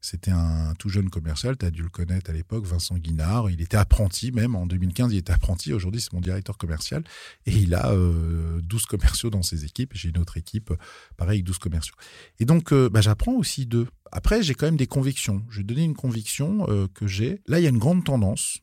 C'était 0.00 0.30
un 0.30 0.74
tout 0.78 0.88
jeune 0.88 1.10
commercial, 1.10 1.56
tu 1.56 1.66
as 1.66 1.70
dû 1.70 1.82
le 1.82 1.88
connaître 1.88 2.30
à 2.30 2.32
l'époque, 2.32 2.64
Vincent 2.64 2.96
Guinard. 2.96 3.50
Il 3.50 3.60
était 3.60 3.76
apprenti 3.76 4.30
même, 4.30 4.54
en 4.54 4.66
2015 4.66 5.12
il 5.12 5.18
était 5.18 5.32
apprenti, 5.32 5.72
aujourd'hui 5.72 6.00
c'est 6.00 6.12
mon 6.12 6.20
directeur 6.20 6.58
commercial. 6.58 7.02
Et 7.46 7.52
il 7.52 7.74
a 7.74 7.90
12 7.90 7.96
euh, 7.96 8.60
commerciaux 8.88 9.30
dans 9.30 9.42
ses 9.42 9.64
équipes. 9.64 9.92
J'ai 9.94 10.10
une 10.10 10.18
autre 10.18 10.36
équipe, 10.36 10.72
pareil, 11.16 11.42
12 11.42 11.58
commerciaux. 11.58 11.94
Et 12.38 12.44
donc 12.44 12.72
euh, 12.72 12.88
bah, 12.88 13.00
j'apprends 13.00 13.32
aussi 13.32 13.66
d'eux. 13.66 13.88
Après 14.12 14.42
j'ai 14.42 14.54
quand 14.54 14.66
même 14.66 14.76
des 14.76 14.86
convictions. 14.86 15.44
Je 15.50 15.58
vais 15.58 15.64
donner 15.64 15.84
une 15.84 15.96
conviction 15.96 16.66
euh, 16.68 16.86
que 16.92 17.06
j'ai. 17.06 17.40
Là 17.46 17.58
il 17.58 17.62
y 17.62 17.66
a 17.66 17.70
une 17.70 17.78
grande 17.78 18.04
tendance 18.04 18.58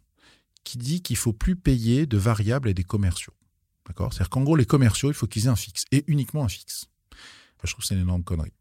qui 0.63 0.77
dit 0.77 1.01
qu'il 1.01 1.17
faut 1.17 1.33
plus 1.33 1.55
payer 1.55 2.05
de 2.05 2.17
variables 2.17 2.69
et 2.69 2.73
des 2.73 2.85
commerciaux. 2.85 3.33
D'accord? 3.87 4.13
C'est-à-dire 4.13 4.29
qu'en 4.29 4.43
gros 4.43 4.55
les 4.55 4.65
commerciaux, 4.65 5.11
il 5.11 5.13
faut 5.13 5.27
qu'ils 5.27 5.45
aient 5.45 5.49
un 5.49 5.57
fixe, 5.57 5.83
et 5.91 6.05
uniquement 6.07 6.45
un 6.45 6.49
fixe. 6.49 6.85
je 7.63 7.71
trouve 7.71 7.81
que 7.81 7.87
c'est 7.87 7.95
une 7.95 8.01
énorme 8.01 8.23
connerie. 8.23 8.53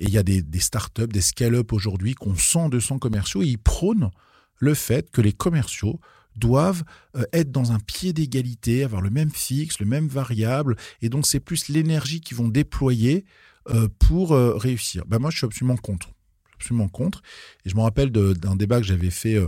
Et 0.00 0.04
il 0.04 0.10
y 0.10 0.18
a 0.18 0.22
des, 0.22 0.42
startups, 0.58 1.06
des 1.06 1.20
scale-up 1.20 1.72
aujourd'hui 1.72 2.14
qui 2.14 2.26
ont 2.26 2.34
100, 2.34 2.70
200 2.70 2.98
commerciaux 2.98 3.42
et 3.42 3.46
ils 3.46 3.58
prônent 3.58 4.10
le 4.56 4.74
fait 4.74 5.10
que 5.10 5.20
les 5.20 5.32
commerciaux 5.32 6.00
doivent 6.36 6.84
euh, 7.16 7.24
être 7.32 7.52
dans 7.52 7.72
un 7.72 7.78
pied 7.78 8.12
d'égalité, 8.12 8.82
avoir 8.82 9.02
le 9.02 9.10
même 9.10 9.30
fixe, 9.30 9.78
le 9.78 9.86
même 9.86 10.08
variable. 10.08 10.76
Et 11.02 11.10
donc, 11.10 11.26
c'est 11.26 11.40
plus 11.40 11.68
l'énergie 11.68 12.20
qu'ils 12.20 12.36
vont 12.36 12.48
déployer 12.48 13.26
euh, 13.68 13.88
pour 13.98 14.32
euh, 14.32 14.56
réussir. 14.56 15.04
Ben, 15.06 15.18
moi, 15.18 15.30
je 15.30 15.36
suis 15.36 15.44
absolument 15.44 15.76
contre. 15.76 16.10
Absolument 16.54 16.88
contre. 16.88 17.20
Et 17.66 17.70
je 17.70 17.76
me 17.76 17.82
rappelle 17.82 18.10
d'un 18.10 18.56
débat 18.56 18.80
que 18.80 18.86
j'avais 18.86 19.08
fait 19.08 19.38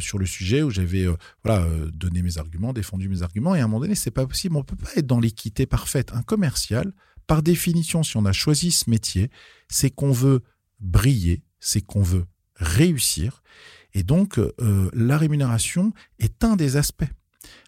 sur 0.00 0.18
le 0.18 0.26
sujet 0.26 0.62
où 0.62 0.70
j'avais 0.70 1.06
voilà, 1.44 1.64
donné 1.92 2.22
mes 2.22 2.38
arguments, 2.38 2.72
défendu 2.72 3.08
mes 3.08 3.22
arguments. 3.22 3.54
Et 3.54 3.60
à 3.60 3.64
un 3.64 3.68
moment 3.68 3.78
donné, 3.78 3.94
c'est 3.94 4.10
pas 4.10 4.26
possible. 4.26 4.56
On 4.56 4.60
ne 4.60 4.64
peut 4.64 4.74
pas 4.74 4.90
être 4.96 5.06
dans 5.06 5.20
l'équité 5.20 5.64
parfaite. 5.64 6.10
Un 6.12 6.22
commercial 6.22 6.92
par 7.26 7.42
définition, 7.42 8.02
si 8.02 8.16
on 8.16 8.24
a 8.24 8.32
choisi 8.32 8.70
ce 8.70 8.88
métier, 8.88 9.30
c'est 9.68 9.90
qu'on 9.90 10.12
veut 10.12 10.42
briller, 10.80 11.42
c'est 11.60 11.80
qu'on 11.80 12.02
veut 12.02 12.26
réussir. 12.56 13.42
Et 13.92 14.02
donc, 14.02 14.38
euh, 14.38 14.90
la 14.92 15.18
rémunération 15.18 15.92
est 16.18 16.44
un 16.44 16.56
des 16.56 16.76
aspects. 16.76 17.04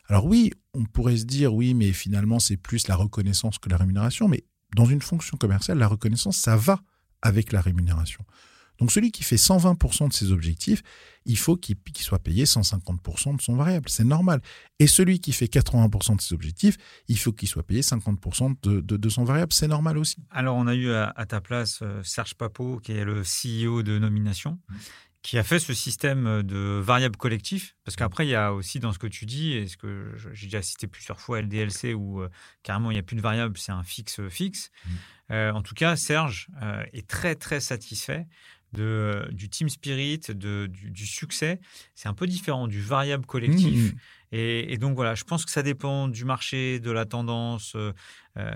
Alors 0.08 0.26
oui, 0.26 0.52
on 0.74 0.84
pourrait 0.84 1.16
se 1.16 1.24
dire, 1.24 1.54
oui, 1.54 1.74
mais 1.74 1.92
finalement, 1.92 2.38
c'est 2.38 2.56
plus 2.56 2.88
la 2.88 2.96
reconnaissance 2.96 3.58
que 3.58 3.68
la 3.68 3.76
rémunération, 3.76 4.28
mais 4.28 4.44
dans 4.74 4.86
une 4.86 5.02
fonction 5.02 5.36
commerciale, 5.36 5.78
la 5.78 5.88
reconnaissance, 5.88 6.36
ça 6.36 6.56
va 6.56 6.80
avec 7.22 7.52
la 7.52 7.60
rémunération. 7.60 8.24
Donc 8.78 8.92
celui 8.92 9.10
qui 9.10 9.22
fait 9.22 9.36
120% 9.36 10.08
de 10.08 10.12
ses 10.12 10.32
objectifs, 10.32 10.82
il 11.24 11.36
faut 11.36 11.56
qu'il 11.56 11.76
soit 11.98 12.18
payé 12.18 12.44
150% 12.44 13.36
de 13.36 13.42
son 13.42 13.56
variable. 13.56 13.88
C'est 13.88 14.04
normal. 14.04 14.40
Et 14.78 14.86
celui 14.86 15.18
qui 15.20 15.32
fait 15.32 15.46
80% 15.46 16.16
de 16.16 16.20
ses 16.20 16.34
objectifs, 16.34 16.76
il 17.08 17.18
faut 17.18 17.32
qu'il 17.32 17.48
soit 17.48 17.64
payé 17.64 17.80
50% 17.80 18.56
de, 18.62 19.08
son 19.08 19.24
variable. 19.24 19.52
C'est 19.52 19.68
normal 19.68 19.98
aussi. 19.98 20.16
Alors 20.30 20.56
on 20.56 20.66
a 20.66 20.74
eu 20.74 20.92
à, 20.92 21.26
ta 21.26 21.40
place 21.40 21.80
euh, 21.82 22.02
Serge 22.02 22.34
Papot, 22.34 22.78
qui 22.78 22.92
est 22.92 23.04
le 23.04 23.22
CEO 23.22 23.82
de 23.82 23.98
Nomination. 23.98 24.58
qui 25.22 25.38
a 25.38 25.42
fait 25.42 25.58
ce 25.58 25.74
système 25.74 26.44
de 26.44 26.80
variables 26.80 27.16
collectif, 27.16 27.74
parce 27.84 27.96
qu'après, 27.96 28.26
il 28.26 28.30
y 28.30 28.36
a 28.36 28.52
aussi 28.52 28.78
dans 28.78 28.92
ce 28.92 28.98
que 29.00 29.08
tu 29.08 29.26
dis, 29.26 29.54
et 29.54 29.66
ce 29.66 29.76
que 29.76 30.14
j'ai 30.32 30.46
déjà 30.46 30.62
cité 30.62 30.86
plusieurs 30.86 31.20
fois, 31.20 31.42
LDLC, 31.42 31.94
où 31.94 32.22
euh, 32.22 32.28
carrément 32.62 32.92
il 32.92 32.94
n'y 32.94 33.00
a 33.00 33.02
plus 33.02 33.16
de 33.16 33.22
variable, 33.22 33.58
c'est 33.58 33.72
un 33.72 33.82
fixe 33.82 34.20
fixe. 34.28 34.70
Mmh. 34.70 34.90
Euh, 35.32 35.52
en 35.52 35.62
tout 35.62 35.74
cas, 35.74 35.96
Serge 35.96 36.46
est 36.92 37.08
très, 37.08 37.34
très 37.34 37.58
satisfait 37.58 38.28
de, 38.76 39.28
du 39.32 39.48
team 39.48 39.68
spirit, 39.68 40.20
de, 40.28 40.66
du, 40.66 41.06
succès. 41.06 41.60
C'est 41.94 42.08
un 42.08 42.14
peu 42.14 42.26
différent 42.26 42.68
du 42.68 42.80
variable 42.80 43.26
collectif. 43.26 43.92
Mmh. 43.92 43.96
Et, 44.32 44.76
donc 44.76 44.96
voilà, 44.96 45.14
je 45.14 45.24
pense 45.24 45.44
que 45.44 45.50
ça 45.50 45.62
dépend 45.62 46.08
du 46.08 46.24
marché, 46.24 46.80
de 46.80 46.90
la 46.90 47.06
tendance. 47.06 47.74
Euh, 47.76 47.92
euh, 48.36 48.52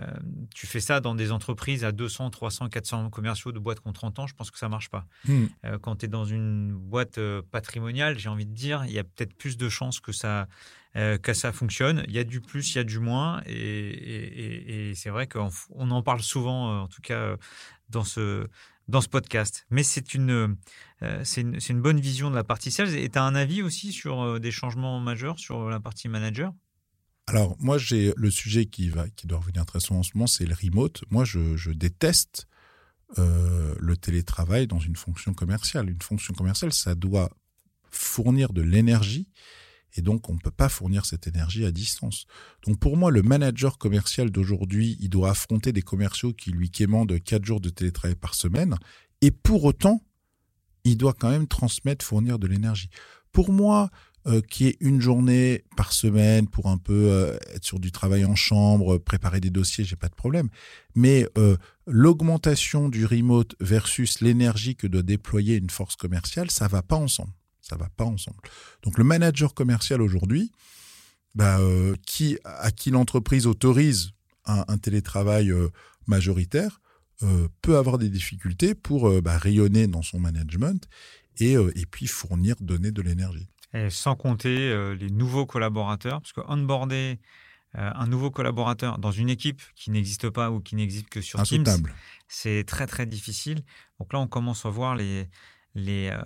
tu 0.54 0.66
fais 0.66 0.80
ça 0.80 1.00
dans 1.00 1.14
des 1.14 1.32
entreprises 1.32 1.84
à 1.84 1.92
200, 1.92 2.30
300, 2.30 2.68
400 2.68 3.08
commerciaux 3.08 3.52
de 3.52 3.58
boîtes 3.58 3.80
contre 3.80 4.00
30 4.00 4.18
ans, 4.18 4.26
je 4.26 4.34
pense 4.34 4.50
que 4.50 4.58
ça 4.58 4.68
marche 4.68 4.90
pas. 4.90 5.06
Mmh. 5.26 5.44
Euh, 5.64 5.78
quand 5.78 5.96
tu 5.96 6.06
es 6.06 6.08
dans 6.08 6.24
une 6.24 6.72
boîte 6.72 7.18
patrimoniale, 7.50 8.18
j'ai 8.18 8.28
envie 8.28 8.46
de 8.46 8.54
dire, 8.54 8.84
il 8.86 8.92
y 8.92 8.98
a 8.98 9.04
peut-être 9.04 9.34
plus 9.34 9.56
de 9.56 9.68
chances 9.68 10.00
que 10.00 10.12
ça, 10.12 10.48
que 10.94 11.32
ça 11.32 11.52
fonctionne. 11.52 12.04
Il 12.08 12.14
y 12.14 12.18
a 12.18 12.24
du 12.24 12.40
plus, 12.40 12.74
il 12.74 12.76
y 12.76 12.80
a 12.80 12.84
du 12.84 12.98
moins. 12.98 13.40
Et, 13.46 14.90
et 14.90 14.94
c'est 14.96 15.10
vrai 15.10 15.28
qu'on 15.28 15.50
en 15.90 16.02
parle 16.02 16.20
souvent, 16.20 16.82
en 16.82 16.88
tout 16.88 17.00
cas 17.00 17.36
dans 17.90 18.04
ce, 18.04 18.46
dans 18.90 19.00
ce 19.00 19.08
podcast. 19.08 19.66
Mais 19.70 19.82
c'est 19.82 20.14
une, 20.14 20.56
euh, 21.02 21.24
une, 21.36 21.80
bonne 21.80 22.00
vision 22.00 22.30
de 22.30 22.34
la 22.34 22.44
partie 22.44 22.70
sales. 22.70 22.94
Et 22.96 23.08
tu 23.08 23.18
as 23.18 23.22
un 23.22 23.34
avis 23.34 23.62
aussi 23.62 23.92
sur 23.92 24.20
euh, 24.20 24.38
des 24.38 24.50
changements 24.50 25.00
majeurs 25.00 25.38
sur 25.38 25.70
la 25.70 25.80
partie 25.80 26.08
manager? 26.08 26.52
Alors, 27.26 27.56
moi, 27.60 27.78
j'ai 27.78 28.12
le 28.16 28.30
sujet 28.30 28.66
qui, 28.66 28.88
va, 28.88 29.08
qui 29.08 29.26
doit 29.26 29.38
revenir 29.38 29.64
très 29.64 29.80
souvent 29.80 30.00
en 30.00 30.02
ce 30.02 30.10
moment, 30.14 30.26
c'est 30.26 30.46
le 30.46 30.54
remote. 30.54 31.04
Moi, 31.10 31.24
je, 31.24 31.56
je 31.56 31.70
déteste 31.70 32.48
euh, 33.18 33.74
le 33.78 33.96
télétravail 33.96 34.66
dans 34.66 34.80
une 34.80 34.96
fonction 34.96 35.32
commerciale. 35.32 35.88
Une 35.88 36.02
fonction 36.02 36.34
commerciale, 36.34 36.72
ça 36.72 36.94
doit 36.94 37.30
fournir 37.90 38.52
de 38.52 38.62
l'énergie 38.62 39.28
et 39.94 40.02
donc, 40.02 40.28
on 40.28 40.34
ne 40.34 40.38
peut 40.38 40.50
pas 40.50 40.68
fournir 40.68 41.04
cette 41.04 41.26
énergie 41.26 41.64
à 41.64 41.72
distance. 41.72 42.26
Donc, 42.66 42.78
pour 42.78 42.96
moi, 42.96 43.10
le 43.10 43.22
manager 43.22 43.78
commercial 43.78 44.30
d'aujourd'hui, 44.30 44.96
il 45.00 45.08
doit 45.08 45.30
affronter 45.30 45.72
des 45.72 45.82
commerciaux 45.82 46.32
qui 46.32 46.50
lui 46.50 46.70
quémandent 46.70 47.18
4 47.18 47.44
jours 47.44 47.60
de 47.60 47.70
télétravail 47.70 48.16
par 48.16 48.34
semaine. 48.34 48.76
Et 49.20 49.30
pour 49.30 49.64
autant, 49.64 50.02
il 50.84 50.96
doit 50.96 51.12
quand 51.12 51.30
même 51.30 51.46
transmettre, 51.46 52.04
fournir 52.04 52.38
de 52.38 52.46
l'énergie. 52.46 52.88
Pour 53.32 53.52
moi, 53.52 53.90
euh, 54.26 54.42
qui 54.42 54.66
est 54.66 54.76
une 54.80 55.00
journée 55.00 55.64
par 55.78 55.94
semaine 55.94 56.46
pour 56.46 56.66
un 56.66 56.76
peu 56.76 57.10
euh, 57.10 57.38
être 57.54 57.64
sur 57.64 57.80
du 57.80 57.90
travail 57.90 58.26
en 58.26 58.34
chambre, 58.34 58.98
préparer 58.98 59.40
des 59.40 59.48
dossiers, 59.48 59.82
j'ai 59.82 59.96
pas 59.96 60.08
de 60.08 60.14
problème. 60.14 60.50
Mais 60.94 61.26
euh, 61.38 61.56
l'augmentation 61.86 62.90
du 62.90 63.06
remote 63.06 63.54
versus 63.60 64.20
l'énergie 64.20 64.76
que 64.76 64.86
doit 64.86 65.02
déployer 65.02 65.56
une 65.56 65.70
force 65.70 65.96
commerciale, 65.96 66.50
ça 66.50 66.68
va 66.68 66.82
pas 66.82 66.96
ensemble. 66.96 67.32
Ça 67.70 67.76
va 67.76 67.88
pas 67.88 68.04
ensemble. 68.04 68.38
Donc 68.82 68.98
le 68.98 69.04
manager 69.04 69.54
commercial 69.54 70.02
aujourd'hui, 70.02 70.50
bah, 71.36 71.60
euh, 71.60 71.94
qui, 72.04 72.36
à 72.44 72.72
qui 72.72 72.90
l'entreprise 72.90 73.46
autorise 73.46 74.10
un, 74.44 74.78
télétravail 74.78 75.52
euh, 75.52 75.68
majoritaire, 76.08 76.80
euh, 77.22 77.46
peut 77.62 77.76
avoir 77.76 77.98
des 77.98 78.08
difficultés 78.08 78.74
pour 78.74 79.22
bah, 79.22 79.38
rayonner 79.38 79.86
dans 79.86 80.02
son 80.02 80.18
management 80.18 80.88
et, 81.38 81.52
et 81.52 81.86
puis 81.88 82.08
fournir, 82.08 82.56
donner 82.60 82.90
de 82.90 83.02
l'énergie. 83.02 83.48
Et 83.72 83.88
sans 83.88 84.16
compter 84.16 84.74
les 84.98 85.10
nouveaux 85.10 85.46
collaborateurs, 85.46 86.20
parce 86.20 86.32
que 86.32 86.40
onboarder 86.48 87.20
un 87.74 88.08
nouveau 88.08 88.32
collaborateur 88.32 88.98
dans 88.98 89.12
une 89.12 89.30
équipe 89.30 89.62
qui 89.76 89.92
n'existe 89.92 90.28
pas 90.28 90.50
ou 90.50 90.58
qui 90.58 90.74
n'existe 90.74 91.08
que 91.08 91.20
sur 91.20 91.40
Teams, 91.44 91.64
c'est 92.26 92.64
très 92.66 92.88
très 92.88 93.06
difficile. 93.06 93.62
Donc 94.00 94.12
là, 94.12 94.18
on 94.18 94.26
commence 94.26 94.66
à 94.66 94.70
voir 94.70 94.96
les, 94.96 95.28
les, 95.74 96.10
euh, 96.10 96.20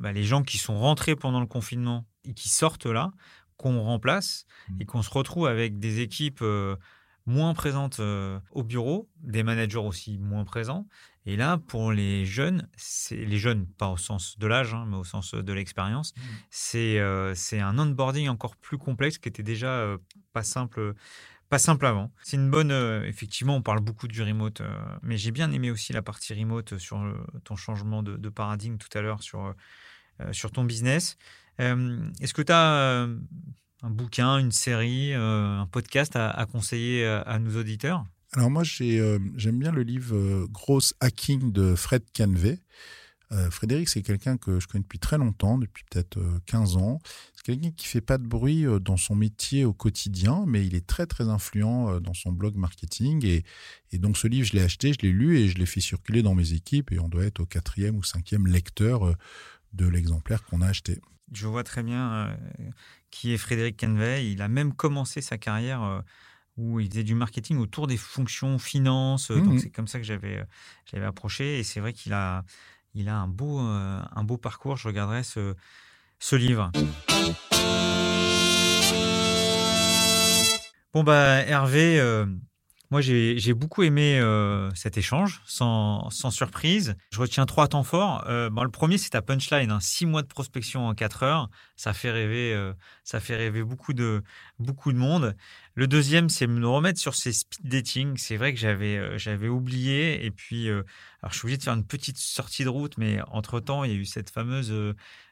bah, 0.00 0.12
les 0.12 0.24
gens 0.24 0.42
qui 0.42 0.58
sont 0.58 0.78
rentrés 0.78 1.16
pendant 1.16 1.40
le 1.40 1.46
confinement 1.46 2.06
et 2.24 2.34
qui 2.34 2.48
sortent 2.48 2.86
là, 2.86 3.12
qu'on 3.56 3.80
remplace 3.80 4.46
mmh. 4.68 4.80
et 4.80 4.84
qu'on 4.84 5.02
se 5.02 5.10
retrouve 5.10 5.46
avec 5.46 5.78
des 5.78 6.00
équipes 6.00 6.40
euh, 6.42 6.76
moins 7.24 7.54
présentes 7.54 8.00
euh, 8.00 8.38
au 8.52 8.62
bureau, 8.62 9.08
des 9.20 9.42
managers 9.42 9.78
aussi 9.78 10.18
moins 10.18 10.44
présents. 10.44 10.86
Et 11.24 11.36
là, 11.36 11.58
pour 11.58 11.90
les 11.90 12.24
jeunes, 12.24 12.68
c'est 12.76 13.16
les 13.16 13.38
jeunes, 13.38 13.66
pas 13.66 13.88
au 13.88 13.96
sens 13.96 14.38
de 14.38 14.46
l'âge, 14.46 14.74
hein, 14.74 14.84
mais 14.88 14.96
au 14.96 15.02
sens 15.02 15.34
de 15.34 15.52
l'expérience, 15.52 16.14
mmh. 16.14 16.20
c'est 16.50 17.34
c'est 17.34 17.58
un 17.58 17.80
onboarding 17.80 18.28
encore 18.28 18.54
plus 18.54 18.78
complexe 18.78 19.18
qui 19.18 19.28
était 19.28 19.42
déjà 19.42 19.96
pas 20.32 20.44
simple 20.44 20.94
pas 21.48 21.58
simple 21.58 21.86
avant. 21.86 22.10
C'est 22.22 22.36
une 22.36 22.50
bonne. 22.50 22.72
Euh, 22.72 23.04
effectivement, 23.04 23.56
on 23.56 23.62
parle 23.62 23.80
beaucoup 23.80 24.08
du 24.08 24.22
remote, 24.22 24.60
euh, 24.60 24.68
mais 25.02 25.16
j'ai 25.16 25.30
bien 25.30 25.52
aimé 25.52 25.70
aussi 25.70 25.92
la 25.92 26.02
partie 26.02 26.34
remote 26.34 26.78
sur 26.78 26.98
euh, 26.98 27.14
ton 27.44 27.56
changement 27.56 28.02
de, 28.02 28.28
paradigme 28.28 28.76
tout 28.76 28.96
à 28.98 29.00
l'heure 29.00 29.22
sur, 29.22 29.54
sur 30.32 30.50
ton 30.50 30.64
business. 30.64 31.16
Est-ce 31.58 32.34
que 32.34 32.42
tu 32.42 32.52
as 32.52 33.06
un 33.82 33.90
bouquin, 33.90 34.38
une 34.38 34.52
série, 34.52 35.14
un 35.14 35.66
podcast 35.70 36.16
à, 36.16 36.46
conseiller 36.50 37.06
à, 37.06 37.38
nos 37.38 37.58
auditeurs? 37.58 38.04
Alors, 38.32 38.50
moi, 38.50 38.62
j'aime 38.64 39.58
bien 39.58 39.72
le 39.72 39.82
livre 39.82 40.46
Gross 40.48 40.92
Hacking 41.00 41.52
de 41.52 41.74
Fred 41.74 42.02
Canvey. 42.14 42.58
Frédéric, 43.50 43.88
c'est 43.88 44.02
quelqu'un 44.02 44.36
que 44.36 44.60
je 44.60 44.66
connais 44.66 44.82
depuis 44.82 44.98
très 44.98 45.16
longtemps, 45.16 45.56
depuis 45.56 45.84
peut-être 45.90 46.18
15 46.46 46.76
ans. 46.76 47.00
Quelqu'un 47.46 47.70
qui 47.70 47.86
fait 47.86 48.00
pas 48.00 48.18
de 48.18 48.26
bruit 48.26 48.64
dans 48.80 48.96
son 48.96 49.14
métier 49.14 49.64
au 49.64 49.72
quotidien, 49.72 50.42
mais 50.48 50.66
il 50.66 50.74
est 50.74 50.84
très 50.84 51.06
très 51.06 51.28
influent 51.28 52.00
dans 52.00 52.12
son 52.12 52.32
blog 52.32 52.56
marketing. 52.56 53.24
Et, 53.24 53.44
et 53.92 53.98
donc 53.98 54.18
ce 54.18 54.26
livre, 54.26 54.48
je 54.48 54.54
l'ai 54.54 54.62
acheté, 54.62 54.92
je 54.92 54.98
l'ai 55.06 55.12
lu 55.12 55.38
et 55.38 55.46
je 55.46 55.56
l'ai 55.56 55.64
fait 55.64 55.80
circuler 55.80 56.24
dans 56.24 56.34
mes 56.34 56.54
équipes. 56.54 56.90
Et 56.90 56.98
on 56.98 57.08
doit 57.08 57.22
être 57.22 57.38
au 57.38 57.46
quatrième 57.46 57.94
ou 57.94 58.02
cinquième 58.02 58.48
lecteur 58.48 59.14
de 59.74 59.86
l'exemplaire 59.86 60.42
qu'on 60.42 60.60
a 60.60 60.66
acheté. 60.66 61.00
Je 61.32 61.46
vois 61.46 61.62
très 61.62 61.84
bien 61.84 62.36
qui 63.12 63.32
est 63.32 63.38
Frédéric 63.38 63.78
Canvey. 63.78 64.28
Il 64.28 64.42
a 64.42 64.48
même 64.48 64.72
commencé 64.72 65.20
sa 65.20 65.38
carrière 65.38 66.02
où 66.56 66.80
il 66.80 66.90
faisait 66.90 67.04
du 67.04 67.14
marketing 67.14 67.58
autour 67.58 67.86
des 67.86 67.96
fonctions 67.96 68.58
finances. 68.58 69.30
Donc 69.30 69.46
mmh 69.46 69.58
c'est 69.60 69.70
comme 69.70 69.86
ça 69.86 70.00
que 70.00 70.04
j'avais 70.04 70.44
j'avais 70.90 71.06
approché 71.06 71.60
et 71.60 71.62
c'est 71.62 71.78
vrai 71.78 71.92
qu'il 71.92 72.12
a 72.12 72.44
il 72.94 73.08
a 73.08 73.16
un 73.16 73.28
beau 73.28 73.60
un 73.60 74.24
beau 74.24 74.36
parcours. 74.36 74.76
Je 74.76 74.88
regarderai 74.88 75.22
ce 75.22 75.54
ce 76.18 76.36
livre. 76.36 76.70
Bon 80.92 81.04
bah 81.04 81.42
Hervé, 81.46 82.00
moi, 82.90 83.00
j'ai 83.00 83.52
beaucoup 83.52 83.82
aimé 83.82 84.20
euh, 84.20 84.70
cet 84.74 84.96
échange, 84.96 85.42
sans, 85.44 86.08
surprise. 86.30 86.94
Je 87.10 87.18
retiens 87.18 87.44
trois 87.44 87.66
temps 87.66 87.82
forts. 87.82 88.24
Euh, 88.28 88.48
le 88.48 88.70
premier, 88.70 88.96
c'est 88.96 89.10
ta 89.10 89.22
punchline. 89.22 89.72
Hein. 89.72 89.80
Six 89.80 90.06
mois 90.06 90.22
de 90.22 90.28
prospection 90.28 90.86
en 90.86 90.94
quatre 90.94 91.24
heures, 91.24 91.50
ça 91.74 91.92
fait 91.92 92.12
rêver, 92.12 92.54
euh, 92.54 92.72
ça 93.02 93.18
fait 93.18 93.34
rêver 93.34 93.64
beaucoup 93.64 93.92
de, 93.92 94.22
beaucoup 94.60 94.92
de 94.92 94.98
monde. 94.98 95.34
Le 95.74 95.88
deuxième, 95.88 96.28
c'est 96.28 96.46
me 96.46 96.64
remettre 96.68 97.00
sur 97.00 97.16
ces 97.16 97.32
speed 97.32 97.68
dating. 97.68 98.16
C'est 98.18 98.36
vrai 98.36 98.54
que 98.54 98.60
j'avais 98.60 99.18
j'avais 99.18 99.48
oublié. 99.48 100.24
Et 100.24 100.30
puis, 100.30 100.68
alors 100.68 100.84
je 101.32 101.38
suis 101.38 101.46
obligé 101.46 101.58
de 101.58 101.64
faire 101.64 101.74
une 101.74 101.86
petite 101.86 102.18
sortie 102.18 102.62
de 102.62 102.68
route, 102.68 102.98
mais 102.98 103.18
entre-temps, 103.32 103.82
il 103.82 103.90
y 103.90 103.94
a 103.94 103.98
eu 103.98 104.06
cette 104.06 104.30
fameuse 104.30 104.72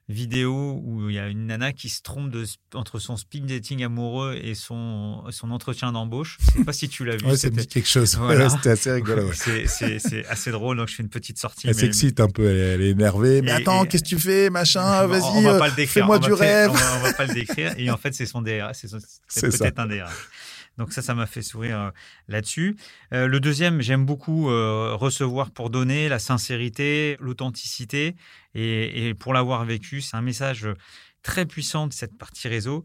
vidéo 0.09 0.83
où 0.85 1.09
il 1.09 1.15
y 1.15 1.19
a 1.19 1.29
une 1.29 1.47
nana 1.47 1.73
qui 1.73 1.89
se 1.89 2.03
trompe 2.03 2.31
de, 2.31 2.45
entre 2.75 2.99
son 2.99 3.17
speed 3.17 3.47
dating 3.47 3.83
amoureux 3.85 4.39
et 4.43 4.55
son, 4.55 5.25
son 5.31 5.51
entretien 5.51 5.93
d'embauche. 5.93 6.39
Je 6.41 6.59
sais 6.59 6.65
pas 6.65 6.73
si 6.73 6.89
tu 6.89 7.05
l'as 7.05 7.17
vu. 7.17 7.27
ouais, 7.27 7.37
ça 7.37 7.51
me 7.51 7.57
dit 7.57 7.67
quelque 7.67 7.89
chose. 7.89 8.19
C'était 8.51 8.71
assez 8.71 8.93
rigolo. 8.93 9.31
C'est 9.33 10.27
assez 10.29 10.51
drôle, 10.51 10.77
donc 10.77 10.89
je 10.89 10.97
fais 10.97 11.03
une 11.03 11.09
petite 11.09 11.39
sortie. 11.39 11.69
Elle 11.69 11.75
s'excite 11.75 12.21
un 12.21 12.29
peu, 12.29 12.47
elle, 12.47 12.83
est 12.83 12.91
énervée. 12.91 13.41
Mais 13.43 13.53
attends, 13.53 13.85
qu'est-ce 13.87 14.05
que 14.05 14.09
tu 14.09 14.19
fais, 14.19 14.51
machin 14.51 15.07
Vas-y, 15.07 15.47
euh, 15.47 15.87
fais-moi 15.87 16.19
du 16.19 16.33
rêve. 16.33 16.71
On 16.71 16.75
va, 16.75 16.99
va, 16.99 17.13
pas 17.15 17.27
le 17.27 17.35
décrire. 17.35 17.75
Et 17.79 17.91
en 17.91 17.97
fait, 17.97 18.15
c'est 18.15 18.27
son 18.27 18.43
DRH. 18.43 18.85
C'est 19.29 19.59
peut-être 19.59 19.79
un 19.79 19.87
DRH. 19.87 20.13
Donc 20.79 20.93
ça, 20.93 21.03
ça 21.03 21.15
m'a 21.15 21.27
fait 21.27 21.43
sourire 21.43 21.79
euh, 21.79 21.91
là-dessus. 22.29 22.77
Euh, 23.13 23.27
le 23.27 23.41
deuxième, 23.41 23.81
j'aime 23.81 24.05
beaucoup 24.05 24.51
euh, 24.51 24.95
recevoir 24.95 25.51
pour 25.51 25.71
donner, 25.71 26.09
la 26.09 26.19
sincérité, 26.19 27.17
l'authenticité. 27.21 28.17
Et, 28.55 29.09
et, 29.09 29.15
pour 29.15 29.33
l'avoir 29.33 29.65
vécu, 29.65 30.01
c'est 30.01 30.17
un 30.17 30.23
message 30.23 30.69
très 31.23 31.47
puissant 31.47 31.87
de 31.87 31.93
cette 31.93 32.17
partie 32.17 32.49
réseau. 32.49 32.85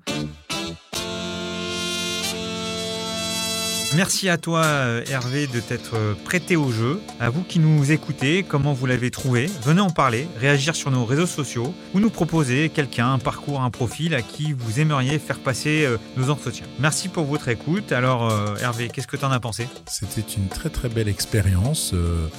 Merci 3.96 4.30
à 4.30 4.38
toi 4.38 4.66
euh, 4.66 5.04
Hervé 5.10 5.48
de 5.48 5.60
t'être 5.60 5.96
euh, 5.96 6.14
prêté 6.14 6.56
au 6.56 6.72
jeu. 6.72 7.02
À 7.20 7.32
vous 7.32 7.42
qui 7.42 7.58
nous 7.58 7.92
écoutez, 7.92 8.44
comment 8.44 8.72
vous 8.72 8.86
l'avez 8.86 9.10
trouvé? 9.10 9.48
Venez 9.64 9.82
en 9.82 9.90
parler, 9.90 10.28
réagir 10.40 10.76
sur 10.76 10.92
nos 10.92 11.06
réseaux 11.06 11.26
sociaux 11.26 11.74
ou 11.96 12.00
nous 12.00 12.12
proposer 12.12 12.70
quelqu'un, 12.70 13.14
un 13.14 13.18
parcours, 13.18 13.62
un 13.62 13.72
profil 13.72 14.14
à 14.14 14.22
qui 14.22 14.54
vous 14.54 14.80
aimeriez 14.80 15.18
faire 15.18 15.40
passer 15.40 15.86
euh, 15.86 15.98
nos 16.18 16.30
entretiens. 16.30 16.68
Merci 16.80 17.10
pour 17.10 17.24
votre 17.26 17.48
écoute. 17.48 17.92
Alors 17.92 18.32
Hervé, 18.62 18.90
qu'est-ce 18.90 19.08
que 19.08 19.18
tu 19.18 19.26
en 19.26 19.32
as 19.32 19.40
pensé? 19.40 19.68
C'était 19.88 20.22
une 20.22 20.50
très 20.50 20.70
très 20.70 20.88
belle 20.88 21.08
expérience 21.08 21.96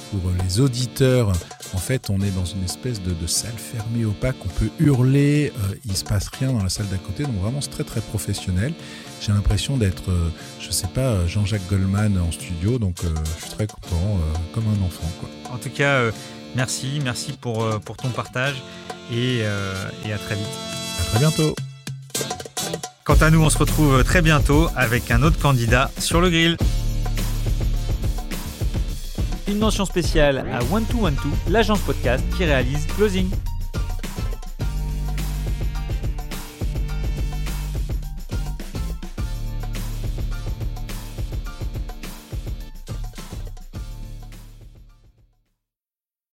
pour 0.09 0.31
les 0.43 0.61
auditeurs. 0.61 1.33
En 1.73 1.79
fait, 1.79 2.09
on 2.09 2.21
est 2.21 2.31
dans 2.31 2.45
une 2.45 2.63
espèce 2.63 3.01
de, 3.01 3.27
salle 3.27 3.51
fermée 3.57 4.05
opaque. 4.05 4.37
On 4.45 4.49
peut 4.49 4.69
hurler, 4.79 5.51
il 5.85 5.95
se 5.97 6.03
passe 6.05 6.29
rien 6.29 6.53
dans 6.53 6.63
la 6.63 6.69
salle 6.69 6.87
d'à 6.87 6.97
côté. 6.97 7.23
Donc 7.23 7.35
vraiment, 7.41 7.59
c'est 7.59 7.69
très 7.69 7.83
très 7.83 8.01
professionnel. 8.01 8.73
J'ai 9.21 9.31
l'impression 9.33 9.77
d'être, 9.77 10.11
je 10.59 10.71
sais 10.71 10.87
pas, 10.87 11.27
Jean 11.27 11.41
Jean-Jacques 11.41 11.69
Goldman 11.69 12.17
en 12.17 12.31
studio, 12.31 12.79
donc 12.79 13.03
euh, 13.03 13.09
je 13.37 13.41
suis 13.45 13.51
très 13.51 13.67
content, 13.67 13.95
euh, 13.95 14.37
comme 14.51 14.63
un 14.67 14.83
enfant. 14.83 15.07
Quoi. 15.19 15.29
En 15.53 15.59
tout 15.59 15.69
cas, 15.69 15.99
euh, 15.99 16.11
merci, 16.55 16.99
merci 17.03 17.33
pour, 17.33 17.67
pour 17.81 17.97
ton 17.97 18.09
partage 18.09 18.63
et, 19.13 19.41
et 20.05 20.13
à 20.13 20.17
très 20.17 20.35
vite. 20.35 20.47
À 21.01 21.03
très 21.03 21.19
bientôt. 21.19 21.55
Quant 23.03 23.17
à 23.21 23.29
nous, 23.29 23.43
on 23.43 23.51
se 23.51 23.59
retrouve 23.59 24.03
très 24.03 24.23
bientôt 24.23 24.69
avec 24.75 25.11
un 25.11 25.21
autre 25.21 25.37
candidat 25.37 25.91
sur 25.99 26.19
le 26.19 26.31
grill. 26.31 26.57
Une 29.47 29.59
mention 29.59 29.85
spéciale 29.85 30.39
à 30.51 30.63
One 30.73 30.85
2 30.91 30.97
One 30.97 31.15
2 31.45 31.51
l'agence 31.51 31.81
podcast 31.81 32.23
qui 32.37 32.45
réalise 32.45 32.87
Closing. 32.95 33.29